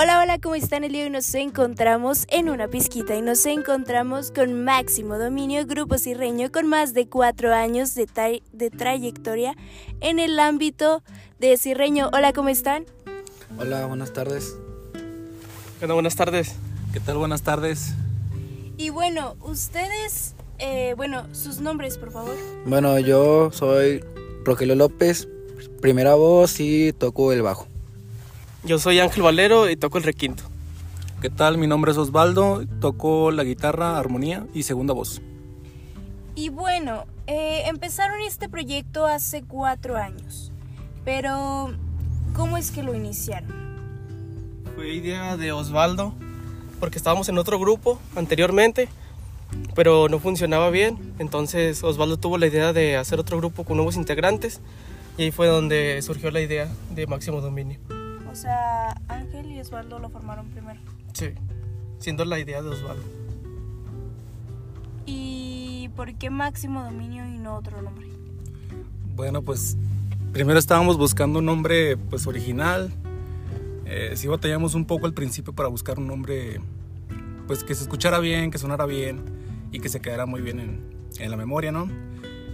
Hola, 0.00 0.20
hola, 0.20 0.38
¿cómo 0.38 0.54
están? 0.54 0.84
El 0.84 0.92
día 0.92 1.00
de 1.00 1.06
hoy 1.06 1.12
nos 1.12 1.34
encontramos 1.34 2.24
en 2.28 2.50
una 2.50 2.68
pizquita 2.68 3.16
y 3.16 3.20
nos 3.20 3.44
encontramos 3.46 4.30
con 4.30 4.62
Máximo 4.62 5.18
Dominio, 5.18 5.66
grupo 5.66 5.98
cirreño 5.98 6.52
con 6.52 6.68
más 6.68 6.94
de 6.94 7.08
cuatro 7.08 7.52
años 7.52 7.96
de, 7.96 8.06
de 8.52 8.70
trayectoria 8.70 9.56
en 10.00 10.20
el 10.20 10.38
ámbito 10.38 11.02
de 11.40 11.56
cirreño. 11.56 12.10
Hola, 12.12 12.32
¿cómo 12.32 12.48
están? 12.48 12.86
Hola, 13.58 13.86
buenas 13.86 14.12
tardes. 14.12 14.54
Hola, 15.82 15.94
buenas 15.94 16.14
tardes. 16.14 16.54
¿Qué 16.92 17.00
tal? 17.00 17.16
Buenas 17.16 17.42
tardes. 17.42 17.94
Y 18.76 18.90
bueno, 18.90 19.34
ustedes, 19.40 20.36
eh, 20.60 20.94
bueno, 20.96 21.26
sus 21.34 21.58
nombres, 21.58 21.98
por 21.98 22.12
favor. 22.12 22.36
Bueno, 22.66 23.00
yo 23.00 23.50
soy 23.50 24.04
Rogelio 24.44 24.76
López, 24.76 25.26
primera 25.80 26.14
voz 26.14 26.60
y 26.60 26.92
toco 26.92 27.32
el 27.32 27.42
bajo. 27.42 27.66
Yo 28.64 28.78
soy 28.78 28.98
Ángel 28.98 29.22
Valero 29.22 29.70
y 29.70 29.76
toco 29.76 29.98
el 29.98 30.04
requinto. 30.04 30.42
¿Qué 31.22 31.30
tal? 31.30 31.58
Mi 31.58 31.68
nombre 31.68 31.92
es 31.92 31.98
Osvaldo, 31.98 32.64
toco 32.80 33.30
la 33.30 33.44
guitarra, 33.44 33.98
armonía 33.98 34.46
y 34.52 34.64
segunda 34.64 34.94
voz. 34.94 35.22
Y 36.34 36.48
bueno, 36.48 37.04
eh, 37.26 37.62
empezaron 37.66 38.20
este 38.20 38.48
proyecto 38.48 39.06
hace 39.06 39.42
cuatro 39.42 39.96
años, 39.96 40.52
pero 41.04 41.72
¿cómo 42.34 42.56
es 42.56 42.70
que 42.70 42.82
lo 42.82 42.94
iniciaron? 42.94 43.52
Fue 44.74 44.92
idea 44.92 45.36
de 45.36 45.52
Osvaldo, 45.52 46.14
porque 46.80 46.98
estábamos 46.98 47.28
en 47.28 47.38
otro 47.38 47.58
grupo 47.58 48.00
anteriormente, 48.16 48.88
pero 49.74 50.08
no 50.08 50.18
funcionaba 50.18 50.70
bien, 50.70 51.14
entonces 51.18 51.82
Osvaldo 51.82 52.16
tuvo 52.16 52.38
la 52.38 52.46
idea 52.46 52.72
de 52.72 52.96
hacer 52.96 53.18
otro 53.18 53.38
grupo 53.38 53.64
con 53.64 53.76
nuevos 53.76 53.96
integrantes 53.96 54.60
y 55.16 55.24
ahí 55.24 55.30
fue 55.30 55.46
donde 55.46 56.00
surgió 56.02 56.30
la 56.30 56.40
idea 56.40 56.68
de 56.94 57.06
Máximo 57.06 57.40
Dominio. 57.40 57.97
O 58.38 58.40
sea, 58.40 58.94
Ángel 59.08 59.50
y 59.50 59.58
Osvaldo 59.58 59.98
lo 59.98 60.10
formaron 60.10 60.48
primero. 60.50 60.78
Sí, 61.12 61.30
siendo 61.98 62.24
la 62.24 62.38
idea 62.38 62.62
de 62.62 62.68
Osvaldo. 62.68 63.02
¿Y 65.06 65.90
por 65.96 66.14
qué 66.14 66.30
Máximo 66.30 66.84
Dominio 66.84 67.26
y 67.26 67.36
no 67.36 67.56
otro 67.56 67.82
nombre? 67.82 68.06
Bueno, 69.16 69.42
pues 69.42 69.76
primero 70.32 70.56
estábamos 70.56 70.96
buscando 70.96 71.40
un 71.40 71.46
nombre 71.46 71.96
pues 71.96 72.28
original. 72.28 72.92
Eh, 73.86 74.12
sí 74.14 74.28
batallamos 74.28 74.76
un 74.76 74.84
poco 74.84 75.06
al 75.06 75.14
principio 75.14 75.52
para 75.52 75.68
buscar 75.68 75.98
un 75.98 76.06
nombre 76.06 76.60
pues 77.48 77.64
que 77.64 77.74
se 77.74 77.82
escuchara 77.82 78.20
bien, 78.20 78.52
que 78.52 78.58
sonara 78.58 78.86
bien 78.86 79.20
y 79.72 79.80
que 79.80 79.88
se 79.88 79.98
quedara 79.98 80.26
muy 80.26 80.42
bien 80.42 80.60
en, 80.60 80.80
en 81.18 81.30
la 81.32 81.36
memoria, 81.36 81.72
¿no? 81.72 81.88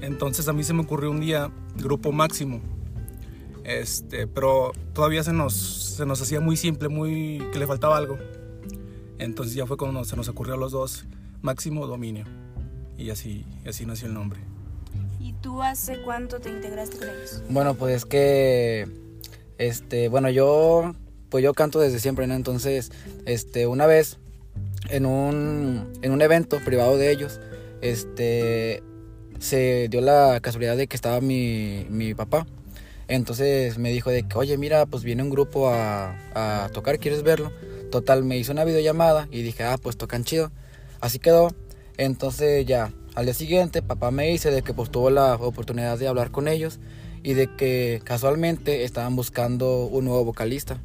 Entonces 0.00 0.48
a 0.48 0.54
mí 0.54 0.64
se 0.64 0.72
me 0.72 0.80
ocurrió 0.80 1.10
un 1.10 1.20
día 1.20 1.50
Grupo 1.76 2.10
Máximo 2.10 2.62
este, 3.64 4.26
pero 4.26 4.72
todavía 4.92 5.22
se 5.24 5.32
nos, 5.32 5.54
se 5.54 6.06
nos 6.06 6.20
hacía 6.20 6.40
muy 6.40 6.56
simple, 6.56 6.88
muy 6.88 7.42
que 7.52 7.58
le 7.58 7.66
faltaba 7.66 7.96
algo. 7.96 8.18
Entonces 9.18 9.54
ya 9.54 9.66
fue 9.66 9.76
cuando 9.76 10.04
se 10.04 10.16
nos 10.16 10.28
ocurrió 10.28 10.54
a 10.54 10.56
los 10.58 10.72
dos 10.72 11.06
máximo 11.40 11.86
dominio. 11.86 12.24
Y 12.98 13.10
así, 13.10 13.44
así 13.66 13.86
nació 13.86 14.08
el 14.08 14.14
nombre. 14.14 14.40
¿Y 15.18 15.32
tú 15.34 15.62
hace 15.62 16.02
cuánto 16.02 16.38
te 16.40 16.50
integraste 16.50 16.98
con 16.98 17.08
ellos? 17.08 17.42
Bueno, 17.48 17.74
pues 17.74 18.04
que 18.04 18.86
este, 19.58 20.08
bueno, 20.08 20.30
yo 20.30 20.94
pues 21.30 21.42
yo 21.42 21.52
canto 21.54 21.80
desde 21.80 21.98
siempre, 21.98 22.26
¿no? 22.26 22.34
Entonces, 22.34 22.92
este, 23.24 23.66
una 23.66 23.86
vez 23.86 24.18
en 24.90 25.06
un, 25.06 25.92
en 26.02 26.12
un 26.12 26.22
evento 26.22 26.60
privado 26.64 26.96
de 26.96 27.10
ellos, 27.10 27.40
este, 27.80 28.82
se 29.40 29.88
dio 29.88 30.00
la 30.00 30.38
casualidad 30.40 30.76
de 30.76 30.86
que 30.86 30.94
estaba 30.94 31.20
mi, 31.20 31.86
mi 31.90 32.14
papá 32.14 32.46
entonces 33.08 33.78
me 33.78 33.90
dijo 33.90 34.10
de 34.10 34.22
que, 34.22 34.38
oye, 34.38 34.56
mira, 34.56 34.86
pues 34.86 35.02
viene 35.04 35.22
un 35.22 35.30
grupo 35.30 35.70
a, 35.70 36.70
tocar, 36.72 36.98
¿quieres 36.98 37.22
verlo? 37.22 37.52
Total, 37.90 38.24
me 38.24 38.38
hizo 38.38 38.52
una 38.52 38.64
videollamada 38.64 39.28
y 39.30 39.42
dije, 39.42 39.62
ah, 39.64 39.76
pues 39.80 39.96
tocan 39.96 40.24
chido. 40.24 40.50
Así 41.00 41.18
quedó. 41.18 41.54
Entonces 41.96 42.66
ya, 42.66 42.92
al 43.14 43.26
día 43.26 43.34
siguiente, 43.34 43.82
papá 43.82 44.10
me 44.10 44.26
dice 44.28 44.50
de 44.50 44.62
que 44.62 44.74
pues 44.74 44.90
tuvo 44.90 45.10
la 45.10 45.34
oportunidad 45.34 45.98
de 45.98 46.08
hablar 46.08 46.30
con 46.30 46.48
ellos 46.48 46.80
y 47.22 47.34
de 47.34 47.54
que 47.54 48.00
casualmente 48.04 48.84
estaban 48.84 49.14
buscando 49.16 49.86
un 49.86 50.06
nuevo 50.06 50.24
vocalista, 50.24 50.78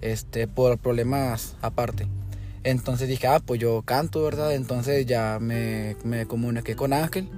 este, 0.00 0.46
por 0.46 0.78
problemas 0.78 1.56
aparte. 1.62 2.06
Entonces 2.64 3.08
dije, 3.08 3.26
ah, 3.26 3.40
pues 3.44 3.60
yo 3.60 3.82
canto, 3.82 4.22
¿verdad? 4.22 4.54
Entonces 4.54 5.06
ya 5.06 5.38
me, 5.40 5.96
me 6.04 6.26
comuniqué 6.26 6.76
con 6.76 6.92
Ángel, 6.92 7.28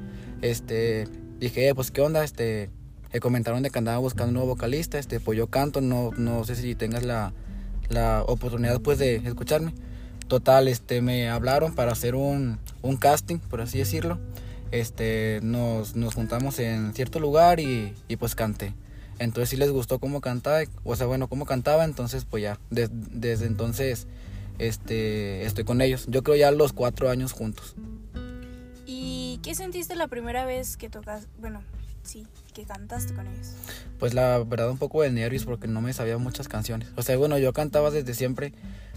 este, 0.42 1.06
dije, 1.38 1.68
eh, 1.68 1.74
pues 1.74 1.90
qué 1.90 2.02
onda, 2.02 2.24
este, 2.24 2.70
me 3.14 3.20
comentaron 3.20 3.62
de 3.62 3.70
que 3.70 3.78
andaba 3.78 3.98
buscando 3.98 4.30
un 4.30 4.34
nuevo 4.34 4.48
vocalista, 4.48 4.98
este, 4.98 5.20
pues 5.20 5.38
yo 5.38 5.46
canto, 5.46 5.80
no, 5.80 6.10
no 6.16 6.42
sé 6.42 6.56
si 6.56 6.74
tengas 6.74 7.04
la, 7.04 7.32
la 7.88 8.24
oportunidad 8.26 8.80
pues 8.80 8.98
de 8.98 9.16
escucharme. 9.24 9.72
Total, 10.26 10.66
este, 10.66 11.00
me 11.00 11.28
hablaron 11.28 11.76
para 11.76 11.92
hacer 11.92 12.16
un, 12.16 12.58
un 12.82 12.96
casting, 12.96 13.38
por 13.38 13.60
así 13.60 13.78
decirlo. 13.78 14.18
Este, 14.72 15.38
nos, 15.44 15.94
nos 15.94 16.16
juntamos 16.16 16.58
en 16.58 16.92
cierto 16.92 17.20
lugar 17.20 17.60
y, 17.60 17.94
y, 18.08 18.16
pues 18.16 18.34
canté. 18.34 18.74
Entonces 19.20 19.50
sí 19.50 19.56
les 19.56 19.70
gustó 19.70 20.00
cómo 20.00 20.20
cantaba, 20.20 20.64
o 20.82 20.96
sea, 20.96 21.06
bueno, 21.06 21.28
cómo 21.28 21.46
cantaba, 21.46 21.84
entonces 21.84 22.24
pues 22.24 22.42
ya, 22.42 22.58
desde 22.70 23.46
entonces 23.46 24.08
este, 24.58 25.46
estoy 25.46 25.62
con 25.62 25.80
ellos. 25.82 26.06
Yo 26.08 26.24
creo 26.24 26.36
ya 26.36 26.50
los 26.50 26.72
cuatro 26.72 27.10
años 27.10 27.30
juntos. 27.30 27.76
¿Y 28.86 29.38
qué 29.44 29.54
sentiste 29.54 29.94
la 29.94 30.08
primera 30.08 30.44
vez 30.44 30.76
que 30.76 30.90
tocas, 30.90 31.28
bueno, 31.38 31.62
sí, 32.04 32.26
que 32.52 32.64
cantaste 32.64 33.14
con 33.14 33.26
ellos? 33.26 33.52
Pues 33.98 34.14
la 34.14 34.38
verdad 34.38 34.70
un 34.70 34.78
poco 34.78 35.02
de 35.02 35.10
nervios 35.10 35.44
porque 35.44 35.66
no 35.66 35.80
me 35.80 35.92
sabía 35.92 36.18
muchas 36.18 36.48
canciones. 36.48 36.88
O 36.96 37.02
sea, 37.02 37.16
bueno, 37.16 37.38
yo 37.38 37.52
cantaba 37.52 37.90
desde 37.90 38.14
siempre, 38.14 38.52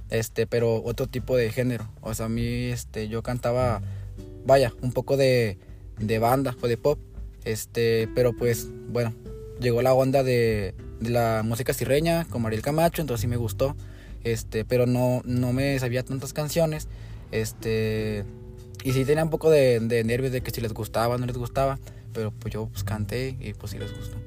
este, 0.09 0.47
pero 0.47 0.83
otro 0.83 1.07
tipo 1.07 1.35
de 1.35 1.51
género. 1.51 1.89
O 2.01 2.13
sea, 2.13 2.27
a 2.27 2.29
mí, 2.29 2.65
este, 2.65 3.07
yo 3.07 3.23
cantaba, 3.23 3.81
vaya, 4.45 4.73
un 4.81 4.91
poco 4.91 5.17
de, 5.17 5.57
de 5.99 6.19
banda 6.19 6.55
o 6.61 6.67
de 6.67 6.77
pop. 6.77 6.99
Este, 7.45 8.09
pero 8.13 8.33
pues, 8.33 8.67
bueno, 8.89 9.13
llegó 9.59 9.81
la 9.81 9.93
onda 9.93 10.23
de, 10.23 10.75
la 11.01 11.41
música 11.43 11.73
sirreña 11.73 12.25
con 12.25 12.41
Mariel 12.41 12.61
Camacho, 12.61 13.01
entonces 13.01 13.21
sí 13.21 13.27
me 13.27 13.37
gustó. 13.37 13.75
Este, 14.23 14.65
pero 14.65 14.85
no, 14.85 15.21
no 15.25 15.53
me 15.53 15.79
sabía 15.79 16.03
tantas 16.03 16.33
canciones. 16.33 16.87
Este, 17.31 18.25
y 18.83 18.93
sí 18.93 19.05
tenía 19.05 19.23
un 19.23 19.29
poco 19.29 19.49
de, 19.49 19.79
de 19.79 20.03
nervios 20.03 20.31
de 20.31 20.41
que 20.41 20.51
si 20.51 20.61
les 20.61 20.73
gustaba, 20.73 21.17
no 21.17 21.25
les 21.25 21.37
gustaba 21.37 21.79
pero 22.17 22.31
pues 22.31 22.51
yo 22.51 22.65
pues 22.65 22.83
canté 22.83 23.37
y 23.39 23.53
pues 23.53 23.73
sí 23.73 23.77
les 23.77 23.95
gustó. 23.95 24.17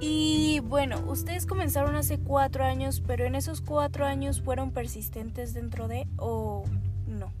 Y 0.00 0.60
bueno, 0.60 1.02
ustedes 1.08 1.44
comenzaron 1.44 1.96
hace 1.96 2.20
cuatro 2.20 2.64
años, 2.64 3.02
pero 3.04 3.24
en 3.24 3.34
esos 3.34 3.60
cuatro 3.60 4.06
años 4.06 4.42
fueron 4.42 4.70
persistentes 4.70 5.54
dentro 5.54 5.88
de 5.88 6.06
o 6.18 6.62
no. 7.08 7.32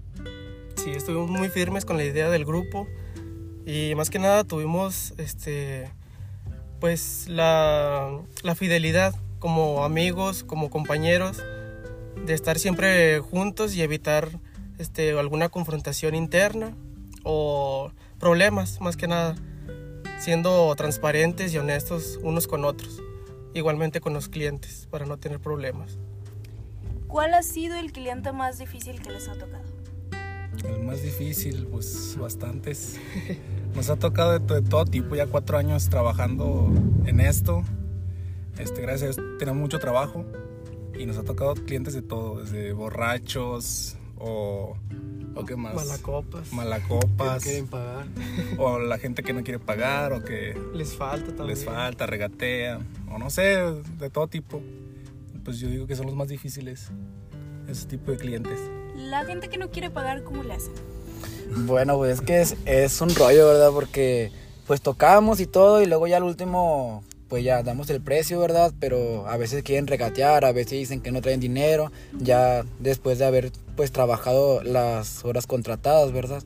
Sí, 0.74 0.90
estuvimos 0.90 1.30
muy 1.30 1.50
firmes 1.50 1.84
con 1.84 1.98
la 1.98 2.02
idea 2.02 2.28
del 2.30 2.44
grupo 2.44 2.88
y 3.64 3.94
más 3.94 4.10
que 4.10 4.18
nada 4.18 4.42
tuvimos 4.42 5.14
este 5.18 5.88
pues 6.80 7.28
la, 7.28 8.20
la 8.42 8.54
fidelidad 8.56 9.14
como 9.38 9.84
amigos, 9.84 10.42
como 10.42 10.68
compañeros, 10.68 11.44
de 12.26 12.34
estar 12.34 12.58
siempre 12.58 13.20
juntos 13.20 13.76
y 13.76 13.82
evitar 13.82 14.40
este, 14.78 15.16
alguna 15.16 15.48
confrontación 15.48 16.16
interna 16.16 16.74
o 17.22 17.92
problemas, 18.18 18.80
más 18.80 18.96
que 18.96 19.06
nada, 19.08 19.36
siendo 20.18 20.74
transparentes 20.76 21.52
y 21.52 21.58
honestos 21.58 22.18
unos 22.22 22.46
con 22.46 22.64
otros, 22.64 23.02
igualmente 23.54 24.00
con 24.00 24.12
los 24.12 24.28
clientes, 24.28 24.88
para 24.90 25.06
no 25.06 25.18
tener 25.18 25.40
problemas. 25.40 25.98
¿Cuál 27.06 27.34
ha 27.34 27.42
sido 27.42 27.76
el 27.76 27.92
cliente 27.92 28.32
más 28.32 28.58
difícil 28.58 29.00
que 29.00 29.10
les 29.10 29.28
ha 29.28 29.34
tocado? 29.34 29.64
El 30.64 30.82
más 30.84 31.02
difícil, 31.02 31.66
pues 31.66 32.16
bastantes. 32.18 32.98
Nos 33.74 33.90
ha 33.90 33.96
tocado 33.96 34.38
de, 34.38 34.62
todo 34.62 34.84
tipo, 34.86 35.14
ya 35.14 35.26
cuatro 35.26 35.58
años 35.58 35.88
trabajando 35.88 36.70
en 37.04 37.20
esto. 37.20 37.62
Este, 38.58 38.80
gracias 38.80 39.18
a 39.18 39.20
Dios 39.20 39.38
tenemos 39.38 39.60
mucho 39.60 39.78
trabajo 39.78 40.24
y 40.98 41.04
nos 41.04 41.18
ha 41.18 41.24
tocado 41.24 41.54
clientes 41.54 41.92
de 41.94 42.02
todo, 42.02 42.40
desde 42.40 42.72
borrachos 42.72 43.96
o 44.18 44.76
¿O 45.36 45.44
qué 45.44 45.54
más? 45.54 45.74
Malacopas. 45.74 46.52
Malacopas. 46.52 47.42
Que 47.42 47.50
quieren 47.50 47.68
pagar. 47.68 48.06
O 48.58 48.78
la 48.78 48.98
gente 48.98 49.22
que 49.22 49.32
no 49.32 49.44
quiere 49.44 49.58
pagar 49.58 50.12
o 50.12 50.24
que... 50.24 50.58
Les 50.72 50.94
falta 50.94 51.26
también. 51.28 51.48
Les 51.48 51.64
falta, 51.64 52.06
regatea. 52.06 52.80
O 53.12 53.18
no 53.18 53.28
sé, 53.28 53.42
de 53.98 54.10
todo 54.10 54.28
tipo. 54.28 54.62
Pues 55.44 55.58
yo 55.58 55.68
digo 55.68 55.86
que 55.86 55.94
son 55.94 56.06
los 56.06 56.16
más 56.16 56.28
difíciles. 56.28 56.88
Ese 57.68 57.86
tipo 57.86 58.10
de 58.10 58.16
clientes. 58.16 58.58
La 58.96 59.24
gente 59.24 59.48
que 59.48 59.58
no 59.58 59.70
quiere 59.70 59.90
pagar, 59.90 60.24
¿cómo 60.24 60.42
le 60.42 60.54
hacen? 60.54 60.72
Bueno, 61.66 61.96
pues 61.96 62.14
es 62.14 62.20
que 62.22 62.40
es, 62.40 62.56
es 62.64 63.00
un 63.00 63.14
rollo, 63.14 63.46
¿verdad? 63.46 63.70
Porque 63.72 64.32
pues 64.66 64.80
tocamos 64.80 65.38
y 65.40 65.46
todo 65.46 65.82
y 65.82 65.86
luego 65.86 66.06
ya 66.06 66.16
al 66.16 66.24
último 66.24 67.04
pues 67.28 67.44
ya 67.44 67.62
damos 67.62 67.90
el 67.90 68.00
precio, 68.00 68.40
¿verdad? 68.40 68.72
Pero 68.78 69.26
a 69.28 69.36
veces 69.36 69.62
quieren 69.62 69.86
regatear, 69.86 70.44
a 70.44 70.52
veces 70.52 70.72
dicen 70.72 71.00
que 71.00 71.12
no 71.12 71.20
traen 71.20 71.40
dinero, 71.40 71.92
ya 72.18 72.64
después 72.78 73.18
de 73.18 73.26
haber 73.26 73.52
pues 73.76 73.92
trabajado 73.92 74.62
las 74.62 75.24
horas 75.24 75.46
contratadas, 75.46 76.12
¿verdad? 76.12 76.42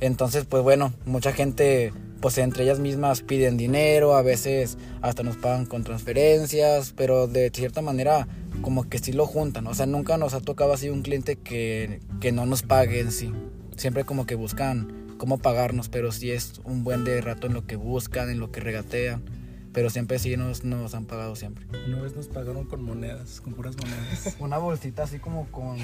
Entonces, 0.00 0.46
pues 0.46 0.62
bueno, 0.62 0.92
mucha 1.04 1.32
gente 1.32 1.92
pues 2.20 2.36
entre 2.38 2.64
ellas 2.64 2.78
mismas 2.78 3.22
piden 3.22 3.56
dinero, 3.56 4.14
a 4.14 4.22
veces 4.22 4.76
hasta 5.00 5.22
nos 5.22 5.36
pagan 5.36 5.66
con 5.66 5.84
transferencias, 5.84 6.92
pero 6.94 7.26
de 7.26 7.50
cierta 7.50 7.80
manera 7.80 8.28
como 8.60 8.88
que 8.88 8.98
sí 8.98 9.12
lo 9.12 9.26
juntan, 9.26 9.66
o 9.66 9.74
sea, 9.74 9.86
nunca 9.86 10.18
nos 10.18 10.34
ha 10.34 10.40
tocado 10.40 10.72
así 10.72 10.90
un 10.90 11.02
cliente 11.02 11.36
que, 11.36 12.00
que 12.20 12.30
no 12.30 12.44
nos 12.44 12.62
pague 12.62 13.00
en 13.00 13.10
sí, 13.10 13.32
siempre 13.76 14.04
como 14.04 14.26
que 14.26 14.34
buscan 14.34 15.16
cómo 15.16 15.38
pagarnos, 15.38 15.88
pero 15.88 16.12
sí 16.12 16.30
es 16.30 16.60
un 16.64 16.84
buen 16.84 17.04
de 17.04 17.20
rato 17.20 17.46
en 17.46 17.54
lo 17.54 17.66
que 17.66 17.76
buscan, 17.76 18.28
en 18.28 18.38
lo 18.38 18.50
que 18.50 18.60
regatean, 18.60 19.22
pero 19.72 19.90
siempre 19.90 20.18
sí 20.18 20.36
nos, 20.36 20.64
nos 20.64 20.94
han 20.94 21.04
pagado 21.06 21.36
siempre. 21.36 21.66
Una 21.86 22.00
vez 22.02 22.16
nos 22.16 22.28
pagaron 22.28 22.64
con 22.64 22.82
monedas, 22.82 23.40
con 23.40 23.54
puras 23.54 23.76
monedas. 23.76 24.36
Una 24.40 24.58
bolsita 24.58 25.04
así 25.04 25.18
como 25.18 25.46
con 25.50 25.78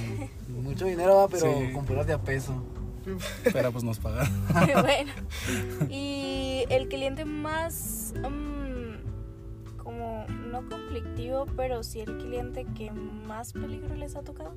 mucho 0.48 0.86
dinero, 0.86 1.28
pero 1.30 1.46
Sí. 1.58 1.72
con 1.72 1.84
puras 1.84 2.06
de 2.06 2.14
a 2.14 2.18
peso. 2.22 2.62
Pero 3.52 3.70
pues 3.70 3.84
nos 3.84 3.98
pagaron. 4.00 4.28
bueno. 4.82 5.12
Y 5.88 6.64
el 6.70 6.88
cliente 6.88 7.24
más 7.24 8.12
mm, 8.18 9.76
como 9.76 10.26
no 10.50 10.68
conflictivo, 10.68 11.46
pero 11.56 11.84
sí 11.84 12.00
el 12.00 12.18
cliente 12.18 12.66
que 12.74 12.90
más 12.90 13.52
peligro 13.52 13.94
les 13.94 14.16
ha 14.16 14.22
tocado. 14.22 14.56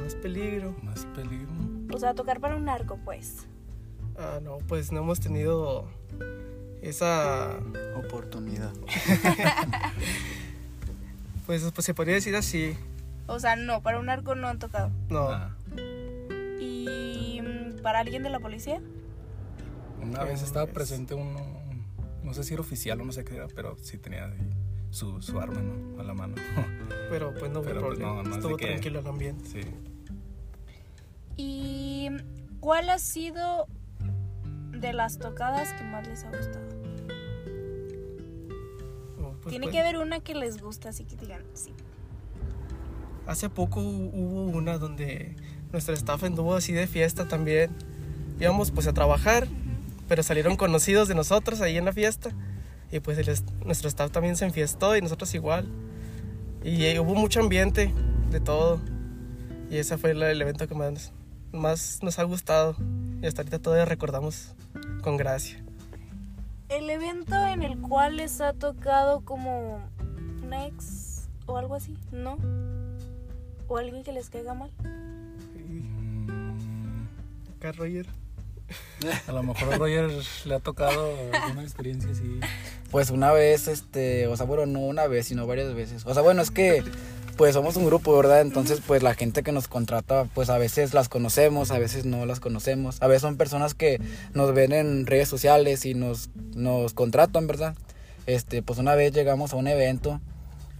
Más 0.00 0.14
peligro. 0.14 0.76
Más 0.84 1.06
peligro. 1.06 1.48
O 1.92 1.98
sea, 1.98 2.14
tocar 2.14 2.38
para 2.38 2.54
un 2.54 2.66
narco, 2.66 2.98
pues. 3.04 3.48
Ah, 4.16 4.38
no, 4.40 4.58
pues 4.68 4.92
no 4.92 5.00
hemos 5.00 5.18
tenido 5.18 5.88
esa, 6.82 7.58
Oportunidad. 7.96 8.72
pues, 11.46 11.62
pues 11.74 11.84
se 11.84 11.94
podría 11.94 12.14
decir 12.14 12.36
así. 12.36 12.76
O 13.26 13.38
sea, 13.40 13.56
no, 13.56 13.82
para 13.82 13.98
un 13.98 14.06
narco 14.06 14.34
no 14.34 14.48
han 14.48 14.58
tocado. 14.58 14.90
No, 15.10 15.28
Ah, 15.30 15.54
¿Y 16.60 17.40
mm, 17.42 17.82
para 17.82 18.00
alguien 18.00 18.22
de 18.22 18.30
la 18.30 18.40
policía? 18.40 18.80
Una 20.02 20.24
vez 20.24 20.42
Eh, 20.42 20.44
estaba 20.44 20.66
es- 20.66 20.72
presente 20.72 21.14
uno, 21.14 21.40
no 22.22 22.34
sé 22.34 22.44
si 22.44 22.54
era 22.54 22.60
oficial 22.62 23.00
o 23.00 23.04
no 23.04 23.12
sé 23.12 23.24
qué 23.24 23.36
era, 23.36 23.48
pero 23.48 23.76
sí 23.82 23.98
tenía 23.98 24.32
su, 24.90 25.20
su 25.20 25.38
arma 25.40 25.60
¿no? 25.60 26.00
a 26.00 26.04
la 26.04 26.14
mano. 26.14 26.34
pero 27.10 27.34
pues 27.34 27.50
no 27.52 27.60
hubo 27.60 27.66
Pero, 27.68 27.80
pues, 27.80 27.98
problema. 27.98 28.08
no, 28.08 28.14
más 28.22 28.30
de 28.30 28.36
Estuvo 28.38 28.56
que- 28.56 28.66
tranquilo 28.66 29.00
el 29.00 29.06
ambiente. 29.06 29.44
Sí. 29.48 29.60
¿Y 31.36 32.08
cuál 32.60 32.90
ha 32.90 32.98
sido 32.98 33.66
de 34.80 34.92
las 34.92 35.18
tocadas 35.18 35.72
que 35.74 35.84
más 35.84 36.06
les 36.06 36.24
ha 36.24 36.28
gustado? 36.30 36.66
No, 39.18 39.32
pues, 39.42 39.50
Tiene 39.50 39.66
pues, 39.66 39.72
que 39.72 39.80
haber 39.80 39.98
una 39.98 40.20
que 40.20 40.34
les 40.34 40.60
gusta, 40.60 40.90
así 40.90 41.04
que 41.04 41.16
digan, 41.16 41.42
sí. 41.54 41.72
Hace 43.26 43.50
poco 43.50 43.80
hu- 43.80 44.10
hubo 44.12 44.42
una 44.44 44.78
donde 44.78 45.36
nuestro 45.72 45.94
staff 45.94 46.24
anduvo 46.24 46.54
así 46.54 46.72
de 46.72 46.86
fiesta 46.86 47.28
también. 47.28 47.70
Íbamos 48.40 48.70
pues 48.70 48.86
a 48.86 48.92
trabajar, 48.92 49.46
pero 50.08 50.22
salieron 50.22 50.56
conocidos 50.56 51.08
de 51.08 51.14
nosotros 51.14 51.60
ahí 51.60 51.76
en 51.76 51.84
la 51.84 51.92
fiesta. 51.92 52.30
Y 52.90 53.00
pues 53.00 53.18
el 53.18 53.26
nuestro 53.66 53.88
staff 53.88 54.10
también 54.10 54.36
se 54.36 54.46
enfiestó 54.46 54.96
y 54.96 55.02
nosotros 55.02 55.34
igual. 55.34 55.68
Y 56.64 56.84
eh, 56.86 57.00
hubo 57.00 57.14
mucho 57.14 57.40
ambiente 57.40 57.92
de 58.30 58.40
todo. 58.40 58.80
Y 59.70 59.76
ese 59.76 59.98
fue 59.98 60.12
el, 60.12 60.22
el 60.22 60.40
evento 60.40 60.66
que 60.66 60.74
más, 60.74 61.12
más 61.52 61.98
nos 62.02 62.18
ha 62.18 62.22
gustado. 62.22 62.76
Y 63.20 63.26
hasta 63.26 63.42
ahorita 63.42 63.58
todavía 63.58 63.84
recordamos 63.84 64.54
con 65.02 65.16
gracia. 65.16 65.62
El 66.68 66.88
evento 66.90 67.34
en 67.46 67.62
el 67.62 67.78
cual 67.80 68.16
les 68.18 68.40
ha 68.40 68.52
tocado 68.52 69.22
como 69.22 69.80
un 70.42 70.52
ex 70.52 71.28
o 71.46 71.56
algo 71.56 71.74
así, 71.74 71.96
¿no? 72.12 72.36
O 73.66 73.78
alguien 73.78 74.04
que 74.04 74.12
les 74.12 74.28
caiga 74.30 74.54
mal. 74.54 74.70
Mm, 75.66 77.06
Acá, 77.56 77.72
Roger. 77.72 78.06
a 79.26 79.32
lo 79.32 79.42
mejor 79.42 79.72
a 79.72 79.78
Roger 79.78 80.10
le 80.44 80.54
ha 80.54 80.60
tocado 80.60 81.14
una 81.50 81.62
experiencia 81.62 82.10
así. 82.10 82.38
Pues 82.90 83.10
una 83.10 83.32
vez, 83.32 83.66
este, 83.66 84.26
o 84.28 84.36
sea, 84.36 84.46
bueno, 84.46 84.66
no 84.66 84.80
una 84.80 85.06
vez, 85.06 85.26
sino 85.26 85.46
varias 85.46 85.74
veces. 85.74 86.04
O 86.06 86.12
sea, 86.14 86.22
bueno, 86.22 86.42
es 86.42 86.50
que 86.50 86.84
pues 87.38 87.54
somos 87.54 87.76
un 87.76 87.86
grupo, 87.86 88.14
¿verdad? 88.14 88.42
Entonces, 88.42 88.82
pues 88.86 89.02
la 89.02 89.14
gente 89.14 89.42
que 89.42 89.52
nos 89.52 89.66
contrata, 89.68 90.24
pues 90.34 90.50
a 90.50 90.58
veces 90.58 90.92
las 90.92 91.08
conocemos, 91.08 91.70
a 91.70 91.78
veces 91.78 92.04
no 92.04 92.26
las 92.26 92.40
conocemos. 92.40 93.00
A 93.00 93.06
veces 93.06 93.22
son 93.22 93.36
personas 93.38 93.72
que 93.74 93.98
nos 94.34 94.52
ven 94.52 94.72
en 94.72 95.06
redes 95.06 95.28
sociales 95.28 95.86
y 95.86 95.94
nos, 95.94 96.28
nos 96.54 96.92
contratan, 96.92 97.46
¿verdad? 97.46 97.74
Este, 98.26 98.60
pues 98.62 98.78
una 98.78 98.94
vez 98.94 99.12
llegamos 99.14 99.54
a 99.54 99.56
un 99.56 99.68
evento, 99.68 100.20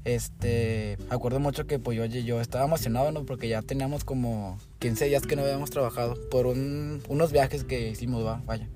este, 0.05 0.99
acuerdo 1.10 1.38
mucho 1.40 1.66
que 1.66 1.78
pues 1.78 1.96
yo, 1.96 2.05
yo 2.06 2.40
estaba 2.40 2.64
emocionado, 2.64 3.12
¿no? 3.12 3.25
Porque 3.25 3.49
ya 3.49 3.62
teníamos 3.62 4.04
como 4.04 4.58
15 4.81 5.04
días 5.06 5.22
que 5.26 5.37
no 5.37 5.43
habíamos 5.43 5.70
trabajado 5.70 6.16
por 6.31 6.46
un- 6.46 7.02
unos 7.08 7.31
viajes 7.32 7.64
que 7.64 7.88
hicimos, 7.90 8.25
va, 8.26 8.43
vaya. 8.46 8.69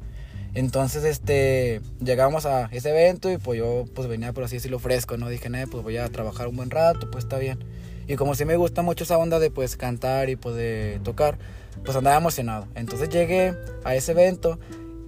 Entonces, 0.55 1.05
este, 1.05 1.81
llegamos 2.05 2.45
a 2.45 2.67
ese 2.73 2.91
evento 2.91 3.31
y 3.31 3.39
pues 3.39 3.59
yo 3.59 3.85
pues 3.95 4.07
venía 4.07 4.33
por 4.33 4.45
así 4.45 4.57
decirlo 4.57 4.79
fresco, 4.79 5.17
¿no? 5.17 5.29
Dije, 5.29 5.49
"Nah, 5.49 5.67
pues 5.67 5.83
voy 5.83 5.97
a 5.97 6.09
trabajar 6.11 6.49
un 6.49 6.57
buen 6.57 6.71
rato, 6.71 7.11
pues 7.11 7.25
está 7.25 7.39
bien. 7.39 7.59
Y 8.07 8.17
como 8.17 8.35
sí 8.35 8.45
me 8.45 8.57
gusta 8.57 8.83
mucho 8.83 9.05
esa 9.05 9.17
onda 9.17 9.39
de 9.39 9.51
pues 9.51 9.77
cantar 9.77 10.29
y 10.29 10.37
pues 10.37 10.55
de 10.57 11.01
tocar, 11.05 11.39
pues 11.85 11.97
andaba 11.97 12.17
emocionado. 12.17 12.67
Entonces 12.75 13.09
llegué 13.09 13.55
a 13.85 13.95
ese 13.95 14.13
evento 14.13 14.59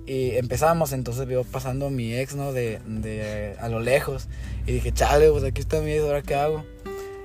y 0.07 0.37
empezamos, 0.37 0.93
entonces 0.93 1.27
veo 1.27 1.45
pasando 1.45 1.91
mi 1.91 2.15
ex, 2.15 2.35
¿no? 2.35 2.53
De, 2.53 2.81
de 2.87 3.57
a 3.61 3.69
lo 3.69 3.81
lejos. 3.81 4.29
Y 4.67 4.73
dije, 4.73 4.93
chale, 4.93 5.31
pues 5.31 5.45
aquí 5.45 5.61
está 5.61 5.81
mi 5.81 5.93
ex, 5.93 6.05
¿ahora 6.05 6.23
qué 6.23 6.35
hago? 6.35 6.65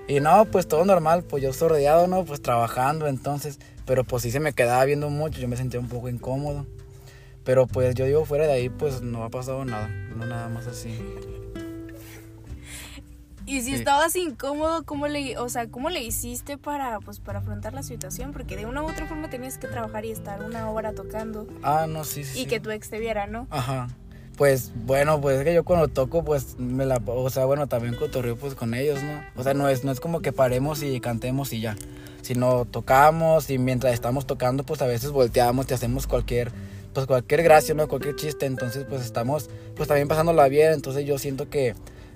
Y 0.08 0.20
no, 0.22 0.46
pues 0.46 0.68
todo 0.68 0.84
normal, 0.86 1.24
pues 1.24 1.44
yo 1.44 1.54
sordeado, 1.54 2.08
¿no? 2.08 2.26
Pues 2.26 2.42
trabajando, 2.42 3.08
entonces, 3.08 3.60
pero 3.86 4.04
pues 4.04 4.24
sí 4.24 4.32
se 4.32 4.40
me 4.40 4.54
quedaba 4.54 4.84
viendo 4.86 5.10
mucho, 5.10 5.40
yo 5.40 5.48
me 5.48 5.56
sentía 5.56 5.80
un 5.80 5.88
poco 5.88 6.10
incómodo. 6.10 6.66
Pero 7.44 7.68
pues 7.68 7.96
yo 7.96 8.06
digo, 8.06 8.26
fuera 8.26 8.46
de 8.46 8.54
ahí, 8.54 8.70
pues 8.70 9.02
no 9.02 9.24
ha 9.24 9.30
pasado 9.30 9.66
nada, 9.66 9.88
no 9.88 10.26
nada 10.26 10.50
más 10.50 10.68
así. 10.68 10.98
Y 13.46 13.62
si 13.62 13.70
Sí. 13.72 13.76
estabas 13.76 14.16
incómodo, 14.16 14.84
¿cómo 14.84 15.08
le, 15.08 15.36
o 15.40 15.50
sea, 15.50 15.68
cómo 15.68 15.90
le 15.90 16.04
hiciste 16.04 16.60
para, 16.60 17.00
pues, 17.00 17.20
para 17.20 17.40
afrontar 17.40 17.74
la 17.74 17.82
situación? 17.82 18.32
Porque 18.32 18.56
de 18.56 18.68
una 18.68 18.84
u 18.84 18.88
otra 18.90 19.08
forma 19.08 19.30
tenías 19.32 19.58
que 19.58 19.68
trabajar 19.68 20.06
y 20.06 20.12
estar 20.12 20.44
una 20.44 20.70
hora 20.70 20.94
tocando 20.94 21.48
Ah, 21.64 21.88
no, 21.90 22.04
sí, 22.04 22.24
sí. 22.24 22.42
y 22.42 22.44
sí. 22.44 22.48
que 22.48 22.60
tu 22.60 22.70
ex 22.70 22.90
te 22.92 23.00
viera, 23.00 23.26
¿no? 23.26 23.48
Ajá. 23.50 23.88
Pues 24.38 24.72
bueno, 24.86 25.20
pues 25.20 25.40
es 25.40 25.44
que 25.44 25.54
yo 25.56 25.64
cuando 25.64 25.88
toco, 25.88 26.24
pues 26.24 26.60
me 26.60 26.86
la, 26.86 27.02
o 27.08 27.30
sea, 27.32 27.46
bueno, 27.46 27.66
también 27.68 27.96
cotorreo 27.96 28.36
pues 28.38 28.54
con 28.54 28.74
ellos, 28.76 29.02
¿no? 29.02 29.20
O 29.36 29.44
sea, 29.44 29.56
no 29.56 29.68
es, 29.68 29.84
no 29.84 29.92
es 29.92 30.00
como 30.00 30.22
que 30.22 30.32
paremos 30.32 30.84
y 30.84 31.00
cantemos 31.02 31.52
y 31.52 31.60
ya, 31.60 31.76
sino 32.22 32.66
tocamos 32.66 33.50
y 33.50 33.58
mientras 33.58 33.94
estamos 33.96 34.28
tocando, 34.28 34.64
pues 34.64 34.82
a 34.84 34.86
veces 34.86 35.10
volteamos, 35.10 35.66
te 35.66 35.74
hacemos 35.74 36.06
cualquier, 36.08 36.52
pues 36.94 37.06
cualquier 37.06 37.44
gracia, 37.44 37.74
¿no? 37.74 37.88
Cualquier 37.88 38.16
chiste, 38.16 38.46
entonces 38.46 38.86
pues 38.88 39.04
estamos, 39.04 39.50
pues 39.76 39.88
también 39.88 40.08
pasándola 40.08 40.48
bien, 40.48 40.74
entonces 40.74 41.06
yo 41.06 41.18
siento 41.18 41.50
que, 41.50 41.76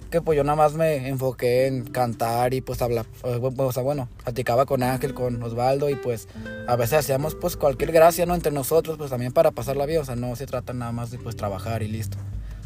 que 0.10 0.22
pues 0.22 0.36
yo 0.38 0.44
nada 0.44 0.56
más 0.56 0.74
me 0.74 1.08
enfoqué 1.08 1.68
en 1.68 1.86
cantar 1.86 2.54
y 2.54 2.62
pues 2.62 2.82
hablar, 2.82 3.06
o 3.24 3.72
sea, 3.72 3.84
bueno, 3.84 4.10
platicaba 4.24 4.66
con 4.66 4.84
Ángel, 4.84 5.14
con 5.14 5.42
Osvaldo 5.42 5.90
y 5.90 5.96
pues 5.96 6.28
a 6.68 6.76
veces 6.76 7.00
hacíamos 7.00 7.36
pues 7.36 7.58
cualquier 7.58 7.92
gracia, 7.92 8.26
¿no? 8.26 8.36
Entre 8.36 8.52
nosotros, 8.52 8.98
pues 8.98 9.10
también 9.10 9.32
para 9.32 9.52
pasarla 9.52 9.86
bien, 9.86 10.02
o 10.02 10.06
sea, 10.06 10.16
no 10.16 10.36
se 10.36 10.46
trata 10.46 10.74
nada 10.74 10.92
más 10.92 11.12
de 11.12 11.18
pues 11.18 11.36
trabajar 11.36 11.84
y 11.84 11.88
listo. 11.88 12.18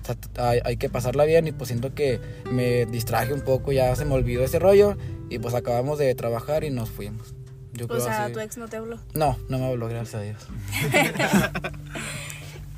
O 0.01 0.05
sea, 0.05 0.49
hay, 0.49 0.59
hay 0.63 0.77
que 0.77 0.89
pasarla 0.89 1.25
bien 1.25 1.47
y 1.47 1.51
pues 1.51 1.67
siento 1.67 1.93
que 1.93 2.21
me 2.49 2.85
distraje 2.85 3.33
un 3.33 3.41
poco, 3.41 3.71
ya 3.71 3.93
se 3.95 4.05
me 4.05 4.13
olvidó 4.13 4.43
ese 4.43 4.59
rollo 4.59 4.97
y 5.29 5.39
pues 5.39 5.53
acabamos 5.53 5.99
de 5.99 6.15
trabajar 6.15 6.63
y 6.63 6.69
nos 6.69 6.89
fuimos. 6.89 7.35
Yo 7.77 7.85
O 7.85 7.87
creo 7.87 8.01
sea, 8.01 8.25
así. 8.25 8.33
tu 8.33 8.39
ex 8.39 8.57
no 8.57 8.67
te 8.67 8.77
habló. 8.77 8.97
No, 9.13 9.37
no 9.49 9.59
me 9.59 9.67
habló, 9.67 9.87
gracias 9.87 10.15
a 10.15 10.21
Dios. 10.21 10.47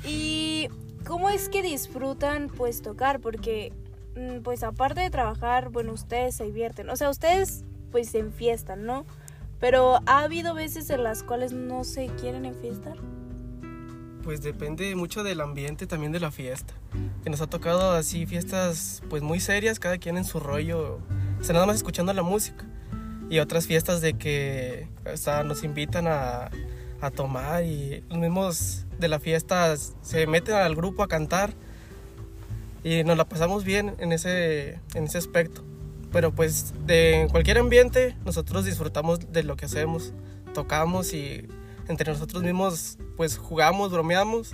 ¿Y 0.04 0.68
cómo 1.06 1.30
es 1.30 1.48
que 1.48 1.62
disfrutan 1.62 2.48
pues 2.56 2.82
tocar? 2.82 3.20
Porque 3.20 3.72
mm, 4.16 4.40
pues 4.42 4.62
aparte 4.62 5.00
de 5.00 5.10
trabajar, 5.10 5.68
bueno, 5.70 5.92
ustedes 5.92 6.34
se 6.36 6.44
divierten. 6.44 6.88
O 6.90 6.96
sea, 6.96 7.10
ustedes 7.10 7.64
pues 7.90 8.08
se 8.10 8.18
enfiestan, 8.18 8.84
¿no? 8.86 9.04
Pero 9.58 10.00
ha 10.06 10.20
habido 10.20 10.54
veces 10.54 10.88
en 10.90 11.04
las 11.04 11.22
cuales 11.22 11.52
no 11.52 11.84
se 11.84 12.06
quieren 12.06 12.44
enfiestar. 12.44 12.96
Pues 14.22 14.42
depende 14.42 14.94
mucho 14.96 15.22
del 15.22 15.40
ambiente 15.40 15.86
también 15.86 16.12
de 16.12 16.20
la 16.20 16.30
fiesta. 16.30 16.74
Que 17.22 17.30
nos 17.30 17.40
ha 17.40 17.46
tocado 17.46 17.92
así 17.92 18.26
fiestas 18.26 19.02
pues 19.10 19.22
muy 19.22 19.40
serias, 19.40 19.78
cada 19.78 19.98
quien 19.98 20.16
en 20.16 20.24
su 20.24 20.40
rollo, 20.40 20.98
o 21.40 21.44
sea, 21.44 21.52
nada 21.54 21.66
más 21.66 21.76
escuchando 21.76 22.12
la 22.12 22.22
música. 22.22 22.64
Y 23.30 23.38
otras 23.38 23.66
fiestas 23.66 24.02
de 24.02 24.14
que 24.14 24.86
o 25.06 25.44
nos 25.44 25.64
invitan 25.64 26.06
a, 26.06 26.50
tomar 27.14 27.64
y 27.64 28.04
los 28.10 28.18
mismos 28.18 28.84
de 28.98 29.08
la 29.08 29.18
fiesta 29.18 29.74
se 30.02 30.26
meten 30.26 30.56
al 30.56 30.76
grupo 30.76 31.02
a 31.02 31.08
cantar 31.08 31.54
y 32.84 33.04
nos 33.04 33.16
la 33.16 33.26
pasamos 33.26 33.64
bien 33.64 33.94
en 34.00 34.12
ese, 34.12 34.78
en 34.94 35.04
ese 35.04 35.16
aspecto. 35.16 35.62
Pero 36.12 36.32
pues 36.32 36.74
de 36.84 37.28
cualquier 37.30 37.56
ambiente 37.56 38.16
nosotros 38.26 38.66
disfrutamos 38.66 39.32
de 39.32 39.44
lo 39.44 39.56
que 39.56 39.64
hacemos, 39.64 40.12
tocamos 40.52 41.14
y 41.14 41.48
entre 41.88 42.12
nosotros 42.12 42.42
mismos 42.42 42.98
pues 43.16 43.38
jugamos, 43.38 43.92
bromeamos 43.92 44.52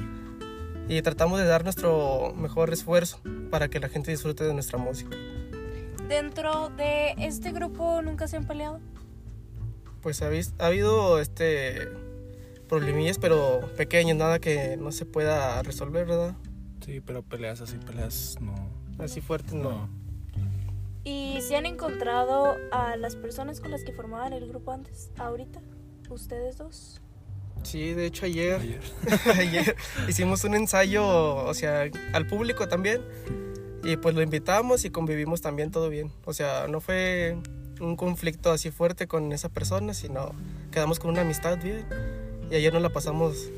y 0.88 1.02
tratamos 1.02 1.40
de 1.40 1.46
dar 1.46 1.64
nuestro 1.64 2.32
mejor 2.36 2.72
esfuerzo 2.72 3.20
para 3.50 3.68
que 3.68 3.80
la 3.80 3.88
gente 3.88 4.10
disfrute 4.10 4.44
de 4.44 4.54
nuestra 4.54 4.78
música. 4.78 5.16
Dentro 6.08 6.70
de 6.70 7.14
este 7.18 7.52
grupo 7.52 8.02
nunca 8.02 8.28
se 8.28 8.36
han 8.36 8.46
peleado. 8.46 8.80
Pues 10.02 10.22
ha, 10.22 10.26
ha 10.26 10.66
habido 10.66 11.18
este 11.20 11.88
problemillas, 12.68 13.18
pero 13.18 13.60
pequeños, 13.76 14.16
nada 14.16 14.38
que 14.38 14.76
no 14.76 14.92
se 14.92 15.04
pueda 15.06 15.62
resolver, 15.62 16.06
¿verdad? 16.06 16.34
Sí, 16.84 17.00
pero 17.00 17.22
peleas 17.22 17.60
así, 17.60 17.76
peleas 17.78 18.36
no. 18.40 18.54
Así 18.98 19.20
fuertes, 19.20 19.54
no. 19.54 19.70
No. 19.70 19.88
¿Y 21.04 21.40
se 21.40 21.56
han 21.56 21.66
encontrado 21.66 22.56
a 22.72 22.96
las 22.96 23.14
personas 23.14 23.60
con 23.60 23.70
las 23.70 23.84
que 23.84 23.92
formaban 23.92 24.32
el 24.32 24.48
grupo 24.48 24.72
antes, 24.72 25.10
ahorita? 25.18 25.60
¿Ustedes 26.10 26.58
dos? 26.58 27.00
Sí, 27.62 27.94
de 27.94 28.06
hecho 28.06 28.26
ayer, 28.26 28.60
Ayer. 28.60 28.80
ayer 29.38 29.76
hicimos 30.08 30.44
un 30.44 30.54
ensayo, 30.54 31.04
o 31.36 31.54
sea, 31.54 31.90
al 32.12 32.26
público 32.26 32.68
también. 32.68 33.02
Y 33.86 33.96
pues 33.96 34.16
lo 34.16 34.22
invitamos 34.22 34.84
y 34.84 34.90
convivimos 34.90 35.42
también 35.42 35.70
todo 35.70 35.88
bien. 35.88 36.10
O 36.24 36.32
sea, 36.32 36.66
no 36.66 36.80
fue 36.80 37.36
un 37.80 37.94
conflicto 37.94 38.50
así 38.50 38.72
fuerte 38.72 39.06
con 39.06 39.32
esa 39.32 39.48
persona, 39.48 39.94
sino 39.94 40.32
quedamos 40.72 40.98
con 40.98 41.10
una 41.10 41.20
amistad 41.20 41.56
bien. 41.62 41.86
Y 42.50 42.56
ayer 42.56 42.72
nos 42.72 42.82
la 42.82 42.88
pasamos 42.88 43.48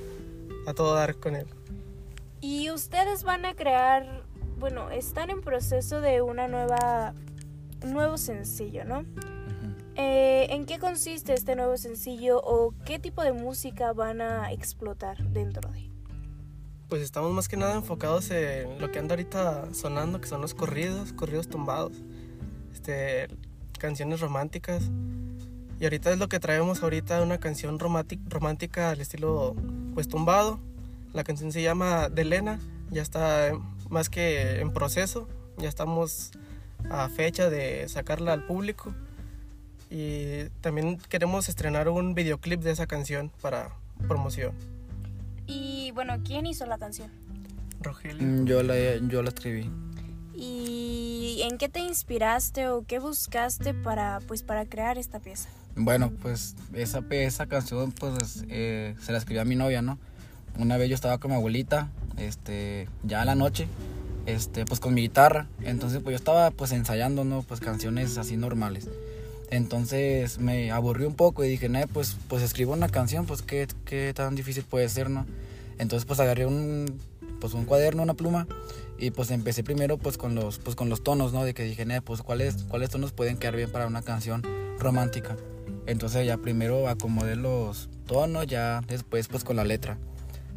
a 0.67 0.75
todo 0.75 0.95
dar 0.95 1.17
con 1.17 1.35
él. 1.35 1.47
Y 2.43 2.71
ustedes 2.71 3.23
van 3.23 3.47
a 3.47 3.55
crear, 3.55 4.23
bueno, 4.59 4.91
están 4.91 5.31
en 5.31 5.41
proceso 5.41 6.03
de 6.03 6.21
una 6.21 6.47
nueva, 6.47 7.15
un 7.83 7.95
nuevo 7.95 8.19
sencillo, 8.19 8.85
¿no? 8.85 9.07
Eh, 9.97 10.49
¿En 10.51 10.67
qué 10.67 10.79
consiste 10.79 11.33
este 11.33 11.57
nuevo 11.57 11.79
sencillo 11.79 12.39
o 12.45 12.75
qué 12.85 12.99
tipo 12.99 13.25
de 13.25 13.33
música 13.33 13.95
van 13.95 14.21
a 14.21 14.53
explotar 14.53 15.17
dentro 15.31 15.71
de? 15.71 15.88
Pues 16.89 17.03
estamos 17.03 17.33
más 17.33 17.49
que 17.49 17.59
nada 17.59 17.75
enfocados 17.75 18.31
en 18.31 18.81
lo 18.81 18.91
que 18.91 18.99
anda 18.99 19.13
ahorita 19.13 19.75
sonando, 19.75 20.23
que 20.23 20.27
son 20.27 20.41
los 20.41 20.55
corridos, 20.55 21.13
corridos 21.13 21.47
tumbados, 21.49 21.93
este, 22.73 23.29
canciones 23.79 24.21
románticas. 24.21 24.85
Y 25.79 25.85
ahorita 25.85 26.11
es 26.13 26.19
lo 26.19 26.31
que 26.31 26.41
traemos 26.41 26.83
ahorita, 26.83 27.23
una 27.23 27.39
canción 27.39 27.79
romántic- 27.79 28.27
romántica 28.31 28.91
al 28.91 29.03
estilo 29.03 29.55
pues 29.93 30.09
tumbado. 30.09 30.61
La 31.13 31.25
canción 31.25 31.53
se 31.53 31.61
llama 31.61 32.09
De 32.09 32.23
Elena, 32.23 32.59
ya 32.91 33.03
está 33.03 33.53
más 33.91 34.09
que 34.09 34.61
en 34.61 34.73
proceso, 34.73 35.29
ya 35.59 35.69
estamos 35.69 36.31
a 36.91 37.11
fecha 37.11 37.51
de 37.51 37.87
sacarla 37.89 38.33
al 38.33 38.47
público. 38.47 38.95
Y 39.91 40.45
también 40.63 40.97
queremos 41.11 41.51
estrenar 41.51 41.91
un 41.91 42.15
videoclip 42.15 42.63
de 42.63 42.71
esa 42.71 42.87
canción 42.87 43.31
para 43.43 43.77
promoción. 44.07 44.53
Y 45.49 45.91
bueno, 45.93 46.19
¿quién 46.25 46.47
hizo 46.47 46.67
la 46.67 46.79
canción? 46.79 47.11
Rogelio. 47.81 48.25
Mm, 48.25 48.45
Yo 48.45 48.63
la, 48.63 48.75
yo 49.09 49.23
la 49.23 49.31
escribí. 49.31 49.69
¿Y 50.35 51.41
en 51.43 51.59
qué 51.59 51.69
te 51.69 51.81
inspiraste 51.81 52.69
o 52.69 52.85
qué 52.87 53.01
buscaste 53.01 53.75
para, 53.75 54.21
pues, 54.29 54.45
para 54.45 54.67
crear 54.67 54.99
esta 54.99 55.19
pieza? 55.19 55.49
Bueno, 55.75 56.13
pues 56.23 56.55
esa, 56.75 57.03
esa 57.11 57.47
canción 57.47 57.93
pues 57.93 58.45
eh, 58.49 58.95
se 59.01 59.13
la 59.13 59.19
escribí 59.19 59.39
a 59.39 59.45
mi 59.45 59.55
novia, 59.55 59.81
¿no? 59.81 59.99
Una 60.59 60.77
vez 60.77 60.89
yo 60.89 60.95
estaba 60.97 61.19
con 61.19 61.31
mi 61.31 61.37
abuelita, 61.37 61.89
este, 62.17 62.89
ya 63.05 63.21
en 63.21 63.27
la 63.27 63.37
noche, 63.37 63.69
este, 64.27 64.65
pues 64.65 64.81
con 64.81 64.93
mi 64.95 65.03
guitarra. 65.03 65.47
Entonces 65.63 66.01
pues 66.03 66.15
yo 66.15 66.17
estaba 66.17 66.51
pues 66.51 66.73
ensayando, 66.73 67.25
¿no? 67.25 67.43
Pues 67.43 67.61
canciones 67.61 68.19
así 68.19 68.37
normales. 68.37 68.89
Entonces 69.51 70.39
me 70.39 70.71
aburrí 70.71 71.05
un 71.05 71.15
poco 71.15 71.45
y 71.45 71.49
dije, 71.49 71.69
"Nah, 71.69 71.87
pues, 71.93 72.17
pues 72.29 72.43
escribo 72.43 72.73
una 72.73 72.89
canción, 72.89 73.27
pues 73.27 73.43
qué, 73.43 73.67
qué 73.85 74.13
tan 74.15 74.35
difícil 74.35 74.65
puede 74.65 74.89
ser, 74.89 75.09
¿no? 75.11 75.27
Entonces 75.79 76.07
pues 76.07 76.21
agarré 76.21 76.45
un, 76.45 77.01
pues 77.41 77.55
un 77.55 77.65
cuaderno, 77.65 78.03
una 78.03 78.15
pluma 78.15 78.47
y 78.99 79.11
pues 79.11 79.31
empecé 79.31 79.63
primero 79.63 79.97
pues 79.97 80.19
con 80.19 80.35
los, 80.35 80.59
pues 80.59 80.77
con 80.77 80.89
los 80.89 81.03
tonos, 81.03 81.33
¿no? 81.33 81.45
De 81.45 81.55
que 81.55 81.63
dije, 81.65 81.87
"Nah, 81.87 82.01
pues 82.01 82.23
cuáles, 82.23 82.65
cuáles 82.69 82.91
tonos 82.91 83.13
pueden 83.13 83.37
quedar 83.39 83.57
bien 83.57 83.71
para 83.71 83.87
una 83.87 84.03
canción 84.03 84.43
romántica. 84.79 85.37
Entonces 85.87 86.27
ya 86.27 86.37
primero 86.37 86.89
acomodé 86.89 87.37
los 87.37 87.89
tonos, 88.07 88.47
ya 88.47 88.83
después 88.87 89.29
pues 89.29 89.45
con 89.45 89.57
la 89.57 89.65
letra. 89.65 89.97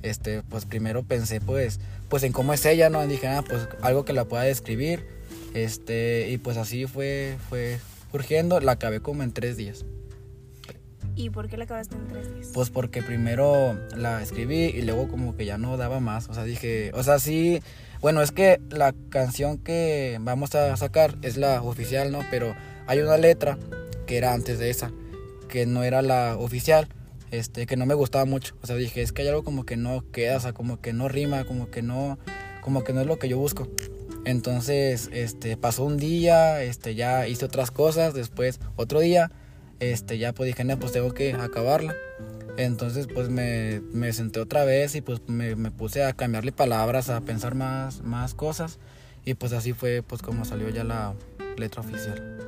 Este, 0.01 0.41
pues 0.43 0.65
primero 0.65 1.03
pensé 1.03 1.39
pues, 1.39 1.79
pues 2.09 2.23
en 2.23 2.33
cómo 2.33 2.53
es 2.53 2.65
ella, 2.65 2.89
¿no? 2.89 3.03
Y 3.03 3.07
dije, 3.07 3.27
ah, 3.27 3.43
pues 3.47 3.67
algo 3.81 4.03
que 4.03 4.13
la 4.13 4.25
pueda 4.25 4.43
describir. 4.43 5.05
Este, 5.53 6.29
y 6.29 6.37
pues 6.37 6.57
así 6.57 6.85
fue, 6.85 7.37
fue 7.49 7.79
surgiendo, 8.11 8.59
la 8.59 8.73
acabé 8.73 8.99
como 8.99 9.23
en 9.23 9.31
tres 9.31 9.57
días. 9.57 9.85
¿Y 11.15 11.29
por 11.29 11.49
qué 11.49 11.57
la 11.57 11.65
acabaste 11.65 11.95
en 11.95 12.07
tres 12.07 12.33
días? 12.33 12.51
Pues 12.53 12.69
porque 12.69 13.03
primero 13.03 13.77
la 13.95 14.21
escribí 14.21 14.65
y 14.65 14.81
luego 14.81 15.07
como 15.07 15.35
que 15.35 15.45
ya 15.45 15.57
no 15.57 15.77
daba 15.77 15.99
más. 15.99 16.29
O 16.29 16.33
sea, 16.33 16.43
dije, 16.43 16.91
o 16.93 17.03
sea, 17.03 17.19
sí, 17.19 17.61
bueno, 18.01 18.21
es 18.21 18.31
que 18.31 18.61
la 18.69 18.93
canción 19.09 19.57
que 19.57 20.17
vamos 20.21 20.55
a 20.55 20.75
sacar 20.77 21.17
es 21.21 21.37
la 21.37 21.61
oficial, 21.61 22.11
¿no? 22.11 22.21
Pero 22.31 22.55
hay 22.87 22.99
una 22.99 23.17
letra 23.17 23.57
que 24.07 24.17
era 24.17 24.33
antes 24.33 24.57
de 24.57 24.69
esa, 24.69 24.91
que 25.49 25.65
no 25.65 25.83
era 25.83 26.01
la 26.01 26.37
oficial, 26.37 26.87
este, 27.29 27.65
que 27.65 27.77
no 27.77 27.85
me 27.85 27.93
gustaba 27.93 28.25
mucho. 28.25 28.55
O 28.61 28.67
sea, 28.67 28.75
dije, 28.75 29.01
es 29.01 29.11
que 29.11 29.21
hay 29.21 29.27
algo 29.27 29.43
como 29.43 29.65
que 29.65 29.77
no 29.77 30.03
queda, 30.11 30.37
o 30.37 30.39
sea, 30.39 30.53
como 30.53 30.81
que 30.81 30.93
no 30.93 31.09
rima, 31.09 31.43
como 31.43 31.69
que 31.69 31.81
no, 31.81 32.17
como 32.61 32.83
que 32.83 32.93
no 32.93 33.01
es 33.01 33.07
lo 33.07 33.19
que 33.19 33.27
yo 33.27 33.37
busco. 33.37 33.67
Entonces, 34.25 35.09
este, 35.13 35.57
pasó 35.57 35.83
un 35.83 35.97
día, 35.97 36.61
este, 36.61 36.95
ya 36.95 37.27
hice 37.27 37.45
otras 37.45 37.71
cosas, 37.71 38.13
después 38.13 38.59
otro 38.75 38.99
día, 38.99 39.31
este, 39.79 40.17
ya 40.19 40.33
pues 40.33 40.47
dije, 40.47 40.63
no, 40.63 40.77
pues 40.79 40.91
tengo 40.91 41.13
que 41.13 41.33
acabarla. 41.33 41.95
Entonces, 42.57 43.07
pues 43.11 43.29
me, 43.29 43.81
me 43.93 44.13
senté 44.13 44.39
otra 44.39 44.63
vez 44.65 44.93
y 44.95 45.01
pues 45.01 45.21
me, 45.27 45.55
me 45.55 45.71
puse 45.71 46.03
a 46.03 46.13
cambiarle 46.13 46.51
palabras, 46.51 47.09
a 47.09 47.21
pensar 47.21 47.55
más, 47.55 48.01
más 48.03 48.35
cosas. 48.35 48.77
Y 49.25 49.35
pues 49.35 49.53
así 49.53 49.73
fue 49.73 50.03
pues 50.03 50.21
como 50.21 50.45
salió 50.45 50.69
ya 50.69 50.83
la 50.83 51.13
letra 51.57 51.81
oficial. 51.81 52.39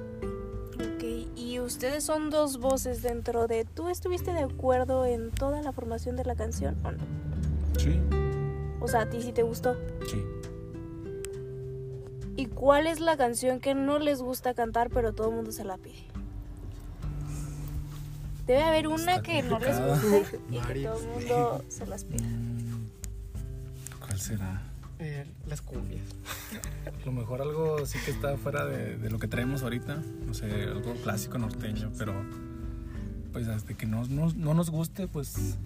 Ok, 0.76 1.04
y 1.36 1.60
ustedes 1.60 2.04
son 2.04 2.30
dos 2.30 2.58
voces 2.60 3.02
dentro 3.02 3.48
de... 3.48 3.66
¿Tú 3.66 3.90
estuviste 3.90 4.34
de 4.34 4.42
acuerdo 4.42 5.06
en 5.06 5.32
toda 5.32 5.62
la 5.62 5.72
formación 5.72 6.16
de 6.16 6.26
la 6.26 6.36
canción 6.36 6.76
o 6.84 6.92
no? 6.92 6.98
Sí, 7.78 8.00
O 8.80 8.88
sea, 8.88 9.02
¿a 9.02 9.10
ti 9.10 9.22
sí 9.22 9.32
te 9.32 9.42
gustó? 9.44 9.76
sí. 10.10 10.24
¿Y 12.36 12.48
cuál 12.48 12.88
es 12.88 13.00
la 13.00 13.18
canción 13.18 13.60
que 13.60 13.76
no 13.76 14.00
les 14.00 14.22
gusta 14.22 14.54
cantar 14.54 14.90
pero 14.90 15.14
todo 15.14 15.30
el 15.30 15.36
mundo 15.36 15.52
se 15.52 15.64
la 15.64 15.78
pide? 15.78 16.04
Debe 18.48 18.64
haber 18.64 18.88
una 18.88 19.16
Está 19.16 19.22
que 19.22 19.44
no 19.44 19.60
les 19.60 19.80
guste 19.80 20.40
y 20.52 20.60
que 20.60 20.84
todo 20.84 21.00
el 21.00 21.08
mundo 21.08 21.66
se 21.70 21.86
las 21.86 22.04
pide. 22.04 22.24
Mm, 22.24 22.90
¿Cuál 24.00 24.20
será? 24.20 24.62
Eh, 25.00 25.26
las 25.48 25.62
cumbias. 25.62 26.04
A 26.86 27.06
lo 27.06 27.12
mejor 27.12 27.42
algo 27.42 27.86
sí 27.86 28.00
que 28.04 28.12
está 28.12 28.38
fuera 28.38 28.66
de, 28.66 28.98
de 28.98 29.10
lo 29.10 29.20
que 29.20 29.28
traemos 29.28 29.64
ahorita. 29.64 30.02
No 30.26 30.34
sé, 30.34 30.46
algo 30.64 30.94
clásico 31.04 31.38
norteño, 31.38 31.92
pero 31.98 32.14
pues 33.32 33.48
hasta 33.48 33.74
que 33.74 33.86
no, 33.86 34.06
no, 34.08 34.32
no 34.34 34.54
nos 34.54 34.70
guste, 34.70 35.08
pues 35.08 35.58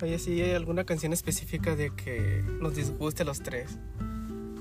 Oye, 0.00 0.18
si 0.20 0.40
hay 0.40 0.52
alguna 0.52 0.84
canción 0.84 1.12
específica 1.12 1.74
de 1.74 1.90
que 1.90 2.44
nos 2.60 2.76
disguste 2.76 3.24
a 3.24 3.26
los 3.26 3.40
tres. 3.40 3.78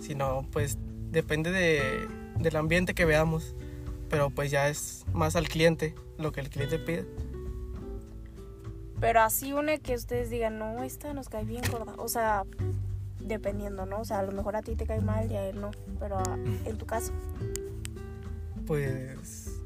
Si 0.07 0.15
no, 0.15 0.47
pues 0.53 0.77
depende 1.11 1.51
de, 1.51 2.07
del 2.39 2.55
ambiente 2.55 2.93
que 2.93 3.03
veamos. 3.03 3.55
Pero 4.09 4.29
pues 4.29 4.49
ya 4.49 4.69
es 4.69 5.05
más 5.11 5.35
al 5.35 5.49
cliente, 5.49 5.95
lo 6.17 6.31
que 6.31 6.39
el 6.39 6.49
cliente 6.49 6.79
pide. 6.79 7.05
Pero 9.01 9.19
así 9.19 9.51
una 9.51 9.77
que 9.79 9.95
ustedes 9.95 10.29
digan, 10.29 10.59
no, 10.59 10.81
esta 10.81 11.13
nos 11.13 11.27
cae 11.27 11.43
bien 11.43 11.61
gorda. 11.69 11.93
O 11.97 12.07
sea, 12.07 12.45
dependiendo, 13.19 13.85
¿no? 13.85 13.99
O 13.99 14.05
sea, 14.05 14.19
a 14.19 14.23
lo 14.23 14.31
mejor 14.31 14.55
a 14.55 14.61
ti 14.61 14.77
te 14.77 14.85
cae 14.85 15.01
mal 15.01 15.29
y 15.29 15.35
a 15.35 15.45
él 15.45 15.59
no. 15.59 15.71
Pero 15.99 16.23
en 16.63 16.77
tu 16.77 16.85
caso. 16.85 17.11
Pues... 18.65 19.59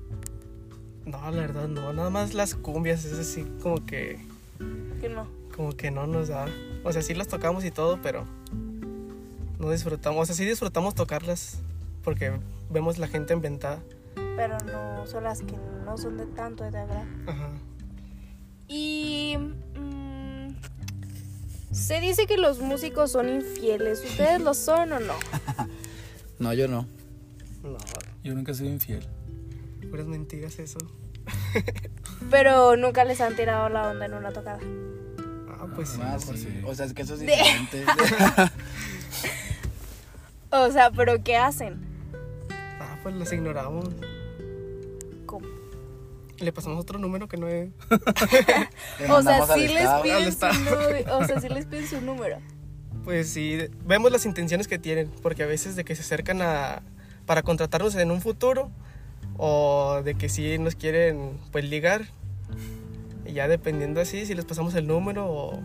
No, 1.05 1.19
la 1.29 1.41
verdad 1.41 1.67
no. 1.67 1.93
Nada 1.93 2.09
más 2.09 2.33
las 2.33 2.55
cumbias, 2.55 3.05
es 3.05 3.19
así 3.19 3.45
como 3.61 3.85
que... 3.85 4.17
Que 4.99 5.07
no. 5.07 5.27
Como 5.55 5.73
que 5.73 5.91
no 5.91 6.07
nos 6.07 6.29
da... 6.29 6.47
O 6.83 6.91
sea, 6.91 7.03
sí 7.03 7.13
las 7.13 7.27
tocamos 7.27 7.63
y 7.63 7.69
todo, 7.69 8.01
pero... 8.01 8.25
No 9.61 9.69
disfrutamos. 9.69 10.23
O 10.23 10.25
sea, 10.25 10.35
sí 10.35 10.43
disfrutamos 10.43 10.95
tocarlas. 10.95 11.59
Porque 12.03 12.33
vemos 12.71 12.97
la 12.97 13.07
gente 13.07 13.33
inventada. 13.33 13.79
Pero 14.35 14.57
no 14.59 15.05
son 15.05 15.23
las 15.23 15.41
que 15.41 15.55
no 15.85 15.97
son 15.99 16.17
de 16.17 16.25
tanto 16.25 16.63
de 16.63 16.79
agrado. 16.79 17.05
Ajá. 17.27 17.51
Y 18.67 19.37
mm, 19.75 20.55
se 21.71 21.99
dice 21.99 22.25
que 22.25 22.37
los 22.37 22.59
músicos 22.59 23.11
son 23.11 23.29
infieles. 23.29 24.03
¿Ustedes 24.03 24.41
lo 24.41 24.53
son 24.53 24.93
o 24.93 24.99
no? 24.99 25.13
No, 26.39 26.51
yo 26.53 26.67
no. 26.67 26.87
No, 27.61 27.77
yo 28.23 28.33
nunca 28.33 28.51
he 28.51 28.55
sido 28.55 28.71
infiel. 28.71 29.07
puras 29.91 30.07
mentiras 30.07 30.57
eso. 30.57 30.79
Pero 32.31 32.75
nunca 32.77 33.05
les 33.05 33.21
han 33.21 33.35
tirado 33.35 33.69
la 33.69 33.91
onda 33.91 34.07
en 34.07 34.15
una 34.15 34.33
tocada. 34.33 34.59
Ah, 35.47 35.67
pues 35.75 35.89
sí. 35.89 35.99
Ah, 36.01 36.17
pues 36.25 36.39
sí. 36.39 36.47
sí. 36.51 36.63
O 36.65 36.73
sea, 36.73 36.87
es 36.87 36.93
que 36.95 37.03
eso 37.03 37.13
es 37.13 37.19
diferente. 37.19 37.85
O 40.51 40.69
sea, 40.71 40.91
¿pero 40.91 41.23
qué 41.23 41.37
hacen? 41.37 41.79
Ah, 42.79 42.97
pues 43.03 43.15
las 43.15 43.31
ignoramos. 43.31 43.89
¿Cómo? 45.25 45.47
Le 46.39 46.51
pasamos 46.51 46.79
otro 46.79 46.99
número 46.99 47.27
que 47.27 47.37
no 47.37 47.47
es. 47.47 47.69
O 49.09 49.21
sea, 49.21 49.45
sí 49.47 49.67
les 49.67 49.89
piden 50.03 50.31
su. 50.31 50.45
O 51.11 51.25
sea, 51.25 51.39
sí 51.39 51.49
les 51.49 51.65
piden 51.65 51.87
su 51.87 52.01
número. 52.01 52.37
Pues 53.03 53.29
sí, 53.29 53.57
vemos 53.85 54.11
las 54.11 54.25
intenciones 54.25 54.67
que 54.67 54.77
tienen, 54.77 55.09
porque 55.23 55.43
a 55.43 55.47
veces 55.47 55.75
de 55.75 55.83
que 55.83 55.95
se 55.95 56.01
acercan 56.01 56.41
a 56.41 56.83
para 57.25 57.43
contratarnos 57.43 57.95
en 57.95 58.11
un 58.11 58.21
futuro 58.21 58.69
o 59.37 60.01
de 60.03 60.15
que 60.15 60.29
sí 60.29 60.57
nos 60.59 60.75
quieren 60.75 61.39
pues 61.51 61.65
ligar, 61.65 62.05
Y 63.25 63.33
ya 63.33 63.47
dependiendo 63.47 64.01
así, 64.01 64.25
si 64.25 64.35
les 64.35 64.45
pasamos 64.45 64.75
el 64.75 64.87
número 64.87 65.25
o, 65.27 65.59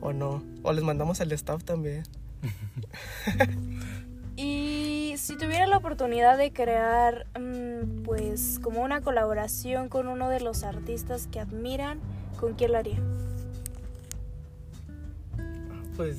o 0.00 0.12
no. 0.12 0.42
O 0.62 0.72
les 0.72 0.84
mandamos 0.84 1.20
al 1.20 1.32
staff 1.32 1.64
también. 1.64 2.02
Y 4.36 5.14
si 5.18 5.36
tuviera 5.36 5.66
la 5.66 5.76
oportunidad 5.76 6.38
de 6.38 6.52
crear, 6.52 7.26
mm, 7.38 8.02
pues, 8.02 8.58
como 8.62 8.82
una 8.82 9.02
colaboración 9.02 9.88
con 9.88 10.08
uno 10.08 10.30
de 10.30 10.40
los 10.40 10.64
artistas 10.64 11.26
que 11.26 11.38
admiran, 11.38 12.00
¿con 12.40 12.54
quién 12.54 12.72
lo 12.72 12.78
haría? 12.78 12.98
Pues, 15.96 16.16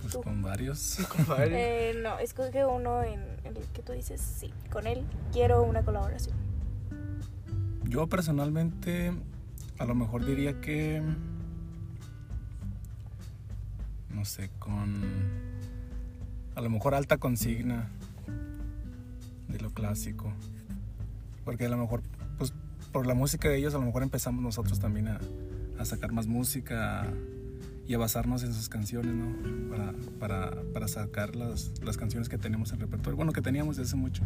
Pues 0.00 0.14
Tú. 0.14 0.22
con 0.22 0.42
varios. 0.42 0.98
con 1.14 1.26
varios. 1.26 1.52
Eh, 1.52 2.00
no, 2.02 2.18
escoge 2.18 2.64
uno 2.64 3.02
en, 3.02 3.20
en 3.44 3.56
el 3.56 3.64
que 3.74 3.82
tú 3.82 3.92
dices, 3.92 4.20
sí, 4.20 4.50
con 4.72 4.86
él 4.86 5.04
quiero 5.32 5.62
una 5.62 5.82
colaboración. 5.84 6.34
Yo 7.84 8.06
personalmente 8.06 9.12
a 9.78 9.84
lo 9.84 9.94
mejor 9.94 10.24
diría 10.24 10.60
que 10.60 11.02
no 14.14 14.24
sé, 14.24 14.50
con 14.58 15.02
a 16.54 16.60
lo 16.60 16.70
mejor 16.70 16.94
alta 16.94 17.16
consigna 17.18 17.88
de 19.48 19.60
lo 19.60 19.70
clásico. 19.70 20.32
Porque 21.44 21.66
a 21.66 21.68
lo 21.68 21.78
mejor 21.78 22.02
pues 22.38 22.52
por 22.92 23.06
la 23.06 23.14
música 23.14 23.48
de 23.48 23.56
ellos 23.56 23.74
a 23.74 23.78
lo 23.78 23.84
mejor 23.84 24.02
empezamos 24.02 24.42
nosotros 24.42 24.78
también 24.80 25.08
a, 25.08 25.20
sacar 25.84 26.12
más 26.12 26.26
música 26.26 27.06
y 27.88 27.94
a 27.94 27.98
basarnos 27.98 28.42
en 28.42 28.52
sus 28.52 28.68
canciones, 28.68 29.14
¿no? 29.14 29.34
Para, 29.70 29.94
para, 30.18 30.62
para 30.74 30.88
sacar 30.88 31.34
las, 31.34 31.72
las 31.82 31.96
canciones 31.96 32.28
que 32.28 32.36
tenemos 32.36 32.70
en 32.72 32.80
repertorio. 32.80 33.16
Bueno, 33.16 33.32
que 33.32 33.40
teníamos 33.40 33.76
desde 33.78 33.88
hace 33.88 33.96
mucho. 33.96 34.22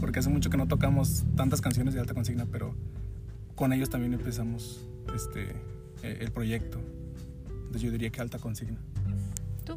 Porque 0.00 0.20
hace 0.20 0.30
mucho 0.30 0.48
que 0.48 0.56
no 0.56 0.66
tocamos 0.66 1.26
tantas 1.36 1.60
canciones 1.60 1.92
de 1.92 2.00
alta 2.00 2.14
consigna, 2.14 2.46
pero 2.46 2.74
con 3.54 3.74
ellos 3.74 3.90
también 3.90 4.14
empezamos 4.14 4.86
este, 5.14 5.50
eh, 6.02 6.18
el 6.20 6.32
proyecto. 6.32 6.80
Entonces 7.48 7.82
yo 7.82 7.90
diría 7.90 8.08
que 8.08 8.22
alta 8.22 8.38
consigna. 8.38 8.78
¿Tú? 9.64 9.76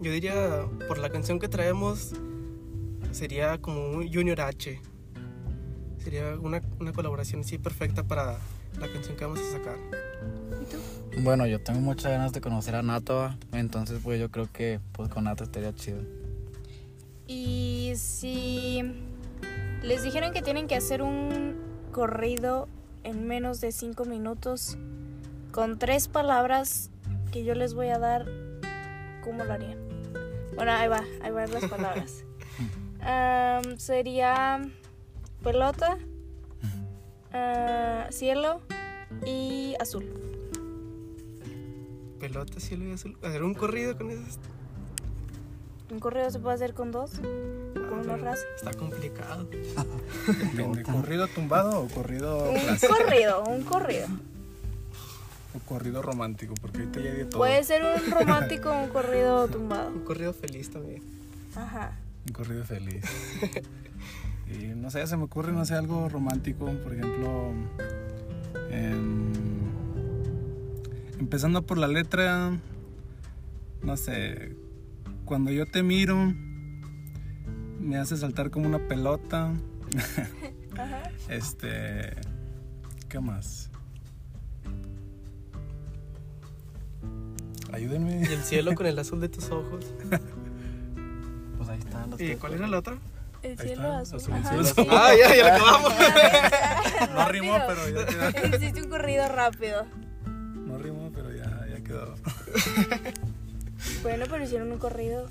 Yo 0.00 0.12
diría, 0.12 0.66
por 0.88 0.98
la 0.98 1.10
canción 1.10 1.38
que 1.38 1.48
traemos, 1.48 2.12
sería 3.12 3.58
como 3.58 3.90
un 3.90 4.12
Junior 4.12 4.40
H. 4.40 4.80
Sería 5.98 6.36
una, 6.38 6.60
una 6.78 6.92
colaboración 6.92 7.40
así 7.40 7.58
perfecta 7.58 8.02
para 8.02 8.38
la 8.78 8.92
canción 8.92 9.16
que 9.16 9.24
vamos 9.24 9.40
a 9.40 9.52
sacar. 9.52 9.78
Bueno, 11.22 11.46
yo 11.46 11.60
tengo 11.60 11.80
muchas 11.80 12.12
ganas 12.12 12.32
de 12.32 12.40
conocer 12.40 12.74
a 12.74 12.82
Nato, 12.82 13.34
entonces 13.52 14.00
pues 14.02 14.20
yo 14.20 14.30
creo 14.30 14.50
que 14.52 14.80
pues 14.92 15.08
con 15.08 15.24
Nato 15.24 15.44
estaría 15.44 15.74
chido. 15.74 16.02
Y 17.26 17.92
si 17.96 18.82
les 19.82 20.02
dijeran 20.02 20.32
que 20.32 20.42
tienen 20.42 20.66
que 20.66 20.74
hacer 20.74 21.02
un 21.02 21.56
corrido 21.92 22.68
en 23.04 23.26
menos 23.26 23.60
de 23.60 23.70
cinco 23.70 24.04
minutos 24.04 24.76
con 25.52 25.78
tres 25.78 26.08
palabras 26.08 26.90
que 27.34 27.42
yo 27.42 27.56
les 27.56 27.74
voy 27.74 27.88
a 27.88 27.98
dar, 27.98 28.26
¿cómo 29.24 29.42
lo 29.42 29.52
harían? 29.52 29.76
Bueno, 30.54 30.70
ahí 30.70 30.86
va, 30.86 31.02
ahí 31.20 31.32
van 31.32 31.52
las 31.52 31.64
palabras. 31.64 32.24
Sería 33.76 34.62
pelota, 35.42 35.98
ah, 37.32 38.06
cielo 38.10 38.60
y 39.26 39.74
azul. 39.80 40.06
Pelota, 42.20 42.60
cielo 42.60 42.84
y 42.84 42.92
azul. 42.92 43.18
Hacer 43.20 43.42
un 43.42 43.54
corrido 43.54 43.98
con 43.98 44.12
esas. 44.12 44.38
Un 45.90 45.98
corrido 45.98 46.30
se 46.30 46.38
puede 46.38 46.54
hacer 46.54 46.72
con 46.72 46.92
dos, 46.92 47.18
o 47.18 47.88
con 47.88 47.98
una 47.98 48.16
frase. 48.16 48.46
Está 48.54 48.72
complicado. 48.74 49.44
¿De 50.54 50.82
corrido 50.84 51.26
tumbado 51.26 51.80
o 51.80 51.88
corrido 51.88 52.48
Un 52.48 52.60
clásico? 52.60 52.94
corrido, 52.96 53.42
un 53.42 53.64
corrido. 53.64 54.06
O 55.54 55.58
corrido 55.60 56.02
romántico? 56.02 56.54
Porque 56.60 56.78
ahorita 56.78 57.00
ya 57.00 57.10
hay 57.10 57.16
de 57.18 57.24
todo. 57.26 57.38
Puede 57.38 57.62
ser 57.64 57.82
un 57.84 58.10
romántico 58.10 58.70
o 58.70 58.82
un 58.84 58.88
corrido 58.88 59.48
tumbado. 59.52 59.90
Un 59.90 60.04
corrido 60.04 60.32
feliz 60.32 60.70
también. 60.70 61.02
Ajá. 61.54 61.92
Un 62.26 62.32
corrido 62.32 62.64
feliz. 62.64 63.04
y 64.50 64.66
no 64.74 64.90
sé, 64.90 65.06
se 65.06 65.16
me 65.16 65.24
ocurre, 65.24 65.52
no 65.52 65.64
sé, 65.64 65.74
algo 65.74 66.08
romántico. 66.08 66.66
Por 66.66 66.94
ejemplo, 66.94 67.52
em, 68.70 69.32
empezando 71.20 71.62
por 71.62 71.78
la 71.78 71.86
letra, 71.86 72.52
no 73.82 73.96
sé, 73.96 74.56
cuando 75.24 75.52
yo 75.52 75.66
te 75.66 75.82
miro, 75.82 76.34
me 77.80 77.96
hace 77.96 78.16
saltar 78.16 78.50
como 78.50 78.66
una 78.66 78.88
pelota. 78.88 79.52
Ajá. 80.76 81.10
Este, 81.28 82.14
¿qué 83.08 83.20
más? 83.20 83.70
Ayúdenme. 87.74 88.20
Y 88.28 88.32
el 88.32 88.42
cielo 88.42 88.74
con 88.74 88.86
el 88.86 88.98
azul 88.98 89.20
de 89.20 89.28
tus 89.28 89.50
ojos. 89.50 89.84
Pues 91.56 91.68
ahí 91.68 91.78
están 91.78 92.10
los 92.10 92.20
¿Y 92.20 92.34
cuál 92.36 92.54
era 92.54 92.66
la 92.66 92.78
otra? 92.78 92.98
El 93.42 93.52
Ahí 93.52 93.68
cielo 93.68 93.82
está, 94.02 94.16
azul. 94.16 94.18
azul, 94.18 94.34
Ajá, 94.34 94.48
cielo 94.50 94.64
sí. 94.64 94.70
azul. 94.72 94.86
Ah, 94.90 95.12
ya, 95.18 95.34
ya 95.36 95.44
la 95.44 95.54
acabamos. 95.56 95.92
No 97.14 97.28
rimó, 97.28 97.58
pero 97.66 97.88
ya 97.88 98.32
quedó. 98.32 98.56
Hiciste 98.56 98.82
un 98.82 98.88
corrido 98.90 99.28
rápido. 99.28 99.86
No 100.26 100.76
rimó, 100.78 101.10
pero 101.14 101.32
ya, 101.32 101.64
ya 101.70 101.82
quedó. 101.82 102.14
Bueno, 104.02 104.26
pero 104.28 104.44
hicieron 104.44 104.72
un 104.72 104.78
corrido. 104.78 105.28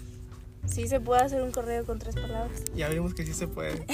Sí 0.65 0.87
se 0.87 0.99
puede 0.99 1.21
hacer 1.21 1.41
un 1.43 1.51
corrido 1.51 1.85
con 1.85 1.99
tres 1.99 2.15
palabras. 2.15 2.51
Ya 2.75 2.87
vimos 2.89 3.13
que 3.13 3.25
sí 3.25 3.33
se 3.33 3.47
puede. 3.47 3.85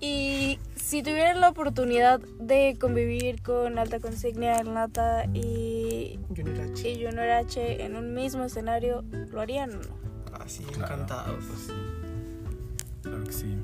Y 0.00 0.58
si 0.84 1.02
tuvieran 1.02 1.40
la 1.40 1.48
oportunidad 1.48 2.20
de 2.38 2.76
convivir 2.78 3.40
con 3.42 3.78
Alta 3.78 4.00
Consignia, 4.00 4.58
El 4.58 4.74
Nata 4.74 5.24
y, 5.32 6.18
Junior 6.28 6.60
H. 6.60 6.90
y 6.90 6.94
Junior 7.06 7.30
H 7.30 7.82
en 7.84 7.96
un 7.96 8.12
mismo 8.12 8.44
escenario, 8.44 9.02
¿lo 9.30 9.40
harían 9.40 9.70
o 9.70 9.76
no? 9.76 9.96
Ah, 10.34 10.44
sí, 10.46 10.62
Claro, 10.64 10.94
encantados. 10.94 11.42
pues 11.46 11.60
sí. 11.60 11.72
Claro 13.02 13.24
que 13.24 13.32
sí. 13.32 13.56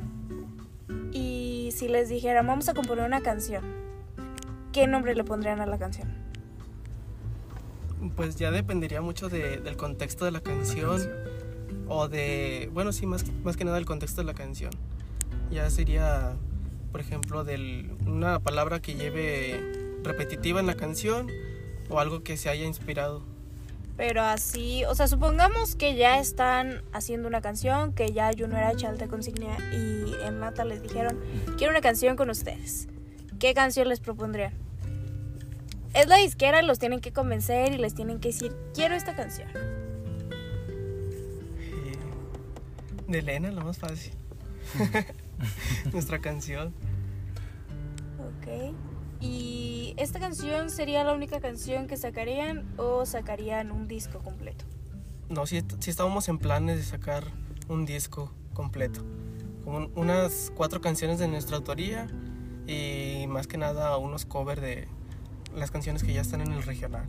Y 1.13 1.71
si 1.73 1.89
les 1.89 2.09
dijeran, 2.09 2.47
vamos 2.47 2.71
a 2.71 2.75
componer 2.75 3.05
una 3.05 3.21
canción, 3.21 3.65
¿qué 4.73 4.87
nombre 4.87 5.15
le 5.15 5.23
pondrían 5.23 5.61
a 5.61 5.67
la 5.67 5.77
canción? 5.79 6.09
Pues 8.17 8.37
ya 8.37 8.51
dependería 8.51 9.03
mucho 9.03 9.29
de- 9.29 9.59
del 9.59 9.77
contexto 9.77 10.25
de 10.25 10.31
la 10.31 10.41
canción. 10.41 11.03
O 11.87 12.09
de. 12.09 12.71
Bueno, 12.73 12.93
sí, 12.93 13.05
más, 13.05 13.31
más 13.45 13.57
que 13.59 13.65
nada 13.67 13.77
el 13.77 13.85
contexto 13.85 14.23
de 14.23 14.27
la 14.27 14.33
canción. 14.35 14.71
Ya 15.51 15.69
sería, 15.69 16.35
por 16.91 17.01
ejemplo, 17.01 17.45
de 17.45 17.91
una 18.07 18.41
palabra 18.41 18.81
que 18.81 18.95
lleve 18.95 19.61
repetitiva 20.03 20.61
en 20.61 20.67
la 20.67 20.75
canción. 20.75 21.29
O 21.89 21.99
algo 21.99 22.23
que 22.23 22.37
se 22.37 22.49
haya 22.49 22.67
inspirado. 22.67 23.25
Pero 23.97 24.23
así, 24.23 24.85
o 24.85 24.95
sea, 24.95 25.09
supongamos 25.09 25.75
que 25.75 25.95
ya 25.95 26.21
están 26.21 26.83
haciendo 26.93 27.29
una 27.29 27.43
canción, 27.43 27.93
que 27.93 28.13
ya 28.13 28.31
Junior 28.31 28.63
H, 28.63 28.87
Alta 28.87 29.09
Consignia 29.09 29.59
y 29.73 30.15
en 30.25 30.41
Nata 30.41 30.65
les 30.65 30.83
dijeron, 30.83 31.19
quiero 31.59 31.73
una 31.73 31.83
canción 31.83 32.17
con 32.17 32.31
ustedes. 32.31 32.89
¿Qué 33.39 33.53
canción 33.53 33.89
les 33.89 34.01
propondrían? 34.01 34.55
Es 35.93 36.07
la 36.07 36.17
disquera, 36.17 36.63
los 36.63 36.79
tienen 36.79 37.01
que 37.01 37.13
convencer 37.13 37.75
y 37.75 37.77
les 37.79 37.95
tienen 37.95 38.21
que 38.21 38.29
decir, 38.29 38.57
quiero 38.73 38.95
esta 38.95 39.15
canción. 39.15 39.51
Eh, 41.59 41.99
De 43.09 43.19
Elena, 43.19 43.51
la 43.51 43.65
más 43.65 43.77
fácil. 43.77 44.13
Nuestra 45.93 46.21
canción. 46.21 46.75
Ok. 48.19 48.75
¿Y 49.21 49.95
esta 49.99 50.19
canción 50.19 50.71
sería 50.71 51.05
la 51.05 51.13
única 51.13 51.41
canción 51.41 51.87
que 51.87 51.97
sacarían 51.97 52.65
o 52.79 53.05
sacarían 53.05 53.71
un 53.71 53.87
disco 53.89 54.21
completo? 54.21 54.65
No, 55.29 55.47
sí, 55.47 55.63
sí 55.79 55.91
estábamos 55.91 56.29
en 56.29 56.39
planes 56.39 56.79
de 56.79 56.85
sacar 56.85 57.25
un 57.69 57.85
disco 57.87 58.33
completo. 58.55 59.03
Con 59.65 59.75
un- 59.75 59.93
unas 59.95 60.51
cuatro 60.57 60.81
canciones 60.81 61.19
de 61.19 61.29
nuestra 61.29 61.57
autoría 61.57 62.07
y 62.67 63.27
más 63.29 63.47
que 63.47 63.59
nada 63.59 63.97
unos 63.99 64.25
covers 64.25 64.61
de 64.63 64.89
las 65.55 65.71
canciones 65.71 66.03
que 66.03 66.13
ya 66.15 66.23
están 66.23 66.41
en 66.41 66.53
el 66.53 66.63
regional. 66.63 67.07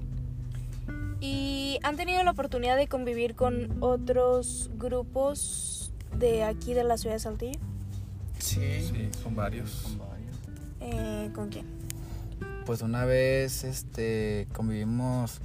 ¿Y 1.19 1.79
han 1.83 1.95
tenido 1.95 2.23
la 2.23 2.31
oportunidad 2.31 2.75
de 2.75 2.87
convivir 2.87 3.35
con 3.35 3.77
otros 3.81 4.69
grupos 4.77 5.93
de 6.17 6.43
aquí 6.43 6.73
de 6.73 6.83
la 6.83 6.97
ciudad 6.97 7.15
de 7.15 7.19
Saltillo? 7.19 7.59
Sí. 8.41 8.81
Sí, 8.81 9.09
son 9.21 9.35
varios. 9.35 9.69
Son 9.69 9.97
varios. 9.99 10.35
Eh, 10.81 11.29
¿Con 11.33 11.49
quién? 11.49 11.65
Pues 12.65 12.81
una 12.81 13.05
vez 13.05 13.63
este 13.63 14.47
convivimos 14.53 15.39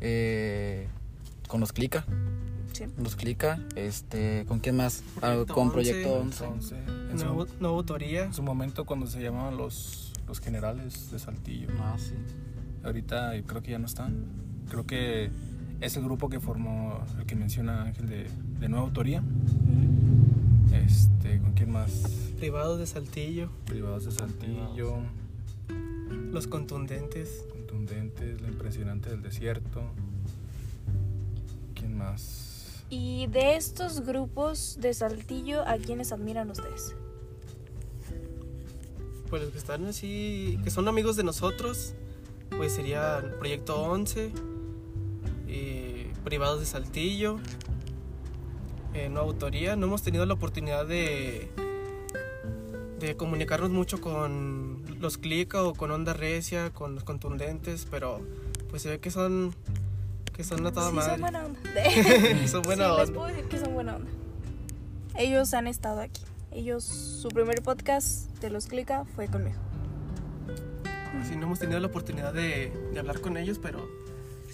eh, 0.00 0.88
con 1.48 1.60
los 1.60 1.72
Clica. 1.72 2.04
Sí. 2.72 2.84
Los 2.98 3.16
Clica, 3.16 3.58
este, 3.74 4.44
¿con 4.46 4.60
quién 4.60 4.76
más? 4.76 5.02
Ah, 5.22 5.44
Proyecto 5.46 5.54
con 5.54 5.68
11. 5.68 5.72
Proyecto 5.72 6.14
11. 6.14 6.44
Entonces, 6.44 6.78
en, 6.86 7.16
Nuevo, 7.16 7.46
su, 7.46 7.54
nueva 7.58 7.76
autoría. 7.76 8.24
en 8.24 8.34
su 8.34 8.42
momento 8.42 8.84
cuando 8.84 9.06
se 9.06 9.22
llamaban 9.22 9.56
los, 9.56 10.12
los 10.28 10.40
generales 10.40 11.10
de 11.10 11.18
Saltillo. 11.18 11.68
Ah, 11.80 11.96
sí. 11.98 12.12
Ahorita 12.84 13.32
creo 13.46 13.62
que 13.62 13.70
ya 13.70 13.78
no 13.78 13.86
están. 13.86 14.26
Creo 14.68 14.86
que 14.86 15.30
es 15.80 15.96
el 15.96 16.04
grupo 16.04 16.28
que 16.28 16.38
formó, 16.38 17.02
el 17.18 17.24
que 17.24 17.34
menciona 17.34 17.82
Ángel 17.84 18.08
de, 18.08 18.26
de 18.60 18.68
nueva 18.68 18.84
autoría. 18.84 19.22
Este, 20.72 21.38
¿con 21.40 21.52
quién 21.54 21.70
más? 21.70 21.90
Privados 22.38 22.78
de 22.78 22.86
Saltillo. 22.86 23.50
Privados 23.66 24.04
de 24.04 24.12
Saltillo. 24.12 24.98
Los 26.32 26.46
contundentes. 26.46 27.44
Contundentes, 27.50 28.40
la 28.40 28.48
impresionante 28.48 29.10
del 29.10 29.22
desierto. 29.22 29.82
¿Quién 31.74 31.96
más? 31.96 32.84
Y 32.88 33.26
de 33.26 33.56
estos 33.56 34.02
grupos 34.02 34.78
de 34.80 34.94
Saltillo, 34.94 35.62
¿a 35.66 35.76
quiénes 35.78 36.12
admiran 36.12 36.50
ustedes? 36.50 36.94
Pues 39.28 39.42
los 39.42 39.50
que 39.50 39.58
están 39.58 39.84
así, 39.86 40.58
que 40.62 40.70
son 40.70 40.86
amigos 40.86 41.16
de 41.16 41.24
nosotros, 41.24 41.94
pues 42.56 42.72
sería 42.72 43.24
Proyecto 43.40 43.82
11, 43.82 44.30
eh, 45.48 46.12
Privados 46.24 46.60
de 46.60 46.66
Saltillo, 46.66 47.38
eh, 48.96 49.08
No 49.08 49.20
Autoría. 49.20 49.76
No 49.76 49.86
hemos 49.86 50.02
tenido 50.02 50.24
la 50.26 50.34
oportunidad 50.34 50.86
de, 50.86 51.50
de 52.98 53.16
comunicarnos 53.16 53.70
mucho 53.70 54.00
con 54.00 54.82
los 55.00 55.18
Clica 55.18 55.62
o 55.62 55.74
con 55.74 55.90
Onda 55.90 56.12
Recia, 56.14 56.70
con 56.70 56.94
los 56.94 57.04
Contundentes, 57.04 57.86
pero 57.90 58.20
pues 58.70 58.82
se 58.82 58.90
ve 58.90 58.98
que 59.00 59.10
son 59.10 59.54
que 60.32 60.44
son 60.44 60.66
a 60.66 60.72
toda 60.72 60.90
sí, 60.90 60.96
madre. 60.96 61.12
son 61.12 61.20
buena 61.20 61.44
onda. 61.46 61.60
Son 62.46 62.62
buena 62.62 62.84
sí, 62.84 62.90
les 62.98 63.08
onda. 63.08 63.14
puedo 63.14 63.26
decir 63.28 63.44
que 63.46 63.58
son 63.58 63.72
buena 63.74 63.96
onda. 63.96 64.10
Ellos 65.16 65.54
han 65.54 65.66
estado 65.66 66.00
aquí. 66.00 66.20
Ellos, 66.52 66.84
su 66.84 67.28
primer 67.28 67.62
podcast 67.62 68.30
de 68.40 68.50
los 68.50 68.66
Clica 68.66 69.04
fue 69.14 69.28
conmigo. 69.28 69.56
Sí, 71.26 71.36
no 71.36 71.46
hemos 71.46 71.58
tenido 71.58 71.80
la 71.80 71.86
oportunidad 71.86 72.34
de, 72.34 72.70
de 72.92 72.98
hablar 72.98 73.20
con 73.22 73.38
ellos, 73.38 73.58
pero 73.58 73.88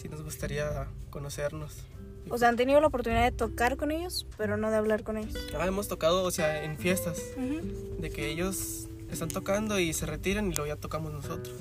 sí 0.01 0.09
nos 0.09 0.23
gustaría 0.23 0.87
conocernos. 1.11 1.85
O 2.31 2.39
sea, 2.39 2.49
han 2.49 2.57
tenido 2.57 2.81
la 2.81 2.87
oportunidad 2.87 3.25
de 3.25 3.33
tocar 3.37 3.77
con 3.77 3.91
ellos, 3.91 4.27
pero 4.39 4.57
no 4.57 4.71
de 4.71 4.77
hablar 4.77 5.03
con 5.03 5.17
ellos. 5.19 5.35
Ah, 5.59 5.67
hemos 5.67 5.89
tocado, 5.89 6.23
o 6.25 6.31
sea, 6.31 6.65
en 6.65 6.79
fiestas, 6.79 7.21
Ujú. 7.37 8.01
de 8.01 8.11
que 8.11 8.31
ellos 8.31 8.89
están 9.11 9.29
tocando 9.29 9.79
y 9.79 9.93
se 9.93 10.07
retiran 10.07 10.51
y 10.51 10.55
luego 10.55 10.67
ya 10.75 10.77
tocamos 10.81 11.13
nosotros. 11.13 11.55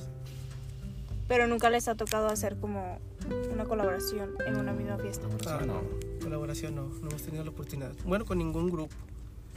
Pero 1.27 1.47
nunca 1.47 1.69
les 1.69 1.87
ha 1.87 1.95
tocado 1.95 2.27
hacer 2.27 2.57
como 2.57 2.99
una 3.53 3.65
colaboración 3.65 4.31
en 4.45 4.55
una 4.57 4.73
misma 4.73 4.97
fiesta. 4.97 5.27
Ah, 5.47 5.59
Colaboración, 5.59 5.67
no, 5.67 6.23
colaboración 6.23 6.75
no, 6.75 6.83
no 7.01 7.09
hemos 7.09 7.21
tenido 7.21 7.43
la 7.43 7.51
oportunidad. 7.51 7.93
Bueno, 8.05 8.25
con 8.25 8.37
ningún 8.37 8.69
grupo. 8.69 8.93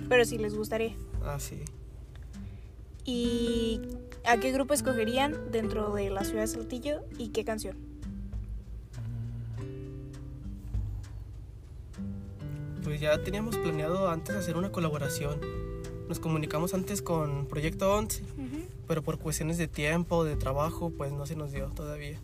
Pero 0.08 0.24
sí 0.24 0.38
les 0.38 0.54
gustaría. 0.54 0.94
Ah, 1.24 1.38
sí. 1.38 1.60
¿Y 3.04 3.80
a 4.24 4.38
qué 4.38 4.50
grupo 4.52 4.72
escogerían 4.74 5.36
dentro 5.50 5.92
de 5.94 6.10
la 6.10 6.24
ciudad 6.24 6.42
de 6.42 6.46
Saltillo 6.48 7.02
y 7.18 7.28
qué 7.28 7.44
canción? 7.44 7.76
Pues 12.84 13.00
ya 13.00 13.22
teníamos 13.22 13.56
planeado 13.56 14.10
antes 14.10 14.36
hacer 14.36 14.58
una 14.58 14.70
colaboración. 14.70 15.40
Nos 16.06 16.20
comunicamos 16.20 16.74
antes 16.74 17.00
con 17.00 17.46
Proyecto 17.46 17.90
11, 17.94 18.22
pero 18.86 19.02
por 19.02 19.18
cuestiones 19.18 19.56
de 19.56 19.68
tiempo, 19.68 20.22
de 20.22 20.36
trabajo, 20.36 20.92
pues 20.94 21.10
no 21.10 21.24
se 21.24 21.34
nos 21.34 21.50
dio 21.50 21.68
todavía. 21.68 22.20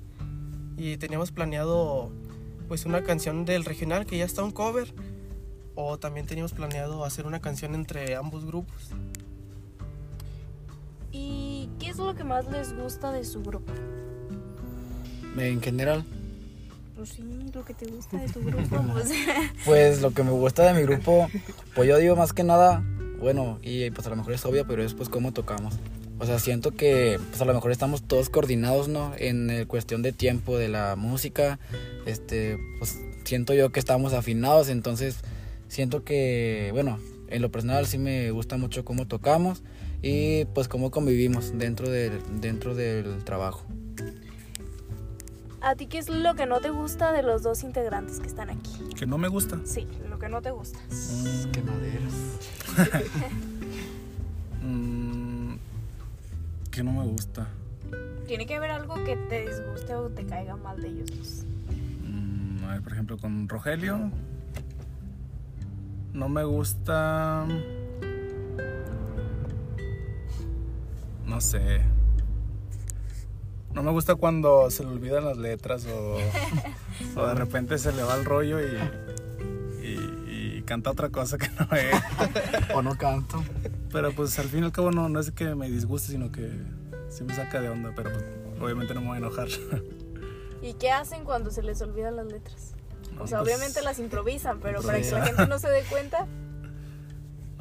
Y 0.77 0.99
teníamos 0.99 1.33
planeado 1.33 2.11
pues 2.69 2.85
una 2.85 3.03
canción 3.03 3.47
del 3.47 3.65
regional 3.65 4.05
que 4.05 4.19
ya 4.19 4.27
está 4.27 4.45
un 4.45 4.51
cover 4.51 4.93
o 5.75 5.99
también 5.99 6.27
teníamos 6.27 6.53
planeado 6.53 7.07
hacer 7.07 7.27
una 7.27 7.41
canción 7.41 7.75
entre 7.75 8.15
ambos 8.15 8.45
grupos. 8.45 8.91
¿Y 11.11 11.71
qué 11.79 11.89
es 11.89 11.97
lo 11.97 12.15
que 12.15 12.23
más 12.23 12.51
les 12.51 12.77
gusta 12.77 13.13
de 13.13 13.25
su 13.25 13.43
grupo? 13.43 13.73
En 15.39 15.63
general, 15.63 16.05
Pues 17.01 17.13
sí, 17.13 17.25
lo 17.55 17.65
que 17.65 17.73
te 17.73 17.87
gusta 17.87 18.19
de 18.19 18.29
tu 18.29 18.41
grupo. 18.41 18.77
sea, 19.07 19.55
pues 19.65 20.03
lo 20.03 20.11
que 20.11 20.23
me 20.23 20.33
gusta 20.33 20.71
de 20.71 20.79
mi 20.79 20.83
grupo, 20.83 21.31
pues 21.75 21.89
yo 21.89 21.97
digo 21.97 22.15
más 22.15 22.35
que 22.35 22.45
nada, 22.45 22.85
bueno, 23.19 23.59
y 23.63 23.91
pues 23.91 24.07
a 24.07 24.11
lo 24.11 24.17
mejor 24.17 24.35
es 24.35 24.45
obvio, 24.45 24.67
pero 24.67 24.85
es 24.85 24.93
pues 24.93 25.09
cómo 25.09 25.33
tocamos. 25.33 25.79
O 26.19 26.27
sea, 26.27 26.39
siento 26.39 26.73
que 26.73 27.19
pues 27.31 27.41
a 27.41 27.47
lo 27.47 27.55
mejor 27.55 27.71
estamos 27.71 28.03
todos 28.03 28.29
coordinados, 28.29 28.89
¿no? 28.89 29.15
En 29.17 29.49
eh, 29.49 29.65
cuestión 29.65 30.03
de 30.03 30.13
tiempo 30.13 30.59
de 30.59 30.69
la 30.69 30.95
música, 30.95 31.59
este, 32.05 32.59
pues 32.77 32.99
siento 33.25 33.55
yo 33.55 33.73
que 33.73 33.81
estamos 33.81 34.13
afinados, 34.13 34.69
entonces 34.69 35.21
siento 35.69 36.05
que, 36.05 36.69
bueno, 36.75 36.99
en 37.31 37.41
lo 37.41 37.51
personal 37.51 37.87
sí 37.87 37.97
me 37.97 38.31
gusta 38.31 38.59
mucho 38.59 38.85
cómo 38.85 39.07
tocamos 39.07 39.63
y 40.03 40.45
pues 40.53 40.69
cómo 40.69 40.91
convivimos 40.91 41.57
dentro 41.57 41.89
del, 41.89 42.21
dentro 42.43 42.75
del 42.75 43.25
trabajo. 43.25 43.65
¿A 45.63 45.75
ti 45.75 45.87
qué 45.87 45.99
es 45.99 46.09
lo 46.09 46.35
que 46.35 46.47
no 46.47 46.61
te 46.61 46.71
gusta 46.71 47.13
de 47.13 47.23
los 47.23 47.43
dos 47.43 47.63
integrantes 47.65 48.19
que 48.19 48.27
están 48.27 48.49
aquí? 48.49 48.89
Que 48.97 49.07
no 49.07 49.19
me 49.19 49.29
gusta. 49.29 49.59
Sí, 49.65 49.87
lo 50.09 50.19
que 50.19 50.29
no 50.29 50.41
te 50.41 50.51
gusta. 50.51 50.79
Qué 51.53 51.63
maderas. 51.63 52.15
Mm, 54.63 55.55
que 56.71 56.85
no 56.85 56.93
me 56.93 57.05
gusta. 57.07 57.49
Tiene 58.27 58.45
que 58.47 58.57
haber 58.57 58.71
algo 58.71 59.03
que 59.05 59.17
te 59.17 59.47
disguste 59.49 59.95
o 59.95 60.11
te 60.11 60.27
caiga 60.27 60.55
mal 60.57 60.81
de 60.83 60.89
ellos 60.89 61.11
dos. 61.17 61.45
Mm, 62.05 62.65
a 62.65 62.73
ver, 62.75 62.83
por 62.83 62.93
ejemplo, 62.93 63.17
con 63.17 63.49
Rogelio. 63.49 64.11
No 66.13 66.29
me 66.29 66.45
gusta. 66.45 67.47
No 71.25 71.41
sé. 71.41 71.81
No 73.75 73.83
me 73.83 73.91
gusta 73.93 74.17
cuando 74.17 74.71
se 74.71 74.83
le 74.85 74.91
olvidan 74.91 75.25
las 75.25 75.37
letras 75.37 75.87
o, 75.87 76.19
o 77.21 77.27
de 77.27 77.35
repente 77.35 77.79
se 77.79 77.93
le 77.93 78.03
va 78.03 78.17
el 78.17 78.25
rollo 78.25 78.59
y, 78.61 78.77
y- 79.85 80.57
y 80.59 80.63
canta 80.63 80.91
otra 80.91 81.09
cosa 81.11 81.39
que 81.39 81.49
no 81.51 81.77
es. 81.77 81.95
O 82.75 82.83
no 82.83 82.97
canto. 82.97 83.43
Pero 83.93 84.13
pues 84.13 84.39
al 84.39 84.47
fin 84.49 84.61
y 84.63 84.67
al 84.67 84.73
cabo 84.73 84.91
no, 84.93 85.09
no 85.09 85.19
es 85.21 85.31
que 85.33 85.55
me 85.55 85.69
disguste, 85.71 86.13
sino 86.13 86.31
que 86.31 86.51
sí 87.09 87.25
me 87.25 87.35
saca 87.35 87.61
de 87.61 87.69
onda, 87.69 87.93
pero 87.97 88.11
pues 88.13 88.25
obviamente 88.61 88.95
no 88.95 89.01
me 89.01 89.07
voy 89.09 89.15
a 89.17 89.19
enojar. 89.19 89.49
¿Y 90.63 90.75
qué 90.75 90.91
hacen 90.91 91.25
cuando 91.25 91.51
se 91.51 91.63
les 91.63 91.81
olvidan 91.81 92.17
las 92.17 92.27
letras? 92.27 92.75
O 93.19 93.27
sea, 93.27 93.39
pues- 93.41 93.49
obviamente 93.55 93.83
las 93.83 93.99
improvisan, 93.99 94.61
pero 94.61 94.83
para 94.83 95.01
que 95.01 95.11
la 95.11 95.25
gente 95.27 95.47
no 95.47 95.59
se 95.59 95.69
dé 95.71 95.83
cuenta, 95.85 96.27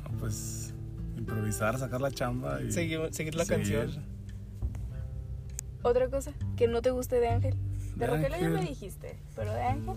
No, 0.03 0.17
pues 0.19 0.73
improvisar, 1.17 1.77
sacar 1.79 2.01
la 2.01 2.11
chamba 2.11 2.61
y 2.61 2.71
Seguir, 2.71 3.09
seguir 3.11 3.35
la 3.35 3.45
seguir. 3.45 3.79
canción. 3.85 4.05
Otra 5.83 6.07
cosa 6.09 6.31
que 6.57 6.67
no 6.67 6.81
te 6.81 6.91
guste 6.91 7.19
de 7.19 7.29
Ángel. 7.29 7.55
De, 7.95 8.05
De 8.05 8.07
Rogelio 8.07 8.37
ya 8.39 8.49
me 8.49 8.59
Ángel. 8.59 8.67
dijiste, 8.69 9.17
pero 9.35 9.53
de 9.53 9.61
Ángel. 9.63 9.95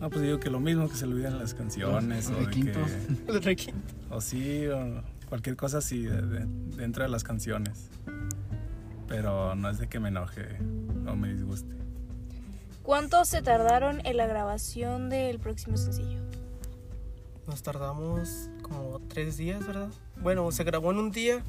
No, 0.00 0.08
pues 0.08 0.22
digo 0.22 0.40
que 0.40 0.48
lo 0.50 0.60
mismo, 0.60 0.88
que 0.88 0.94
se 0.96 1.04
olvidan 1.04 1.38
las 1.38 1.52
canciones 1.54 2.28
Los 2.30 2.36
o 2.36 2.40
de 2.40 2.46
requintos. 2.46 2.90
que- 3.26 3.32
Los 3.32 3.44
requintos. 3.44 3.94
o 4.10 4.20
sí, 4.20 4.66
o 4.68 5.02
cualquier 5.28 5.56
cosa 5.56 5.78
así 5.78 6.02
de- 6.04 6.22
de- 6.22 6.46
dentro 6.76 7.02
de 7.02 7.10
las 7.10 7.22
canciones. 7.24 7.90
Pero 9.08 9.54
no 9.56 9.68
es 9.70 9.78
de 9.78 9.88
que 9.88 10.00
me 10.00 10.08
enoje 10.08 10.46
o 11.06 11.16
me 11.16 11.32
disguste. 11.32 11.74
¿Cuánto 12.82 13.24
se 13.24 13.42
tardaron 13.42 14.00
en 14.06 14.16
la 14.16 14.26
grabación 14.26 15.10
del 15.10 15.38
próximo 15.38 15.76
sencillo? 15.76 16.20
Nos 17.46 17.62
tardamos 17.62 18.48
como 18.62 19.00
tres 19.08 19.36
días, 19.36 19.66
¿verdad? 19.66 19.88
Bueno, 20.22 20.50
se 20.52 20.64
grabó 20.64 20.92
en 20.92 20.98
un 20.98 21.10
día 21.10 21.42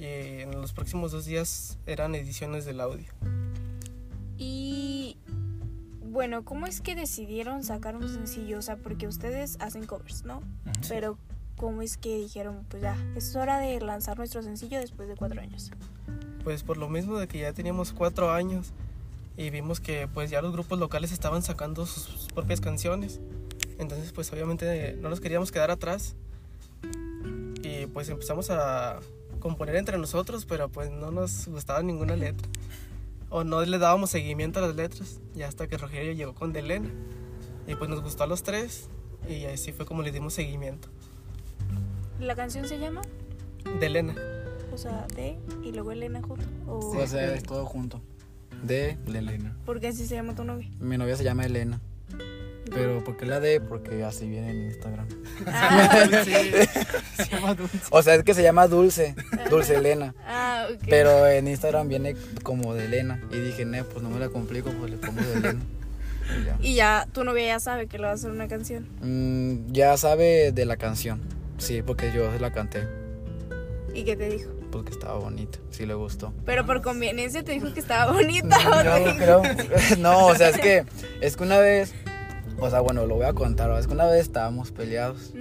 y 0.00 0.40
en 0.40 0.52
los 0.52 0.72
próximos 0.72 1.12
dos 1.12 1.26
días 1.26 1.76
eran 1.84 2.14
ediciones 2.14 2.64
del 2.64 2.80
audio. 2.80 3.12
Y 4.38 5.18
bueno, 6.00 6.42
¿cómo 6.42 6.66
es 6.66 6.80
que 6.80 6.94
decidieron 6.94 7.62
sacar 7.64 7.96
un 7.96 8.08
sencillo? 8.08 8.58
O 8.58 8.62
sea, 8.62 8.76
porque 8.76 9.06
ustedes 9.06 9.58
hacen 9.60 9.84
covers, 9.84 10.24
¿no? 10.24 10.42
Pero 10.88 11.18
¿cómo 11.56 11.82
es 11.82 11.98
que 11.98 12.16
dijeron, 12.16 12.64
pues 12.70 12.82
ya, 12.82 12.96
es 13.14 13.36
hora 13.36 13.58
de 13.58 13.78
lanzar 13.80 14.16
nuestro 14.16 14.42
sencillo 14.42 14.80
después 14.80 15.06
de 15.06 15.16
cuatro 15.16 15.42
años? 15.42 15.70
Pues 16.44 16.62
por 16.62 16.78
lo 16.78 16.88
mismo 16.88 17.18
de 17.18 17.28
que 17.28 17.40
ya 17.40 17.52
teníamos 17.52 17.92
cuatro 17.92 18.32
años 18.32 18.72
y 19.36 19.50
vimos 19.50 19.80
que 19.80 20.08
pues 20.08 20.30
ya 20.30 20.40
los 20.40 20.52
grupos 20.52 20.78
locales 20.78 21.12
estaban 21.12 21.42
sacando 21.42 21.84
sus, 21.84 22.04
sus 22.04 22.32
propias 22.32 22.62
canciones. 22.62 23.20
Entonces 23.78 24.12
pues 24.12 24.32
obviamente 24.32 24.96
no 24.98 25.10
nos 25.10 25.20
queríamos 25.20 25.52
quedar 25.52 25.70
atrás. 25.70 26.16
Y 27.62 27.84
pues 27.86 28.08
empezamos 28.08 28.48
a 28.48 28.98
componer 29.40 29.76
entre 29.76 29.98
nosotros, 29.98 30.46
pero 30.46 30.68
pues 30.68 30.90
no 30.90 31.10
nos 31.10 31.48
gustaba 31.48 31.82
ninguna 31.82 32.16
letra. 32.16 32.48
O 33.28 33.44
no 33.44 33.64
le 33.64 33.78
dábamos 33.78 34.10
seguimiento 34.10 34.58
a 34.58 34.62
las 34.62 34.76
letras. 34.76 35.20
Y 35.34 35.42
hasta 35.42 35.66
que 35.66 35.76
Rogelio 35.78 36.12
llegó 36.12 36.34
con 36.34 36.52
Delena. 36.52 36.90
Y 37.66 37.74
pues 37.74 37.88
nos 37.90 38.02
gustó 38.02 38.24
a 38.24 38.26
los 38.26 38.42
tres. 38.42 38.88
Y 39.28 39.44
así 39.44 39.72
fue 39.72 39.86
como 39.86 40.02
le 40.02 40.12
dimos 40.12 40.34
seguimiento. 40.34 40.88
¿La 42.18 42.34
canción 42.34 42.66
se 42.66 42.78
llama? 42.78 43.02
Delena. 43.78 44.14
O 44.72 44.78
sea, 44.78 45.06
de 45.14 45.38
y 45.64 45.72
luego 45.72 45.92
Elena 45.92 46.22
junto. 46.22 46.44
O 46.66 46.78
O 46.78 47.06
sea, 47.06 47.34
es 47.34 47.42
todo 47.42 47.66
junto. 47.66 48.00
De 48.62 48.98
Elena. 49.06 49.56
¿Por 49.64 49.80
qué 49.80 49.88
así 49.88 50.06
se 50.06 50.14
llama 50.16 50.34
tu 50.34 50.44
novia? 50.44 50.68
Mi 50.78 50.98
novia 50.98 51.16
se 51.16 51.24
llama 51.24 51.44
Elena. 51.46 51.80
Pero 52.72 53.02
¿por 53.02 53.16
qué 53.16 53.26
la 53.26 53.40
D? 53.40 53.60
Porque 53.60 54.04
así 54.04 54.28
viene 54.28 54.50
en 54.50 54.62
Instagram. 54.66 55.06
Ah, 55.46 56.04
Se 57.16 57.24
llama 57.30 57.54
Dulce. 57.54 57.78
O 57.90 58.02
sea, 58.02 58.14
es 58.14 58.22
que 58.22 58.34
se 58.34 58.42
llama 58.42 58.66
Dulce. 58.68 59.14
Dulce 59.48 59.76
Elena. 59.76 60.14
ah, 60.26 60.66
ok. 60.72 60.84
Pero 60.88 61.26
en 61.26 61.48
Instagram 61.48 61.88
viene 61.88 62.14
como 62.42 62.74
de 62.74 62.84
Elena. 62.84 63.20
Y 63.32 63.38
dije, 63.40 63.64
no, 63.64 63.82
pues 63.84 64.02
no 64.02 64.10
me 64.10 64.20
la 64.20 64.28
complico, 64.28 64.70
pues 64.70 64.90
le 64.90 64.98
pongo 64.98 65.20
de 65.22 65.32
Elena. 65.34 65.60
Y 66.30 66.44
ya. 66.44 66.56
Y 66.60 66.74
ya 66.74 67.08
tu 67.12 67.24
novia 67.24 67.46
ya 67.46 67.60
sabe 67.60 67.86
que 67.88 67.98
le 67.98 68.04
va 68.04 68.10
a 68.10 68.14
hacer 68.14 68.30
una 68.30 68.46
canción. 68.46 68.86
Mm, 69.02 69.72
ya 69.72 69.96
sabe 69.96 70.52
de 70.52 70.64
la 70.64 70.76
canción. 70.76 71.20
Sí, 71.58 71.82
porque 71.82 72.12
yo 72.14 72.30
se 72.32 72.38
la 72.38 72.52
canté. 72.52 72.86
¿Y 73.94 74.04
qué 74.04 74.16
te 74.16 74.28
dijo? 74.30 74.50
pues 74.70 74.84
que 74.84 74.92
estaba 74.92 75.18
bonita, 75.18 75.58
sí 75.72 75.84
le 75.84 75.94
gustó. 75.94 76.32
Pero 76.46 76.64
por 76.64 76.80
conveniencia 76.80 77.42
te 77.42 77.50
dijo 77.50 77.74
que 77.74 77.80
estaba 77.80 78.12
bonita. 78.12 78.56
¿o 78.68 78.84
No, 78.84 79.04
te- 79.04 79.16
creo, 79.16 79.42
no, 79.98 80.26
o 80.28 80.34
sea, 80.36 80.50
es 80.50 80.58
que, 80.58 80.84
es 81.20 81.36
que 81.36 81.42
una 81.42 81.58
vez, 81.58 81.92
o 82.60 82.70
sea, 82.70 82.80
bueno, 82.80 83.06
lo 83.06 83.16
voy 83.16 83.26
a 83.26 83.32
contar, 83.32 83.70
es 83.78 83.86
que 83.86 83.92
una 83.94 84.06
vez 84.06 84.20
estábamos 84.22 84.70
peleados, 84.72 85.32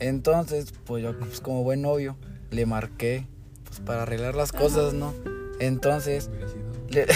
entonces, 0.00 0.72
pues 0.84 1.02
yo, 1.02 1.18
pues 1.18 1.40
como 1.40 1.62
buen 1.62 1.82
novio, 1.82 2.16
le 2.50 2.66
marqué, 2.66 3.26
pues 3.64 3.80
para 3.80 4.02
arreglar 4.02 4.34
las 4.34 4.52
cosas, 4.52 4.92
¿no? 4.94 5.12
Entonces, 5.60 6.28
Hubiera 6.30 6.48
sido. 6.48 6.64
le, 6.88 7.06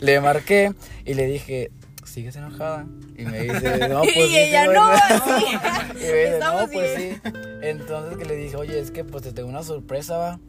le 0.00 0.20
marqué 0.20 0.72
y 1.04 1.14
le 1.14 1.26
dije, 1.26 1.70
¿sigues 2.04 2.36
enojada? 2.36 2.86
Y 3.16 3.24
me 3.24 3.40
dice, 3.42 3.88
no, 3.88 4.00
pues 4.02 4.16
y 4.16 4.20
sí, 4.28 4.38
ella 4.38 4.66
no, 4.66 4.86
güey". 4.88 5.00
así. 5.10 5.44
Y 5.92 5.94
me 5.94 5.98
dice, 6.06 6.34
Estamos 6.34 6.62
no, 6.62 6.68
pues 6.72 6.96
bien. 6.96 7.20
sí. 7.24 7.30
Entonces 7.62 8.18
que 8.18 8.24
le 8.24 8.36
dije, 8.36 8.56
oye, 8.56 8.78
es 8.80 8.90
que 8.90 9.04
pues 9.04 9.22
te 9.22 9.32
tengo 9.32 9.48
una 9.48 9.62
sorpresa, 9.62 10.16
va. 10.16 10.40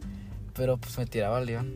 Pero 0.55 0.77
pues 0.77 0.97
me 0.99 1.05
tiraba 1.07 1.37
al 1.39 1.45
león. 1.47 1.73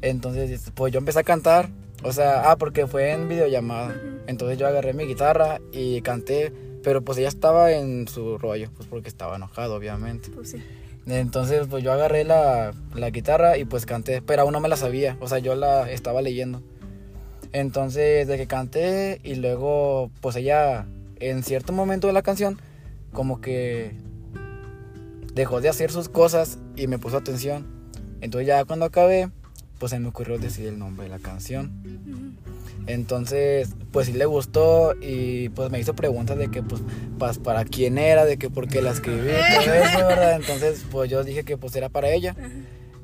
Entonces, 0.00 0.70
pues 0.74 0.92
yo 0.92 0.98
empecé 0.98 1.18
a 1.18 1.24
cantar. 1.24 1.68
O 2.04 2.12
sea, 2.12 2.50
ah, 2.50 2.56
porque 2.56 2.86
fue 2.86 3.12
en 3.12 3.28
videollamada. 3.28 3.96
Entonces 4.26 4.58
yo 4.58 4.66
agarré 4.66 4.92
mi 4.92 5.04
guitarra 5.04 5.60
y 5.72 6.00
canté. 6.02 6.52
Pero 6.82 7.02
pues 7.02 7.16
ella 7.16 7.28
estaba 7.28 7.72
en 7.72 8.06
su 8.06 8.36
rollo, 8.36 8.68
pues 8.76 8.86
porque 8.86 9.08
estaba 9.08 9.36
enojado, 9.36 9.74
obviamente. 9.74 10.28
Pues 10.30 10.50
sí. 10.50 10.62
Entonces, 11.06 11.66
pues 11.68 11.82
yo 11.82 11.92
agarré 11.92 12.24
la, 12.24 12.72
la 12.94 13.10
guitarra 13.10 13.58
y 13.58 13.64
pues 13.64 13.86
canté, 13.86 14.22
pero 14.22 14.42
aún 14.42 14.52
no 14.52 14.60
me 14.60 14.68
la 14.68 14.76
sabía, 14.76 15.18
o 15.20 15.28
sea, 15.28 15.38
yo 15.38 15.54
la 15.54 15.90
estaba 15.90 16.22
leyendo. 16.22 16.62
Entonces, 17.52 18.26
de 18.26 18.36
que 18.36 18.46
canté 18.46 19.20
y 19.22 19.34
luego, 19.34 20.10
pues 20.20 20.36
ella, 20.36 20.86
en 21.20 21.42
cierto 21.42 21.72
momento 21.72 22.06
de 22.06 22.14
la 22.14 22.22
canción, 22.22 22.58
como 23.12 23.40
que 23.40 23.94
dejó 25.34 25.60
de 25.60 25.68
hacer 25.68 25.90
sus 25.90 26.08
cosas 26.08 26.58
y 26.74 26.86
me 26.86 26.98
puso 26.98 27.16
atención. 27.16 27.66
Entonces 28.20 28.46
ya 28.46 28.64
cuando 28.64 28.86
acabé, 28.86 29.30
pues 29.84 29.90
se 29.90 29.98
me 29.98 30.08
ocurrió 30.08 30.38
decir 30.38 30.66
el 30.66 30.78
nombre 30.78 31.04
de 31.04 31.10
la 31.10 31.18
canción. 31.18 32.38
Entonces, 32.86 33.68
pues 33.92 34.06
sí 34.06 34.14
le 34.14 34.24
gustó 34.24 34.94
y 34.98 35.50
pues 35.50 35.70
me 35.70 35.78
hizo 35.78 35.94
preguntas 35.94 36.38
de 36.38 36.50
que 36.50 36.62
pues 36.62 36.80
para 37.40 37.66
quién 37.66 37.98
era, 37.98 38.24
de 38.24 38.38
que 38.38 38.48
por 38.48 38.66
qué 38.66 38.80
la 38.80 38.92
escribí, 38.92 39.28
todo 39.62 39.74
eso, 39.74 39.98
¿verdad? 39.98 40.36
Entonces, 40.36 40.86
pues 40.90 41.10
yo 41.10 41.22
dije 41.22 41.44
que 41.44 41.58
pues 41.58 41.76
era 41.76 41.90
para 41.90 42.08
ella. 42.08 42.34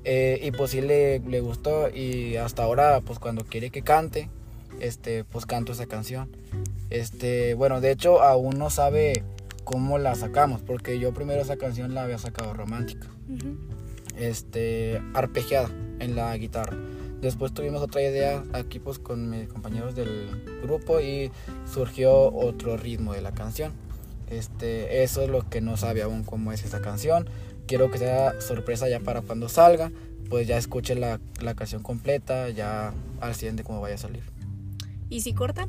Eh, 0.05 0.40
y 0.43 0.53
pues 0.53 0.71
sí 0.71 0.81
le, 0.81 1.19
le 1.19 1.40
gustó 1.40 1.90
y 1.90 2.37
hasta 2.37 2.62
ahora 2.62 3.03
pues 3.03 3.19
cuando 3.19 3.45
quiere 3.45 3.69
que 3.69 3.83
cante, 3.83 4.31
este, 4.81 5.25
pues 5.25 5.45
canto 5.45 5.73
esa 5.73 5.85
canción. 5.85 6.35
Este, 6.88 7.53
bueno, 7.53 7.83
de 7.83 7.90
hecho 7.90 8.23
aún 8.23 8.59
no 8.59 8.71
sabe 8.71 9.23
cómo 9.64 9.99
la 9.99 10.14
sacamos, 10.14 10.62
porque 10.62 10.99
yo 10.99 11.12
primero 11.12 11.43
esa 11.43 11.59
canción 11.59 11.93
la 11.93 12.05
había 12.05 12.16
sacado 12.16 12.55
romántica 12.55 13.07
este, 14.16 15.03
arpegiada 15.12 15.69
en 16.01 16.17
la 16.17 16.37
guitarra. 16.37 16.77
Después 17.21 17.53
tuvimos 17.53 17.83
otra 17.83 18.03
idea 18.03 18.43
aquí 18.53 18.79
pues 18.79 18.99
con 18.99 19.31
mis 19.31 19.49
compañeros 19.49 19.95
del 19.95 20.43
grupo 20.63 21.01
y 21.01 21.31
surgió 21.71 22.33
otro 22.33 22.77
ritmo 22.77 23.13
de 23.13 23.21
la 23.21 23.33
canción. 23.33 23.73
Este, 24.29 25.03
eso 25.03 25.23
es 25.23 25.29
lo 25.29 25.49
que 25.49 25.61
no 25.61 25.77
sabe 25.77 26.03
aún 26.03 26.25
cómo 26.25 26.53
es 26.53 26.65
esa 26.65 26.81
canción. 26.81 27.29
Quiero 27.67 27.91
que 27.91 27.99
sea 27.99 28.41
sorpresa 28.41 28.89
ya 28.89 29.01
para 29.01 29.21
cuando 29.21 29.49
salga, 29.49 29.93
pues 30.29 30.47
ya 30.47 30.57
escuche 30.57 30.95
la, 30.95 31.21
la 31.41 31.55
canción 31.55 31.83
completa, 31.83 32.49
ya 32.49 32.95
al 33.21 33.35
siguiente 33.35 33.65
cómo 33.65 33.81
vaya 33.81 33.97
a 33.97 33.99
salir. 33.99 34.23
¿Y 35.11 35.21
si 35.21 35.35
cortan? 35.35 35.69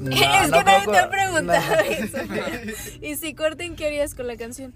No, 0.00 0.10
es 0.42 0.50
no 0.50 0.58
que 0.58 0.64
nadie 0.64 0.86
te 0.86 0.98
ha 0.98 1.08
preguntado 1.08 1.76
no. 1.76 1.80
eso. 1.82 2.18
¿Y 3.00 3.16
si 3.16 3.34
corten, 3.34 3.74
qué 3.74 3.86
harías 3.86 4.14
con 4.14 4.26
la 4.26 4.36
canción? 4.36 4.74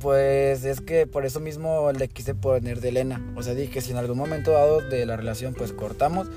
Pues 0.00 0.64
es 0.64 0.80
que 0.80 1.06
por 1.06 1.24
eso 1.24 1.40
mismo 1.40 1.90
le 1.92 2.08
quise 2.08 2.34
poner 2.34 2.80
de 2.80 2.90
Elena. 2.90 3.20
O 3.36 3.42
sea, 3.42 3.54
dije, 3.54 3.80
si 3.80 3.92
en 3.92 3.96
algún 3.96 4.18
momento 4.18 4.52
dado 4.52 4.80
de 4.80 5.06
la 5.06 5.16
relación 5.16 5.54
pues 5.54 5.72
cortamos, 5.72 6.28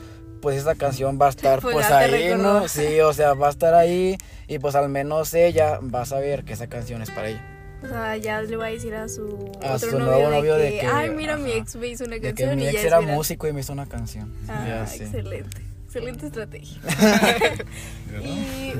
pues 0.41 0.57
esa 0.57 0.75
canción 0.75 1.19
va 1.21 1.27
a 1.27 1.29
estar 1.29 1.59
Pues 1.61 1.75
pues, 1.75 1.91
ahí. 1.91 2.33
¿no? 2.37 2.67
Sí, 2.67 2.99
o 3.01 3.11
sea, 3.13 3.33
va 3.33 3.47
a 3.47 3.49
estar 3.51 3.73
ahí 3.73 4.17
y 4.47 4.59
pues 4.59 4.75
al 4.75 4.89
menos 4.89 5.33
ella 5.33 5.79
va 5.79 6.01
a 6.01 6.05
saber 6.05 6.43
que 6.45 6.53
esa 6.53 6.67
canción 6.67 7.01
es 7.01 7.11
para 7.11 7.29
ella. 7.29 7.45
O 7.83 7.87
sea, 7.87 8.17
ya 8.17 8.41
le 8.41 8.57
va 8.57 8.65
a 8.65 8.69
decir 8.69 8.93
a 8.93 9.07
su 9.07 9.51
A 9.63 9.73
otro 9.75 9.89
su 9.91 9.99
novio, 9.99 10.05
nuevo 10.05 10.29
de, 10.29 10.37
novio 10.37 10.55
que, 10.57 10.61
de 10.63 10.79
que, 10.79 10.85
ay, 10.87 11.09
mira, 11.11 11.37
mi 11.37 11.51
ex 11.53 11.75
me 11.77 11.87
hizo 11.87 12.03
una 12.03 12.15
De 12.15 12.21
que 12.21 12.27
canción 12.33 12.57
mi 12.57 12.63
y 12.63 12.67
ex 12.67 12.83
era 12.83 12.99
viral". 12.99 13.15
músico 13.15 13.47
y 13.47 13.53
me 13.53 13.61
hizo 13.61 13.71
una 13.71 13.85
canción. 13.85 14.33
Ah, 14.49 14.65
ya 14.67 14.83
excelente. 14.83 15.61
Excelente 15.85 16.27
estrategia. 16.27 16.77
Y, 18.21 18.73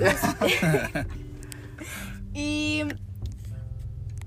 y 2.34 2.84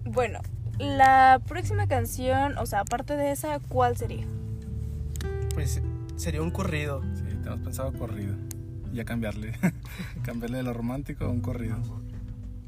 bueno, 0.05 0.41
la 0.79 1.41
próxima 1.47 1.87
canción, 1.87 2.59
o 2.59 2.67
sea, 2.67 2.81
aparte 2.81 3.17
de 3.17 3.31
esa, 3.33 3.61
¿cuál 3.61 3.97
sería? 3.97 4.27
Pues 5.55 5.81
sería 6.17 6.43
un 6.43 6.51
corrido. 6.51 7.03
Sí, 7.15 7.23
tenemos 7.23 7.61
pensado 7.61 7.93
corrido. 7.93 8.35
Y 8.93 8.97
ya 8.97 9.05
cambiarle. 9.05 9.53
cambiarle 10.23 10.59
de 10.59 10.63
lo 10.65 10.73
romántico 10.73 11.25
a 11.25 11.29
un 11.29 11.41
corrido. 11.41 11.79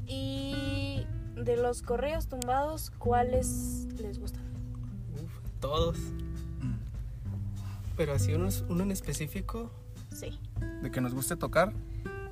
Y 0.07 1.05
de 1.35 1.57
los 1.57 1.81
correos 1.81 2.27
tumbados, 2.27 2.91
¿cuáles 2.97 3.87
les 3.97 4.19
gustan? 4.19 4.43
Uf, 5.15 5.59
todos. 5.59 5.97
Pero 7.97 8.13
así 8.13 8.33
uno, 8.33 8.49
uno 8.69 8.83
en 8.83 8.91
específico. 8.91 9.71
Sí. 10.13 10.39
De 10.81 10.91
que 10.91 11.01
nos 11.01 11.13
guste 11.13 11.35
tocar. 11.35 11.73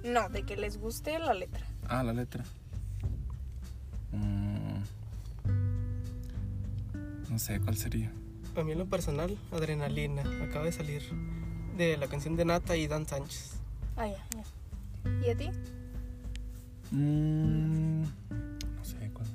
No, 0.04 0.30
de 0.30 0.44
que 0.44 0.58
les 0.58 0.78
guste 0.78 1.18
la 1.20 1.34
letra. 1.34 1.66
Ah, 1.88 2.04
la 2.04 2.14
letra. 2.14 2.44
No 7.34 7.40
sé 7.40 7.60
cuál 7.60 7.76
sería. 7.76 8.12
A 8.56 8.62
mí 8.64 8.74
en 8.74 8.78
lo 8.78 8.86
personal, 8.86 9.36
Adrenalina. 9.52 10.22
Acaba 10.44 10.66
de 10.66 10.72
salir 10.72 11.02
de 11.76 11.98
la 11.98 12.06
canción 12.06 12.36
de 12.36 12.46
Nata 12.46 12.78
y 12.78 12.86
Dan 12.86 13.08
Sánchez. 13.08 13.54
Ah, 13.98 14.06
ya, 14.06 14.24
ya. 14.38 15.28
¿Y 15.28 15.32
a 15.32 15.36
ti? 15.36 15.50
Mm, 16.92 18.04
No 18.04 18.84
sé 18.86 19.12
cuál. 19.12 19.28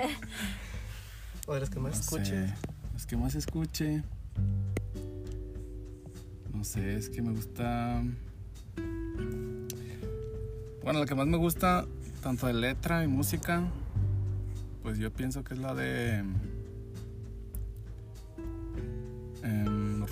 O 1.46 1.52
de 1.52 1.60
las 1.60 1.68
que 1.68 1.78
más 1.78 1.92
No 1.92 2.00
escuche. 2.00 2.24
sé. 2.48 2.54
Es 2.96 3.04
que 3.04 3.18
más 3.18 3.34
escuche. 3.34 4.02
No 6.54 6.64
sé, 6.64 6.96
es 6.96 7.10
que 7.10 7.20
me 7.20 7.32
gusta. 7.32 8.02
Bueno, 10.82 11.00
la 11.00 11.04
que 11.04 11.14
más 11.14 11.26
me 11.26 11.36
gusta, 11.36 11.84
tanto 12.22 12.46
de 12.46 12.54
letra 12.54 13.04
y 13.04 13.08
música, 13.08 13.62
pues 14.82 14.96
yo 14.96 15.12
pienso 15.12 15.44
que 15.44 15.52
es 15.52 15.60
la 15.60 15.74
de. 15.74 16.24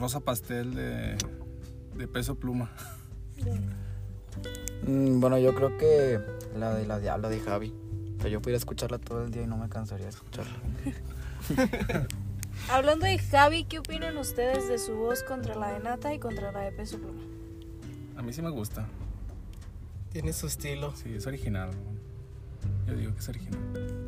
Rosa 0.03 0.19
Pastel 0.19 0.75
de, 0.75 1.17
de 1.95 2.09
Peso 2.09 2.35
Pluma. 2.35 2.73
Mm, 4.85 5.21
bueno, 5.21 5.39
yo 5.39 5.55
creo 5.55 5.79
que 5.79 6.19
la 6.59 6.75
de 6.75 6.85
la 6.87 6.99
Diabla 6.99 7.29
de 7.29 7.39
Javi. 7.39 7.73
Pero 8.19 8.29
yo 8.29 8.43
pudiera 8.43 8.59
escucharla 8.59 8.99
todo 8.99 9.23
el 9.23 9.31
día 9.31 9.45
y 9.45 9.47
no 9.47 9.57
me 9.57 9.69
cansaría 9.69 10.07
de 10.07 10.11
escucharla. 10.11 10.59
Hablando 12.69 13.07
de 13.07 13.17
Javi, 13.17 13.63
¿qué 13.63 13.79
opinan 13.79 14.17
ustedes 14.19 14.69
de 14.69 14.79
su 14.79 14.97
voz 14.97 15.23
contra 15.23 15.55
la 15.55 15.71
de 15.73 15.79
Nata 15.79 16.13
y 16.13 16.19
contra 16.19 16.51
la 16.51 16.63
de 16.63 16.73
Peso 16.73 16.99
Pluma? 16.99 17.23
A 18.17 18.23
mí 18.23 18.33
sí 18.33 18.43
me 18.43 18.51
gusta. 18.51 18.89
Tiene 20.11 20.33
su 20.33 20.49
estilo. 20.49 20.97
Sí, 20.97 21.15
es 21.15 21.29
original. 21.29 21.71
Yo 22.93 22.99
digo 22.99 23.15
que 23.15 23.21
es 23.21 23.29
original. 23.29 23.61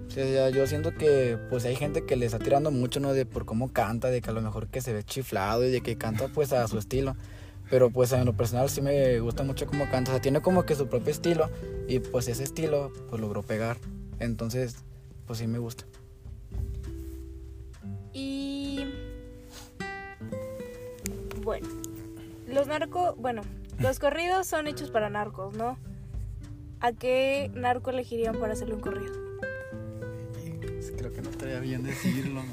Sí, 0.08 0.20
o 0.20 0.24
sea, 0.24 0.50
yo 0.50 0.66
siento 0.66 0.92
que 0.94 1.38
pues 1.48 1.64
hay 1.64 1.74
gente 1.74 2.04
que 2.04 2.16
le 2.16 2.26
está 2.26 2.38
tirando 2.38 2.70
mucho, 2.70 3.00
¿no? 3.00 3.14
De 3.14 3.26
por 3.26 3.46
cómo 3.46 3.72
canta, 3.72 4.10
de 4.10 4.20
que 4.20 4.30
a 4.30 4.32
lo 4.32 4.42
mejor 4.42 4.68
que 4.68 4.80
se 4.80 4.92
ve 4.92 5.02
chiflado 5.02 5.64
y 5.64 5.70
de 5.70 5.80
que 5.80 5.96
canta 5.96 6.28
pues 6.28 6.52
a 6.52 6.68
su 6.68 6.78
estilo. 6.78 7.16
Pero 7.70 7.90
pues 7.90 8.12
en 8.12 8.24
lo 8.26 8.34
personal 8.34 8.68
sí 8.68 8.82
me 8.82 9.18
gusta 9.20 9.42
mucho 9.42 9.66
cómo 9.66 9.90
canta. 9.90 10.10
O 10.10 10.14
sea, 10.14 10.20
tiene 10.20 10.40
como 10.42 10.64
que 10.64 10.74
su 10.74 10.86
propio 10.86 11.10
estilo 11.10 11.50
y 11.88 11.98
pues 11.98 12.28
ese 12.28 12.44
estilo 12.44 12.92
pues 13.08 13.20
logró 13.20 13.42
pegar. 13.42 13.78
Entonces, 14.20 14.76
pues 15.26 15.38
sí 15.38 15.46
me 15.46 15.58
gusta. 15.58 15.84
Y 18.12 18.86
bueno, 21.42 21.66
los 22.46 22.66
narcos, 22.66 23.16
bueno, 23.16 23.42
los 23.78 23.98
corridos 23.98 24.46
son 24.46 24.66
hechos 24.66 24.90
para 24.90 25.10
narcos, 25.10 25.56
¿no? 25.56 25.78
¿A 26.84 26.92
qué 26.92 27.50
narco 27.54 27.88
elegirían 27.88 28.38
para 28.38 28.52
hacerle 28.52 28.74
un 28.74 28.82
corrido? 28.82 29.14
Creo 30.98 31.14
que 31.14 31.22
no 31.22 31.30
estaría 31.30 31.58
bien 31.60 31.82
decirlo. 31.82 32.42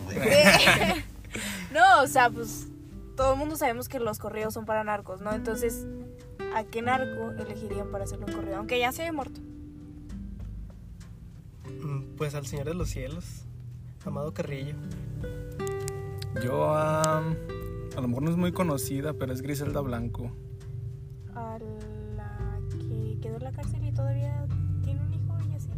No, 1.73 2.01
o 2.03 2.07
sea, 2.07 2.29
pues 2.29 2.67
todo 3.15 3.33
el 3.33 3.39
mundo 3.39 3.55
sabemos 3.55 3.87
que 3.89 3.99
los 3.99 4.19
corridos 4.19 4.53
son 4.53 4.65
para 4.65 4.83
narcos, 4.85 5.21
¿no? 5.21 5.33
Entonces, 5.33 5.85
¿a 6.53 6.63
qué 6.65 6.81
narco 6.81 7.31
elegirían 7.31 7.91
para 7.91 8.03
hacerle 8.05 8.25
un 8.25 8.33
corrido? 8.33 8.57
Aunque 8.57 8.77
ya 8.79 8.91
se 8.91 9.01
haya 9.03 9.13
muerto. 9.13 9.39
Mm, 11.81 12.15
Pues 12.17 12.35
al 12.35 12.45
Señor 12.45 12.65
de 12.65 12.73
los 12.73 12.89
Cielos. 12.89 13.43
Amado 14.05 14.33
Carrillo. 14.33 14.75
Yo, 16.43 16.73
am, 16.73 17.35
a 17.97 18.01
lo 18.01 18.07
mejor 18.07 18.23
no 18.23 18.31
es 18.31 18.37
muy 18.37 18.51
conocida, 18.53 19.13
pero 19.13 19.31
es 19.33 19.41
Griselda 19.41 19.79
Blanco. 19.81 20.31
A 21.35 21.57
la 21.57 21.59
que 21.59 22.00
quedó 23.21 23.37
en 23.37 23.43
la 23.43 23.51
cárcel 23.51 23.85
y 23.85 23.91
todavía 23.91 24.45
tiene 24.83 25.01
un 25.01 25.13
hijo 25.13 25.37
y 25.49 25.55
así. 25.55 25.69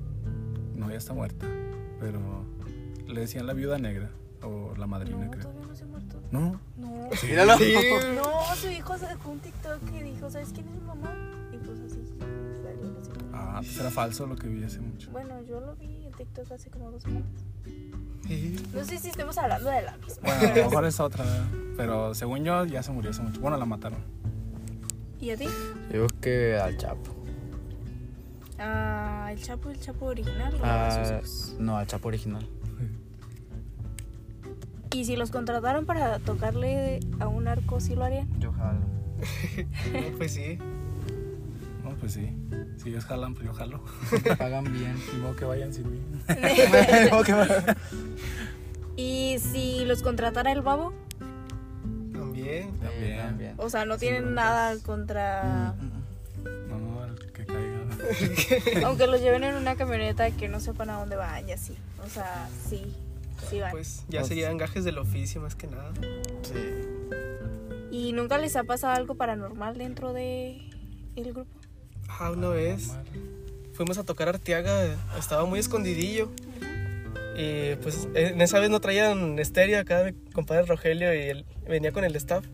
No, 0.76 0.90
ya 0.90 0.98
está 0.98 1.14
muerta. 1.14 1.46
Pero 2.00 2.20
le 3.08 3.22
decían 3.22 3.46
la 3.48 3.54
viuda 3.54 3.78
negra. 3.78 4.10
O 4.42 4.74
la 4.78 4.88
madrina, 4.88 5.24
No, 5.24 5.32
creo. 5.32 5.44
todavía 5.44 5.66
no 5.68 5.76
se 5.76 5.84
ha 5.84 5.88
muerto. 5.88 6.22
¿No? 6.32 6.60
No. 6.76 7.10
Míralo. 7.24 7.54
No, 8.16 8.56
su 8.56 8.70
hijo 8.70 8.98
sacó 8.98 9.30
un 9.32 9.40
TikTok 9.40 9.80
que 9.90 10.04
dijo, 10.04 10.30
¿sabes 10.30 10.52
quién 10.54 10.68
es 10.68 10.74
mi 10.76 10.82
mamá? 10.82 11.14
Y 11.54 11.58
pues 11.58 11.80
así 11.80 12.02
salió 12.06 13.00
así. 13.00 13.12
Ah, 13.34 13.60
pues 13.62 13.80
era 13.80 13.90
falso 13.90 14.28
lo 14.28 14.36
que 14.36 14.48
vi 14.48 14.64
hace 14.64 14.80
mucho. 14.82 15.12
Bueno, 15.12 15.42
yo 15.44 15.62
lo 15.62 15.76
vi 15.76 16.06
en 16.06 16.12
TikTok 16.12 16.52
hace 16.52 16.70
como 16.70 16.92
dos 16.92 17.04
semanas. 17.04 17.30
Sí. 18.28 18.56
No 18.74 18.84
sé 18.84 18.98
si 19.00 19.10
estemos 19.10 19.38
hablando 19.38 19.70
de 19.70 19.82
la 19.82 19.98
misma. 19.98 20.22
Bueno, 20.24 20.42
a 20.54 20.56
lo 20.58 20.64
mejor 20.66 20.86
es 20.86 21.00
otra, 21.00 21.24
¿verdad? 21.24 21.46
pero 21.78 22.14
según 22.16 22.44
yo 22.44 22.66
ya 22.66 22.84
se 22.84 22.92
murió 22.92 23.12
hace 23.12 23.22
mucho. 23.22 23.40
Bueno, 23.40 23.56
la 23.58 23.66
mataron. 23.66 24.00
¿Y 25.22 25.30
a 25.32 25.38
ti? 25.38 25.46
Yo 25.46 25.52
creo 25.90 26.08
que 26.20 26.58
al 26.58 26.78
Chapo. 26.78 27.16
Ah, 28.66 29.30
el 29.32 29.42
Chapo, 29.42 29.70
el 29.70 29.80
Chapo 29.80 30.06
original. 30.06 30.54
o 30.56 30.60
Ah, 30.64 30.90
sus 30.92 31.12
hijos? 31.12 31.56
no, 31.60 31.78
al 31.78 31.88
Chapo 31.88 32.08
original. 32.08 32.48
Y 34.94 35.06
si 35.06 35.16
los 35.16 35.32
contrataron 35.32 35.86
para 35.88 36.20
tocarle 36.20 37.00
a 37.20 37.28
un 37.28 37.48
arco, 37.48 37.80
¿sí 37.80 37.96
lo 37.96 38.04
harían? 38.06 38.28
Yo 38.40 38.52
jalo. 38.54 38.80
No, 39.92 40.18
pues 40.18 40.34
sí. 40.34 40.58
No, 41.84 41.92
pues 42.00 42.14
sí. 42.14 42.30
Si 42.78 42.90
ellos 42.90 43.04
jalan, 43.06 43.34
pues 43.34 43.46
yo 43.48 43.54
jalo. 43.54 43.84
Pagan 44.38 44.66
bien. 44.66 44.96
Ni 45.14 45.20
modo 45.20 45.36
que 45.36 45.46
vayan 45.46 45.74
sin 45.74 45.92
mí. 45.92 46.00
¿Y 48.96 49.40
si 49.40 49.86
los 49.86 50.04
contratara 50.04 50.52
el 50.52 50.62
babo? 50.62 50.94
También. 52.14 52.72
También. 52.80 53.18
También. 53.18 53.54
O 53.58 53.68
sea, 53.70 53.86
no 53.86 53.94
Sin 53.96 54.02
tienen 54.02 54.24
broncas. 54.26 54.46
nada 54.46 54.76
contra... 54.86 55.44
No, 55.44 55.74
el 55.74 55.80
que 55.80 55.88
caiga. 55.88 55.93
Aunque 58.86 59.08
los 59.08 59.22
lleven 59.22 59.44
en 59.44 59.56
una 59.56 59.76
camioneta 59.76 60.30
que 60.32 60.48
no 60.48 60.60
sepan 60.60 60.90
a 60.90 61.00
dónde 61.00 61.16
van 61.16 61.48
y 61.48 61.52
así. 61.52 61.76
O 62.06 62.10
sea, 62.10 62.50
sí, 62.70 62.84
sí 63.50 63.60
van. 63.60 63.72
Pues 63.72 64.04
ya 64.10 64.20
Pues- 64.20 64.28
serían 64.30 64.58
gajes 64.58 64.84
del 64.84 64.98
oficio 64.98 65.42
más 65.42 65.56
que 65.56 65.68
nada. 65.68 65.92
Sí. 66.44 66.54
¿Y 67.92 68.12
nunca 68.14 68.38
les 68.38 68.56
ha 68.56 68.64
pasado 68.64 68.94
algo 68.94 69.16
paranormal 69.16 69.78
dentro 69.78 70.14
de 70.14 70.62
el 71.16 71.34
grupo? 71.34 71.52
Ah, 72.08 72.32
una 72.32 72.50
vez 72.50 72.92
fuimos 73.74 73.98
a 73.98 74.04
tocar 74.04 74.30
Arteaga, 74.30 74.96
estaba 75.18 75.46
muy 75.46 75.60
escondidillo. 75.60 76.30
Y 77.36 77.76
pues 77.78 78.08
en 78.14 78.42
esa 78.42 78.60
vez 78.60 78.70
no 78.70 78.80
traían 78.80 79.40
estéreo 79.40 79.80
acá 79.80 80.04
mi 80.04 80.14
compadre 80.34 80.64
Rogelio 80.68 81.14
y 81.16 81.20
él 81.30 81.46
venía 81.68 81.92
con 81.92 82.04
el 82.04 82.16
staff. 82.16 82.46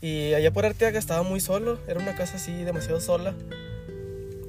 Y 0.00 0.34
allá 0.34 0.52
por 0.52 0.64
Arteaga 0.64 0.98
estaba 0.98 1.22
muy 1.22 1.40
solo, 1.40 1.78
era 1.88 2.00
una 2.00 2.14
casa 2.14 2.36
así 2.36 2.52
demasiado 2.64 3.00
sola, 3.00 3.34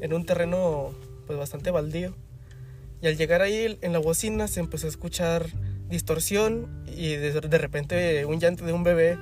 en 0.01 0.13
un 0.13 0.25
terreno 0.25 0.91
pues 1.25 1.39
bastante 1.39 1.71
baldío. 1.71 2.13
Y 3.01 3.07
al 3.07 3.17
llegar 3.17 3.41
ahí 3.41 3.77
en 3.81 3.93
la 3.93 3.99
bocina 3.99 4.47
se 4.47 4.59
empezó 4.59 4.87
a 4.87 4.89
escuchar 4.89 5.47
distorsión 5.89 6.83
y 6.87 7.15
de, 7.15 7.39
de 7.39 7.57
repente 7.57 8.25
un 8.25 8.39
llanto 8.39 8.65
de 8.65 8.73
un 8.73 8.83
bebé. 8.83 9.17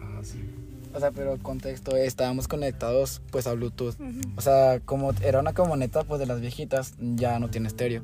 Ah, 0.00 0.20
sí. 0.22 0.48
O 0.94 1.00
sea, 1.00 1.10
pero 1.10 1.38
contexto, 1.38 1.96
eh, 1.96 2.06
estábamos 2.06 2.48
conectados 2.48 3.20
pues 3.30 3.46
a 3.46 3.52
Bluetooth. 3.52 3.94
O 4.36 4.40
sea, 4.40 4.80
como 4.84 5.12
era 5.22 5.40
una 5.40 5.52
camioneta 5.52 6.02
pues 6.04 6.18
de 6.18 6.26
las 6.26 6.40
viejitas, 6.40 6.94
ya 6.98 7.38
no 7.38 7.50
tiene 7.50 7.68
estéreo. 7.68 8.02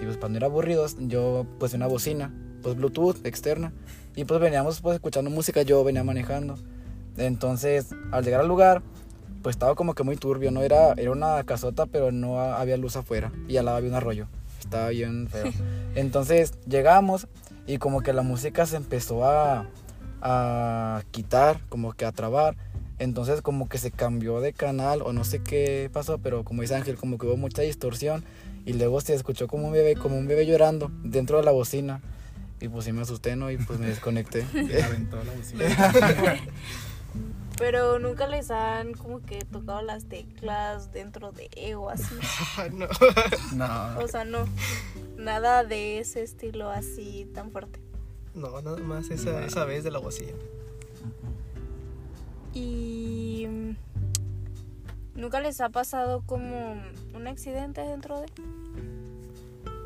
Y 0.00 0.04
pues 0.04 0.16
para 0.16 0.28
no 0.30 0.36
ir 0.36 0.44
aburridos, 0.44 0.96
yo 1.00 1.46
pues 1.58 1.74
una 1.74 1.86
bocina, 1.86 2.32
pues 2.62 2.76
Bluetooth 2.76 3.24
externa. 3.26 3.72
Y 4.16 4.24
pues 4.24 4.40
veníamos 4.40 4.80
pues 4.80 4.94
escuchando 4.94 5.30
música, 5.30 5.62
yo 5.62 5.82
venía 5.84 6.04
manejando. 6.04 6.56
Entonces, 7.16 7.90
al 8.10 8.24
llegar 8.24 8.40
al 8.40 8.48
lugar, 8.48 8.82
pues 9.44 9.54
estaba 9.54 9.76
como 9.76 9.94
que 9.94 10.02
muy 10.02 10.16
turbio, 10.16 10.50
¿no? 10.50 10.62
Era, 10.62 10.94
era 10.94 11.12
una 11.12 11.44
casota, 11.44 11.84
pero 11.86 12.10
no 12.10 12.40
ha- 12.40 12.60
había 12.60 12.76
luz 12.78 12.96
afuera. 12.96 13.30
Y 13.46 13.58
al 13.58 13.66
lado 13.66 13.76
había 13.76 13.90
un 13.90 13.94
arroyo. 13.96 14.26
Estaba 14.58 14.88
bien 14.88 15.28
feo. 15.28 15.52
Entonces 15.94 16.54
llegamos 16.66 17.28
y 17.66 17.76
como 17.78 18.00
que 18.00 18.12
la 18.12 18.22
música 18.22 18.64
se 18.66 18.76
empezó 18.76 19.24
a, 19.26 19.66
a 20.22 21.02
quitar, 21.12 21.60
como 21.68 21.92
que 21.92 22.04
a 22.06 22.12
trabar. 22.12 22.56
Entonces 22.98 23.42
como 23.42 23.68
que 23.68 23.76
se 23.78 23.90
cambió 23.90 24.40
de 24.40 24.52
canal 24.54 25.02
o 25.02 25.12
no 25.12 25.24
sé 25.24 25.42
qué 25.42 25.90
pasó, 25.92 26.18
pero 26.18 26.42
como 26.44 26.62
dice 26.62 26.74
Ángel, 26.74 26.96
como 26.96 27.18
que 27.18 27.26
hubo 27.26 27.36
mucha 27.36 27.60
distorsión 27.62 28.24
y 28.64 28.72
luego 28.72 29.00
se 29.02 29.12
escuchó 29.14 29.46
como 29.46 29.66
un 29.66 29.72
bebé, 29.72 29.94
como 29.94 30.16
un 30.16 30.26
bebé 30.26 30.46
llorando 30.46 30.90
dentro 31.02 31.36
de 31.36 31.44
la 31.44 31.50
bocina. 31.50 32.00
Y 32.60 32.68
pues 32.68 32.86
sí 32.86 32.92
me 32.92 33.02
asusté, 33.02 33.36
¿no? 33.36 33.50
Y 33.50 33.58
pues 33.58 33.78
me 33.78 33.88
desconecté. 33.88 34.46
Y 34.54 34.80
aventó 34.80 35.18
la 35.22 35.32
bocina. 35.34 36.34
Pero 37.56 37.98
nunca 37.98 38.26
les 38.26 38.50
han 38.50 38.94
como 38.94 39.20
que 39.20 39.38
tocado 39.44 39.82
las 39.82 40.06
teclas 40.06 40.92
dentro 40.92 41.32
de 41.32 41.74
o 41.76 41.88
así. 41.88 42.14
Ah, 42.56 42.68
no. 42.72 42.86
No. 43.54 44.04
O 44.04 44.08
sea, 44.08 44.24
no. 44.24 44.46
Nada 45.16 45.64
de 45.64 45.98
ese 45.98 46.22
estilo 46.22 46.70
así 46.70 47.30
tan 47.34 47.50
fuerte. 47.50 47.80
No, 48.34 48.60
nada 48.60 48.78
más 48.78 49.10
esa, 49.10 49.44
esa 49.44 49.64
vez 49.64 49.84
de 49.84 49.90
la 49.90 49.98
bocina. 49.98 50.32
Y 52.52 53.46
mm, 53.48 55.20
nunca 55.20 55.40
les 55.40 55.60
ha 55.60 55.68
pasado 55.68 56.22
como 56.26 56.82
un 57.14 57.26
accidente 57.26 57.80
dentro 57.80 58.20
de 58.20 58.26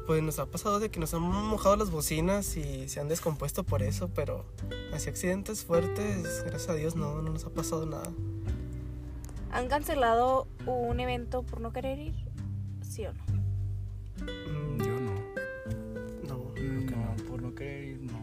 Pues 0.08 0.22
nos 0.22 0.38
ha 0.38 0.46
pasado 0.46 0.80
de 0.80 0.90
que 0.90 1.00
nos 1.00 1.12
han 1.12 1.20
mojado 1.20 1.76
las 1.76 1.90
bocinas 1.90 2.56
y 2.56 2.88
se 2.88 2.98
han 2.98 3.08
descompuesto 3.08 3.62
por 3.62 3.82
eso, 3.82 4.08
pero 4.14 4.46
así 4.94 5.10
accidentes 5.10 5.66
fuertes, 5.66 6.44
gracias 6.46 6.70
a 6.70 6.74
Dios 6.74 6.96
no, 6.96 7.20
no 7.20 7.30
nos 7.30 7.44
ha 7.44 7.50
pasado 7.50 7.84
nada. 7.84 8.10
¿Han 9.52 9.68
cancelado 9.68 10.48
un 10.64 10.98
evento 10.98 11.42
por 11.42 11.60
no 11.60 11.74
querer 11.74 11.98
ir? 11.98 12.14
¿Sí 12.80 13.04
o 13.04 13.12
no? 13.12 13.22
Mm, 14.24 14.78
Yo 14.78 14.98
no. 14.98 15.12
no. 16.26 16.38
Mm, 16.56 16.86
no, 16.86 17.24
por 17.28 17.42
no 17.42 17.54
querer 17.54 17.84
ir, 17.84 18.00
no. 18.00 18.18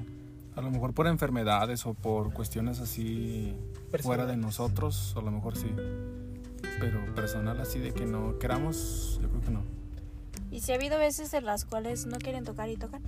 A 0.55 0.61
lo 0.61 0.71
mejor 0.71 0.95
por 0.95 1.05
enfermedades 1.05 1.85
o 1.85 1.93
por 1.93 2.33
cuestiones 2.33 2.79
así 2.79 3.55
fuera 4.01 4.25
de 4.25 4.37
nosotros, 4.37 5.13
a 5.15 5.21
lo 5.21 5.29
mejor 5.29 5.55
sí. 5.55 5.71
Pero 6.79 7.13
personal 7.13 7.61
así 7.61 7.77
de 7.77 7.93
que 7.93 8.07
no 8.07 8.39
queramos, 8.39 9.19
yo 9.21 9.29
creo 9.29 9.41
que 9.41 9.51
no. 9.51 9.74
¿Y 10.65 10.67
si 10.67 10.71
ha 10.71 10.77
habido 10.77 10.97
veces 10.97 11.31
en 11.35 11.45
las 11.45 11.63
cuales 11.63 12.07
no 12.07 12.17
quieren 12.17 12.43
tocar 12.43 12.67
y 12.69 12.75
tocan? 12.75 13.03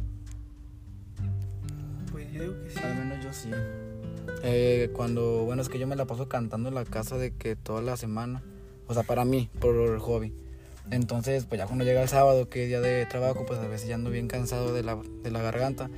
Pues 2.12 2.32
yo 2.32 2.44
digo 2.44 2.64
que 2.64 2.70
sí. 2.70 2.80
Al 2.84 2.96
menos 2.96 3.24
yo 3.24 3.34
sí. 3.34 3.50
Eh, 4.44 4.92
cuando, 4.94 5.44
bueno, 5.44 5.64
es 5.64 5.68
que 5.68 5.80
yo 5.80 5.88
me 5.88 5.96
la 5.96 6.06
paso 6.06 6.30
cantando 6.30 6.70
en 6.70 6.76
la 6.76 6.86
casa 6.86 7.18
de 7.18 7.32
que 7.32 7.56
toda 7.56 7.82
la 7.82 7.98
semana, 7.98 8.44
o 8.86 8.94
sea, 8.94 9.02
para 9.02 9.26
mí, 9.26 9.50
por 9.60 9.74
el 9.74 9.98
hobby. 9.98 10.36
Entonces, 10.92 11.46
pues 11.46 11.58
ya 11.58 11.66
cuando 11.66 11.84
llega 11.84 12.04
el 12.04 12.08
sábado, 12.08 12.48
que 12.48 12.62
es 12.62 12.70
día 12.70 12.80
de 12.80 13.08
trabajo, 13.08 13.44
pues 13.48 13.60
a 13.60 13.68
veces 13.68 13.90
ya 13.90 13.96
ando 13.96 14.12
bien 14.12 14.28
cansado 14.28 14.72
de 14.72 14.84
la, 14.84 15.02
de 15.24 15.32
la 15.32 15.42
garganta. 15.42 15.90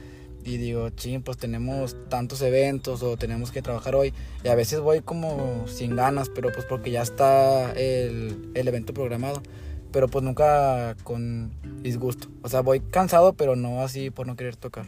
Y 0.45 0.55
digo, 0.55 0.89
ching, 0.91 1.23
pues 1.23 1.35
tenemos 1.35 1.97
tantos 2.07 2.41
eventos 2.41 3.03
o 3.03 3.17
tenemos 3.17 3.51
que 3.51 3.61
trabajar 3.61 3.95
hoy. 3.95 4.13
Y 4.45 4.47
a 4.47 4.55
veces 4.55 4.79
voy 4.79 5.01
como 5.01 5.67
sin 5.67 5.97
ganas, 5.97 6.29
pero 6.29 6.53
pues 6.53 6.65
porque 6.65 6.91
ya 6.91 7.01
está 7.01 7.73
el, 7.73 8.49
el 8.53 8.67
evento 8.69 8.93
programado. 8.93 9.43
Pero 9.91 10.07
pues 10.07 10.23
nunca 10.23 10.95
con 11.03 11.51
disgusto. 11.81 12.27
O 12.43 12.49
sea, 12.49 12.61
voy 12.61 12.79
cansado, 12.79 13.33
pero 13.33 13.55
no 13.55 13.81
así 13.81 14.09
por 14.09 14.27
no 14.27 14.35
querer 14.35 14.55
tocar. 14.55 14.85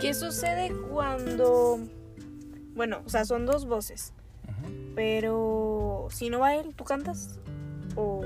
¿Qué 0.00 0.14
sucede 0.14 0.72
cuando... 0.90 1.78
Bueno, 2.74 3.02
o 3.04 3.08
sea, 3.08 3.24
son 3.24 3.46
dos 3.46 3.66
voces. 3.66 4.12
Pero 4.94 6.08
si 6.10 6.30
no 6.30 6.40
va 6.40 6.54
él, 6.54 6.74
¿tú 6.74 6.84
cantas? 6.84 7.38
¿O 7.96 8.22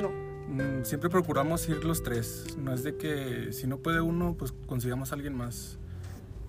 no? 0.00 0.10
Mm, 0.48 0.84
Siempre 0.84 1.10
procuramos 1.10 1.68
ir 1.68 1.84
los 1.84 2.02
tres. 2.02 2.56
No 2.58 2.72
es 2.72 2.82
de 2.82 2.96
que 2.96 3.52
si 3.52 3.66
no 3.66 3.78
puede 3.78 4.00
uno, 4.00 4.34
pues 4.38 4.52
consigamos 4.66 5.12
a 5.12 5.16
alguien 5.16 5.34
más. 5.34 5.78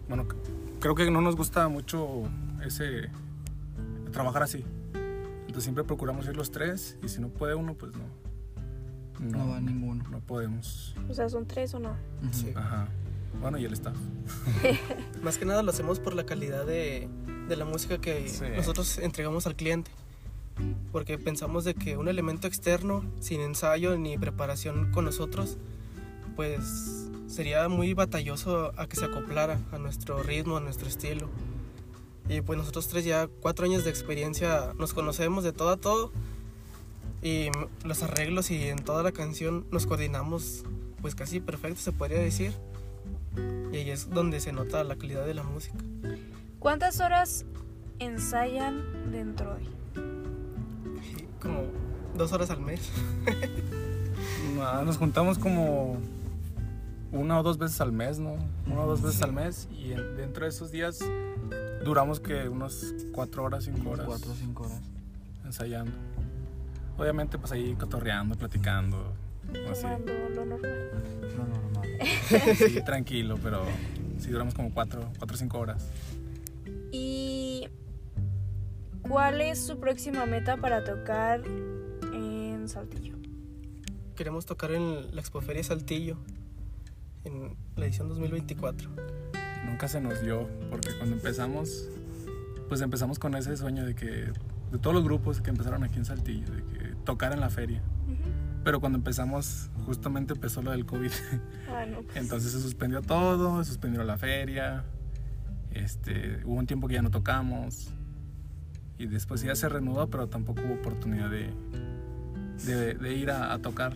Bueno, 0.08 0.28
creo 0.80 0.96
que 0.96 1.10
no 1.10 1.22
nos 1.22 1.36
gusta 1.36 1.68
mucho 1.68 2.24
ese 2.64 3.10
trabajar 4.12 4.44
así. 4.44 4.64
Siempre 5.62 5.84
procuramos 5.84 6.26
ir 6.28 6.36
los 6.36 6.52
tres 6.52 6.98
y 7.04 7.08
si 7.10 7.20
no 7.22 7.30
puede 7.30 7.56
uno, 7.56 7.74
pues 7.76 7.92
no. 7.94 8.04
No 9.20 9.50
va 9.50 9.62
ninguno. 9.62 10.04
No 10.10 10.20
podemos. 10.20 10.94
O 11.10 11.14
sea, 11.14 11.30
son 11.30 11.46
tres 11.48 11.74
o 11.74 11.80
no. 11.80 11.96
Sí. 12.32 12.52
Ajá. 12.56 12.88
Bueno, 13.42 13.58
y 13.58 13.66
el 13.66 13.74
staff. 13.74 13.96
Más 15.24 15.38
que 15.38 15.46
nada 15.46 15.62
lo 15.64 15.72
hacemos 15.72 16.00
por 16.00 16.14
la 16.16 16.26
calidad 16.26 16.66
de, 16.66 17.08
de 17.48 17.56
la 17.56 17.66
música 17.66 17.98
que 18.00 18.28
Sí. 18.30 18.44
nosotros 18.56 18.98
entregamos 18.98 19.48
al 19.48 19.56
cliente. 19.56 19.92
Porque 20.92 21.18
pensamos 21.18 21.66
de 21.66 21.74
que 21.76 21.98
un 21.98 22.08
elemento 22.08 22.48
externo, 22.48 23.04
sin 23.20 23.42
ensayo 23.42 23.98
ni 23.98 24.18
preparación 24.18 24.92
con 24.92 25.04
nosotros, 25.06 25.58
pues 26.36 27.08
sería 27.28 27.68
muy 27.68 27.94
batalloso 27.94 28.72
a 28.80 28.88
que 28.88 28.96
se 28.96 29.06
acoplara 29.06 29.60
a 29.74 29.78
nuestro 29.80 30.24
ritmo, 30.24 30.58
a 30.58 30.62
nuestro 30.62 30.88
estilo. 30.88 31.30
Y 32.28 32.42
pues 32.42 32.58
nosotros 32.58 32.88
tres 32.88 33.06
ya 33.06 33.28
cuatro 33.42 33.66
años 33.66 33.84
de 33.84 33.90
experiencia 33.90 34.74
nos 34.78 34.94
conocemos 34.94 35.44
de 35.44 35.54
todo 35.54 35.70
a 35.70 35.78
todo 35.78 36.12
y 37.22 37.50
los 37.84 38.04
arreglos 38.04 38.52
y 38.52 38.68
en 38.70 38.78
toda 38.84 39.04
la 39.04 39.12
canción 39.12 39.66
nos 39.72 39.86
coordinamos 39.86 40.64
pues 41.02 41.16
casi 41.16 41.40
perfecto 41.40 41.82
se 41.82 41.92
podría 41.92 42.20
decir. 42.20 42.54
Y 43.72 43.78
ahí 43.78 43.90
es 43.90 44.10
donde 44.10 44.40
se 44.40 44.52
nota 44.54 44.84
la 44.84 44.96
calidad 44.96 45.26
de 45.26 45.34
la 45.34 45.44
música. 45.44 45.78
¿Cuántas 46.60 47.00
horas 47.00 47.46
ensayan 48.00 49.12
dentro 49.12 49.56
de? 49.56 49.62
Como 51.42 51.66
dos 52.16 52.32
horas 52.32 52.50
al 52.50 52.62
mes. 52.62 52.82
Ah, 54.62 54.84
Nos 54.86 54.98
juntamos 54.98 55.38
como 55.38 55.98
una 57.12 57.40
o 57.40 57.44
dos 57.44 57.58
veces 57.58 57.80
al 57.82 57.92
mes, 57.92 58.20
¿no? 58.20 58.38
Una 58.66 58.82
o 58.82 58.88
dos 58.88 59.02
veces 59.02 59.22
al 59.22 59.34
mes 59.34 59.68
y 59.72 59.90
dentro 59.90 60.46
de 60.46 60.50
esos 60.50 60.72
días 60.72 61.00
duramos 61.86 62.20
que 62.20 62.50
unos 62.50 62.96
cuatro 63.14 63.44
horas, 63.44 63.64
cinco 63.64 63.92
horas. 63.92 64.08
Cuatro 64.08 64.32
o 64.32 64.36
cinco 64.36 64.64
horas. 64.64 64.82
Ensayando. 65.46 65.92
Obviamente 66.98 67.38
pues 67.38 67.52
ahí 67.52 67.76
cotorreando, 67.76 68.36
platicando. 68.36 69.14
Así. 69.72 69.84
lo 69.84 70.46
normal. 70.46 70.92
Lo 71.38 71.46
normal. 71.46 71.90
sí, 72.58 72.82
tranquilo, 72.84 73.38
pero 73.42 73.64
sí 74.18 74.32
duramos 74.32 74.56
como 74.56 74.74
cuatro, 74.74 75.12
cuatro 75.20 75.36
o 75.36 75.38
cinco 75.38 75.60
horas. 75.60 75.88
¿Y 76.92 77.68
cuál 79.02 79.40
es 79.42 79.64
su 79.64 79.80
próxima 79.80 80.26
meta 80.26 80.58
para 80.58 80.84
tocar 80.84 81.44
en 81.46 82.68
Saltillo? 82.68 83.16
Queremos 84.16 84.48
tocar 84.48 84.72
en 84.72 85.14
la 85.14 85.22
Expoferia 85.22 85.64
Saltillo 85.64 86.18
en 87.26 87.56
la 87.76 87.86
edición 87.86 88.10
2024. 88.10 88.90
Nunca 89.66 89.88
se 89.88 90.00
nos 90.00 90.22
dio, 90.22 90.48
porque 90.70 90.90
cuando 90.98 91.16
empezamos, 91.16 91.90
pues 92.70 92.82
empezamos 92.82 93.20
con 93.20 93.36
ese 93.36 93.58
sueño 93.58 93.86
de 93.86 93.96
que, 93.96 94.32
de 94.72 94.78
todos 94.80 94.94
los 94.94 95.04
grupos 95.04 95.42
que 95.42 95.50
empezaron 95.50 95.84
aquí 95.84 95.98
en 95.98 96.06
Saltillo, 96.06 96.48
de 96.52 96.64
que 96.64 96.96
tocar 97.04 97.34
en 97.34 97.40
la 97.40 97.50
feria. 97.50 97.82
Pero 98.64 98.80
cuando 98.80 98.98
empezamos, 98.98 99.70
justamente 99.86 100.34
empezó 100.34 100.62
lo 100.62 100.72
del 100.72 100.86
COVID. 100.86 101.12
Ah, 101.68 101.86
no, 101.86 102.04
pues. 102.04 102.16
Entonces 102.16 102.54
se 102.54 102.62
suspendió 102.62 103.02
todo, 103.02 103.62
se 103.62 103.70
suspendió 103.70 104.02
la 104.06 104.18
feria. 104.18 104.86
Este, 105.72 106.40
hubo 106.46 106.56
un 106.56 106.68
tiempo 106.68 106.88
que 106.88 106.94
ya 106.94 107.02
no 107.02 107.12
tocamos. 107.12 107.90
Y 108.98 109.08
después 109.08 109.42
ya 109.42 109.56
se 109.56 109.68
reanudó, 109.68 110.10
pero 110.10 110.28
tampoco 110.28 110.62
hubo 110.62 110.76
oportunidad 110.76 111.30
de, 111.30 111.52
de, 112.94 113.14
ir 113.14 113.30
a, 113.30 113.58
tocar. 113.60 113.94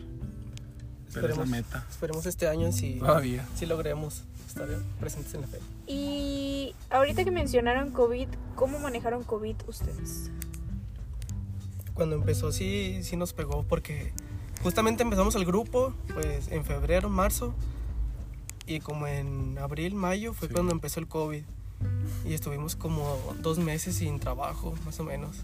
Pero 1.14 1.28
esperemos, 1.28 1.32
es 1.32 1.38
la 1.38 1.46
meta. 1.46 1.86
Esperemos 1.90 2.26
este 2.26 2.50
año 2.50 2.74
si, 2.74 3.00
Todavía. 3.00 3.46
si 3.56 3.66
logremos 3.66 4.26
estar 4.64 4.84
presentes 5.00 5.34
en 5.34 5.42
la 5.42 5.48
feria. 5.48 5.66
Y 5.88 6.76
ahorita 6.90 7.24
que 7.24 7.32
mencionaron 7.32 7.92
COVID, 7.92 8.28
¿cómo 8.56 8.80
manejaron 8.80 9.24
COVID 9.24 9.56
ustedes? 9.68 10.32
Cuando 11.94 12.16
empezó 12.16 12.52
sí, 12.52 13.00
sí 13.04 13.18
nos 13.18 13.34
pegó 13.34 13.64
porque 13.64 14.14
justamente 14.64 15.04
empezamos 15.04 15.36
el 15.36 15.46
grupo 15.46 15.94
pues 16.14 16.50
en 16.50 16.64
febrero, 16.64 17.10
marzo 17.10 17.54
y 18.66 18.80
como 18.80 19.08
en 19.08 19.58
abril, 19.58 19.96
mayo 19.96 20.34
fue 20.34 20.48
cuando 20.50 20.72
empezó 20.72 21.00
el 21.00 21.08
COVID 21.08 21.44
y 22.26 22.34
estuvimos 22.34 22.76
como 22.76 23.18
dos 23.42 23.58
meses 23.58 23.96
sin 23.96 24.20
trabajo 24.20 24.74
más 24.86 25.00
o 25.00 25.04
menos 25.04 25.38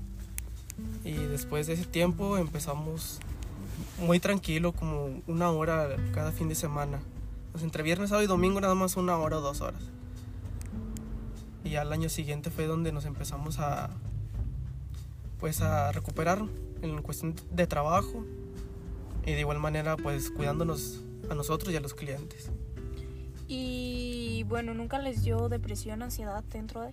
y 1.04 1.14
después 1.14 1.68
de 1.68 1.74
ese 1.74 1.86
tiempo 1.86 2.38
empezamos 2.38 3.20
muy 4.00 4.20
tranquilo 4.20 4.74
como 4.74 5.22
una 5.28 5.50
hora 5.52 5.96
cada 6.14 6.32
fin 6.32 6.50
de 6.50 6.56
semana 6.56 7.00
pues 7.56 7.64
entre 7.64 7.84
viernes, 7.84 8.10
sábado 8.10 8.26
y 8.26 8.28
domingo 8.28 8.60
nada 8.60 8.76
más 8.76 8.98
una 8.98 9.18
hora 9.18 9.38
o 9.38 9.42
dos 9.42 9.62
horas 9.62 9.82
y 11.64 11.78
al 11.78 11.92
año 11.94 12.10
siguiente 12.10 12.52
fue 12.52 12.68
donde 12.68 12.92
nos 12.92 13.06
empezamos 13.06 13.60
a 13.60 13.90
pues 15.40 15.62
a 15.62 15.94
recuperar 15.94 16.44
en 16.82 17.02
cuestión 17.02 17.34
de 17.52 17.66
trabajo 17.66 18.26
y 19.26 19.32
de 19.32 19.40
igual 19.40 19.60
manera 19.60 19.98
pues 19.98 20.30
cuidándonos 20.30 21.02
a 21.30 21.34
nosotros 21.34 21.74
y 21.74 21.78
a 21.78 21.80
los 21.80 21.94
clientes. 21.94 22.52
Y 23.48 24.44
bueno, 24.50 24.74
¿nunca 24.74 25.00
les 25.00 25.24
dio 25.24 25.50
depresión, 25.50 26.04
ansiedad 26.04 26.44
dentro 26.52 26.82
de? 26.82 26.92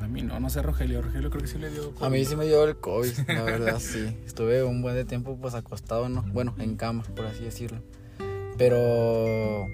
A 0.00 0.06
mí 0.06 0.22
no, 0.22 0.38
no 0.38 0.50
sé 0.50 0.62
Rogelio, 0.62 1.02
Rogelio 1.02 1.30
creo 1.30 1.42
que 1.42 1.48
sí 1.48 1.58
le 1.58 1.70
dio 1.70 1.94
COVID. 1.94 2.06
A 2.06 2.10
mí 2.10 2.24
sí 2.24 2.36
me 2.36 2.44
dio 2.44 2.62
el 2.62 2.76
COVID, 2.76 3.12
la 3.28 3.42
verdad 3.42 3.80
sí. 3.80 4.16
Estuve 4.24 4.62
un 4.62 4.82
buen 4.82 4.94
de 4.94 5.04
tiempo 5.04 5.36
pues 5.36 5.54
acostado, 5.54 6.08
¿no? 6.08 6.22
Bueno, 6.22 6.54
en 6.58 6.76
cama, 6.76 7.02
por 7.14 7.26
así 7.26 7.42
decirlo. 7.44 7.80
Pero 8.56 9.66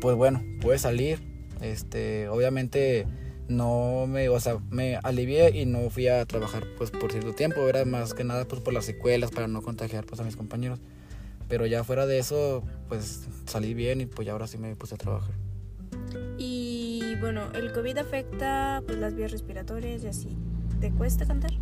pues 0.00 0.16
bueno, 0.16 0.42
pude 0.60 0.78
salir. 0.78 1.20
Este, 1.60 2.28
obviamente 2.28 3.06
no 3.48 4.06
me, 4.06 4.28
o 4.28 4.40
sea, 4.40 4.58
me 4.70 4.96
alivié 5.02 5.50
y 5.56 5.66
no 5.66 5.90
fui 5.90 6.08
a 6.08 6.24
trabajar 6.26 6.64
pues 6.76 6.90
por 6.90 7.12
cierto 7.12 7.34
tiempo, 7.34 7.68
era 7.68 7.84
más 7.84 8.14
que 8.14 8.24
nada 8.24 8.46
pues 8.46 8.60
por 8.60 8.72
las 8.72 8.84
secuelas 8.84 9.30
para 9.30 9.46
no 9.48 9.62
contagiar 9.62 10.04
pues 10.04 10.20
a 10.20 10.24
mis 10.24 10.36
compañeros. 10.36 10.80
Pero 11.48 11.66
ya 11.66 11.84
fuera 11.84 12.06
de 12.06 12.18
eso, 12.18 12.62
pues 12.88 13.28
salí 13.46 13.74
bien 13.74 14.00
y 14.00 14.06
pues 14.06 14.26
ya 14.26 14.32
ahora 14.32 14.46
sí 14.46 14.58
me 14.58 14.74
puse 14.74 14.94
a 14.94 14.98
trabajar. 14.98 15.34
Y 16.38 17.14
bueno, 17.20 17.42
el 17.54 17.72
COVID 17.72 17.98
afecta 17.98 18.82
pues 18.86 18.98
las 18.98 19.14
vías 19.14 19.30
respiratorias 19.30 20.02
y 20.02 20.08
así. 20.08 20.28
¿Te 20.80 20.90
cuesta 20.90 21.26
cantar? 21.26 21.52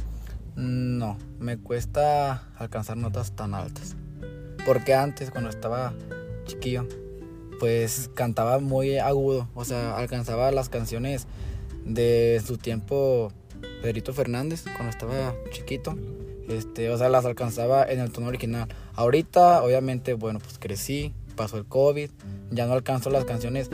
No, 0.56 1.18
me 1.38 1.58
cuesta 1.58 2.48
alcanzar 2.56 2.96
notas 2.96 3.32
tan 3.32 3.54
altas. 3.54 3.96
Porque 4.64 4.94
antes 4.94 5.30
cuando 5.30 5.50
estaba 5.50 5.92
chiquillo, 6.50 6.86
pues 7.58 8.10
cantaba 8.14 8.58
muy 8.58 8.98
agudo, 8.98 9.48
o 9.54 9.64
sea, 9.64 9.96
alcanzaba 9.96 10.50
las 10.50 10.68
canciones 10.68 11.26
de 11.84 12.42
su 12.44 12.58
tiempo 12.58 13.32
Pedrito 13.82 14.12
Fernández 14.12 14.64
cuando 14.64 14.90
estaba 14.90 15.34
chiquito. 15.50 15.96
Este, 16.48 16.90
o 16.90 16.98
sea, 16.98 17.08
las 17.08 17.24
alcanzaba 17.24 17.84
en 17.84 18.00
el 18.00 18.10
tono 18.10 18.26
original. 18.26 18.68
Ahorita, 18.94 19.62
obviamente, 19.62 20.14
bueno, 20.14 20.40
pues 20.40 20.58
crecí, 20.58 21.14
pasó 21.36 21.58
el 21.58 21.66
COVID, 21.66 22.10
ya 22.50 22.66
no 22.66 22.72
alcanzo 22.72 23.10
las 23.10 23.24
canciones 23.24 23.70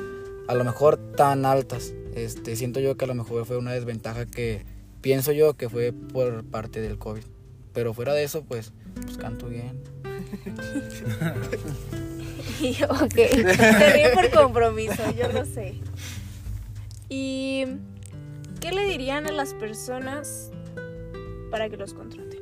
a 0.49 0.55
lo 0.55 0.65
mejor 0.65 0.97
tan 1.17 1.47
altas. 1.47 1.95
Este, 2.15 2.57
siento 2.57 2.81
yo 2.81 2.97
que 2.97 3.07
a 3.07 3.09
lo 3.09 3.15
mejor 3.15 3.47
fue 3.47 3.57
una 3.57 3.73
desventaja 3.73 4.27
que 4.27 4.67
pienso 5.01 5.33
yo 5.33 5.55
que 5.55 5.69
fue 5.69 5.93
por 5.93 6.45
parte 6.45 6.81
del 6.81 6.99
COVID. 6.99 7.25
Pero 7.73 7.95
fuera 7.95 8.15
de 8.15 8.25
eso, 8.25 8.45
pues, 8.45 8.73
pues 9.03 9.17
canto 9.17 9.49
bien. 9.49 9.83
ok, 12.89 13.15
te 13.15 14.11
por 14.15 14.31
compromiso, 14.31 15.03
yo 15.17 15.31
lo 15.33 15.45
sé. 15.45 15.75
Y 17.09 17.67
¿Qué 18.61 18.73
le 18.73 18.85
dirían 18.85 19.27
a 19.29 19.33
las 19.33 19.55
personas 19.55 20.51
para 21.53 21.69
que 21.69 21.77
los 21.77 21.95
contraten? 21.95 22.41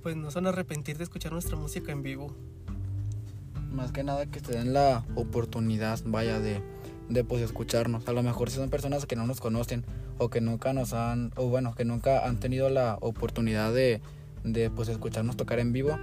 Pues 0.00 0.14
no 0.14 0.30
son 0.30 0.46
arrepentir 0.46 0.98
de 0.98 1.02
escuchar 1.02 1.32
nuestra 1.32 1.56
música 1.56 1.90
en 1.92 2.02
vivo. 2.02 2.32
Más 3.72 3.90
que 3.90 4.04
nada 4.04 4.26
que 4.26 4.40
te 4.40 4.52
den 4.52 4.74
la 4.74 5.04
oportunidad, 5.16 5.98
vaya, 6.04 6.38
de, 6.38 6.62
de 7.08 7.24
pues 7.24 7.42
escucharnos. 7.42 8.06
A 8.06 8.12
lo 8.12 8.22
mejor 8.22 8.48
si 8.48 8.58
son 8.58 8.70
personas 8.70 9.06
que 9.06 9.16
no 9.16 9.26
nos 9.26 9.40
conocen 9.40 9.84
o 10.18 10.28
que 10.28 10.40
nunca 10.40 10.72
nos 10.72 10.92
han, 10.92 11.32
o 11.34 11.48
bueno, 11.48 11.74
que 11.74 11.84
nunca 11.84 12.26
han 12.26 12.38
tenido 12.38 12.68
la 12.68 12.98
oportunidad 13.00 13.72
de, 13.72 14.00
de 14.44 14.70
pues 14.70 14.88
escucharnos 14.88 15.36
tocar 15.36 15.58
en 15.58 15.72
vivo, 15.72 15.98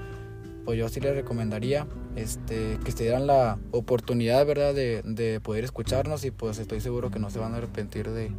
pues 0.66 0.78
yo 0.78 0.90
sí 0.90 1.00
les 1.00 1.16
recomendaría 1.16 1.88
este, 2.16 2.80
que 2.84 2.92
se 2.92 3.04
dieran 3.04 3.28
la 3.28 3.58
oportunidad, 3.72 4.46
¿verdad?, 4.46 4.74
de, 4.74 5.40
poder 5.44 5.64
escucharnos 5.64 6.24
y 6.26 6.32
pues 6.32 6.60
estoy 6.60 6.82
seguro 6.82 7.12
que 7.12 7.20
no 7.20 7.30
se 7.30 7.40
van 7.40 7.54
a 7.54 7.58
arrepentir 7.58 8.10
de, 8.10 8.32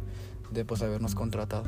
de 0.51 0.65
pues 0.65 0.81
habernos 0.81 1.15
contratado. 1.15 1.63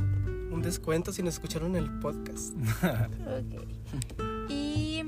Un 0.51 0.61
descuento 0.61 1.11
si 1.11 1.21
nos 1.23 1.35
escucharon 1.35 1.75
el 1.75 1.99
podcast. 1.99 2.55
ok. 2.83 4.49
Y 4.49 5.03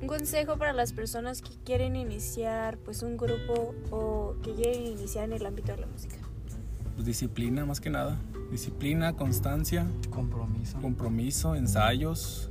un 0.00 0.08
consejo 0.08 0.58
para 0.58 0.72
las 0.72 0.92
personas 0.92 1.40
que 1.40 1.56
quieren 1.64 1.96
iniciar 1.96 2.76
pues 2.78 3.02
un 3.02 3.16
grupo 3.16 3.74
o 3.90 4.36
que 4.42 4.52
quieren 4.52 4.86
iniciar 4.86 5.24
en 5.24 5.32
el 5.32 5.46
ámbito 5.46 5.72
de 5.72 5.78
la 5.78 5.86
música. 5.86 6.16
Pues 6.94 7.06
disciplina 7.06 7.64
más 7.64 7.80
que 7.80 7.90
nada. 7.90 8.18
Disciplina, 8.50 9.14
constancia. 9.14 9.86
Compromiso. 10.10 10.78
Compromiso, 10.80 11.54
ensayos, 11.56 12.50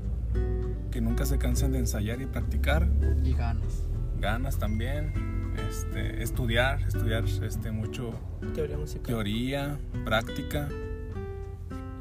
que 0.92 1.02
nunca 1.02 1.26
se 1.26 1.38
cansen 1.38 1.72
de 1.72 1.80
ensayar 1.80 2.22
y 2.22 2.26
practicar. 2.26 2.88
Y 3.24 3.34
ganas. 3.34 3.84
Ganas 4.20 4.58
también. 4.58 5.34
Este, 5.70 6.24
estudiar, 6.24 6.82
estudiar 6.82 7.26
este, 7.26 7.72
mucho 7.72 8.12
teoría, 8.54 8.78
musical. 8.78 9.06
teoría, 9.06 9.78
práctica. 10.04 10.70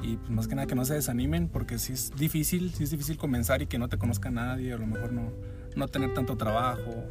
Y 0.03 0.17
pues, 0.17 0.31
más 0.31 0.49
que 0.49 0.55
nada 0.55 0.67
que 0.67 0.75
no 0.75 0.85
se 0.85 0.95
desanimen 0.95 1.49
porque 1.49 1.79
si 1.79 1.93
es 1.93 2.13
difícil, 2.17 2.73
si 2.73 2.85
es 2.85 2.91
difícil 2.91 3.17
comenzar 3.17 3.63
y 3.63 3.67
que 3.67 3.79
no 3.79 3.89
te 3.89 3.99
conozca 3.99 4.31
nadie, 4.31 4.73
a 4.73 4.79
lo 4.79 4.87
mejor 4.87 5.13
no, 5.13 5.31
no 5.77 5.89
tener 5.89 6.13
tanto 6.15 6.37
trabajo 6.37 7.05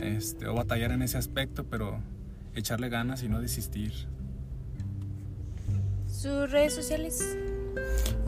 este, 0.00 0.46
o 0.46 0.54
batallar 0.54 0.92
en 0.92 1.02
ese 1.02 1.18
aspecto, 1.18 1.64
pero 1.64 2.00
echarle 2.54 2.88
ganas 2.88 3.22
y 3.22 3.28
no 3.28 3.40
desistir. 3.40 3.92
¿Sus 6.06 6.50
redes 6.50 6.74
sociales? 6.74 7.36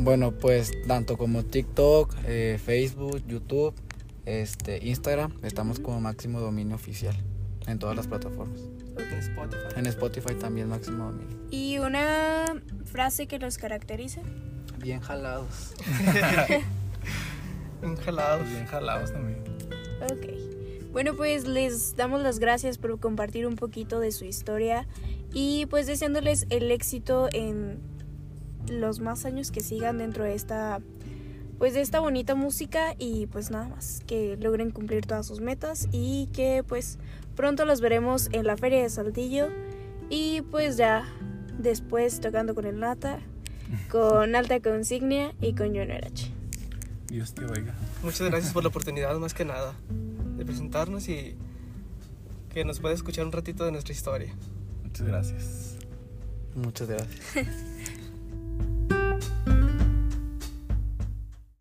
Bueno, 0.03 0.33
pues 0.33 0.73
tanto 0.87 1.19
como 1.19 1.45
TikTok, 1.45 2.15
eh, 2.25 2.59
Facebook, 2.65 3.23
YouTube, 3.27 3.75
este, 4.25 4.83
Instagram, 4.87 5.31
estamos 5.43 5.79
como 5.79 6.01
máximo 6.01 6.41
dominio 6.41 6.75
oficial 6.75 7.15
en 7.67 7.79
todas 7.79 7.97
las 7.97 8.07
plataformas. 8.07 8.63
En 8.97 9.19
Spotify. 9.19 9.63
En 9.77 9.87
Spotify 9.87 10.35
también 10.37 10.71
máximo 10.71 11.05
dominio. 11.05 11.37
¿Y 11.51 11.79
una 11.79 12.47
frase 12.87 13.27
que 13.27 13.39
los 13.39 13.59
caracterice? 13.59 14.23
Bien 14.79 15.01
jalados. 15.01 15.75
bien 17.83 17.97
jalados. 17.97 18.49
Bien 18.49 18.67
jalados 18.67 19.13
también. 19.13 19.41
Ok. 20.11 20.93
Bueno, 20.93 21.15
pues 21.15 21.47
les 21.47 21.95
damos 21.95 22.23
las 22.23 22.39
gracias 22.39 22.79
por 22.79 22.99
compartir 23.01 23.47
un 23.47 23.57
poquito 23.57 24.01
de 24.01 24.13
su 24.13 24.25
historia 24.25 24.87
y 25.35 25.67
pues 25.67 25.87
deseándoles 25.87 26.47
el 26.49 26.71
éxito 26.71 27.29
en 27.35 27.79
los 28.69 29.01
más 29.01 29.25
años 29.25 29.51
que 29.51 29.61
sigan 29.61 29.99
dentro 29.99 30.25
de 30.25 30.35
esta 30.35 30.81
pues 31.61 31.75
de 31.75 31.83
esta 31.83 32.01
bonita 32.01 32.35
música 32.35 32.95
y 32.99 33.27
pues 33.27 33.51
nada 33.51 33.69
más, 33.69 34.01
que 34.07 34.39
logren 34.39 34.71
cumplir 34.71 35.05
todas 35.05 35.27
sus 35.27 35.41
metas 35.41 35.89
y 35.93 36.31
que 36.33 36.65
pues 36.67 36.99
pronto 37.37 37.67
los 37.67 37.83
veremos 37.83 38.31
en 38.33 38.47
la 38.47 38.57
feria 38.57 38.83
de 38.83 38.89
Saltillo 38.89 39.49
y 40.09 40.41
pues 40.41 40.79
ya 40.79 41.07
después 41.59 42.21
tocando 42.21 42.55
con 42.55 42.65
el 42.65 42.81
Nata, 42.81 43.21
con 43.91 44.35
Alta 44.37 44.61
Consignia 44.61 45.35
y 45.43 45.55
con 45.55 45.67
Junior 45.67 46.03
H. 46.03 46.33
Dios 47.09 47.35
te 47.35 47.45
oiga. 47.45 47.75
Muchas 48.03 48.31
gracias 48.31 48.55
por 48.55 48.63
la 48.63 48.71
oportunidad, 48.71 49.15
más 49.19 49.35
que 49.35 49.45
nada, 49.45 49.75
de 50.39 50.47
presentarnos 50.47 51.11
y 51.11 51.37
que 52.49 52.65
nos 52.65 52.81
pueda 52.81 52.95
escuchar 52.95 53.27
un 53.27 53.33
ratito 53.33 53.67
de 53.67 53.73
nuestra 53.73 53.93
historia. 53.93 54.35
Muchas 54.83 55.07
gracias. 55.07 55.77
Muchas 56.55 56.89
gracias. 56.89 57.67
Thank 58.61 58.93
you. 58.93 59.00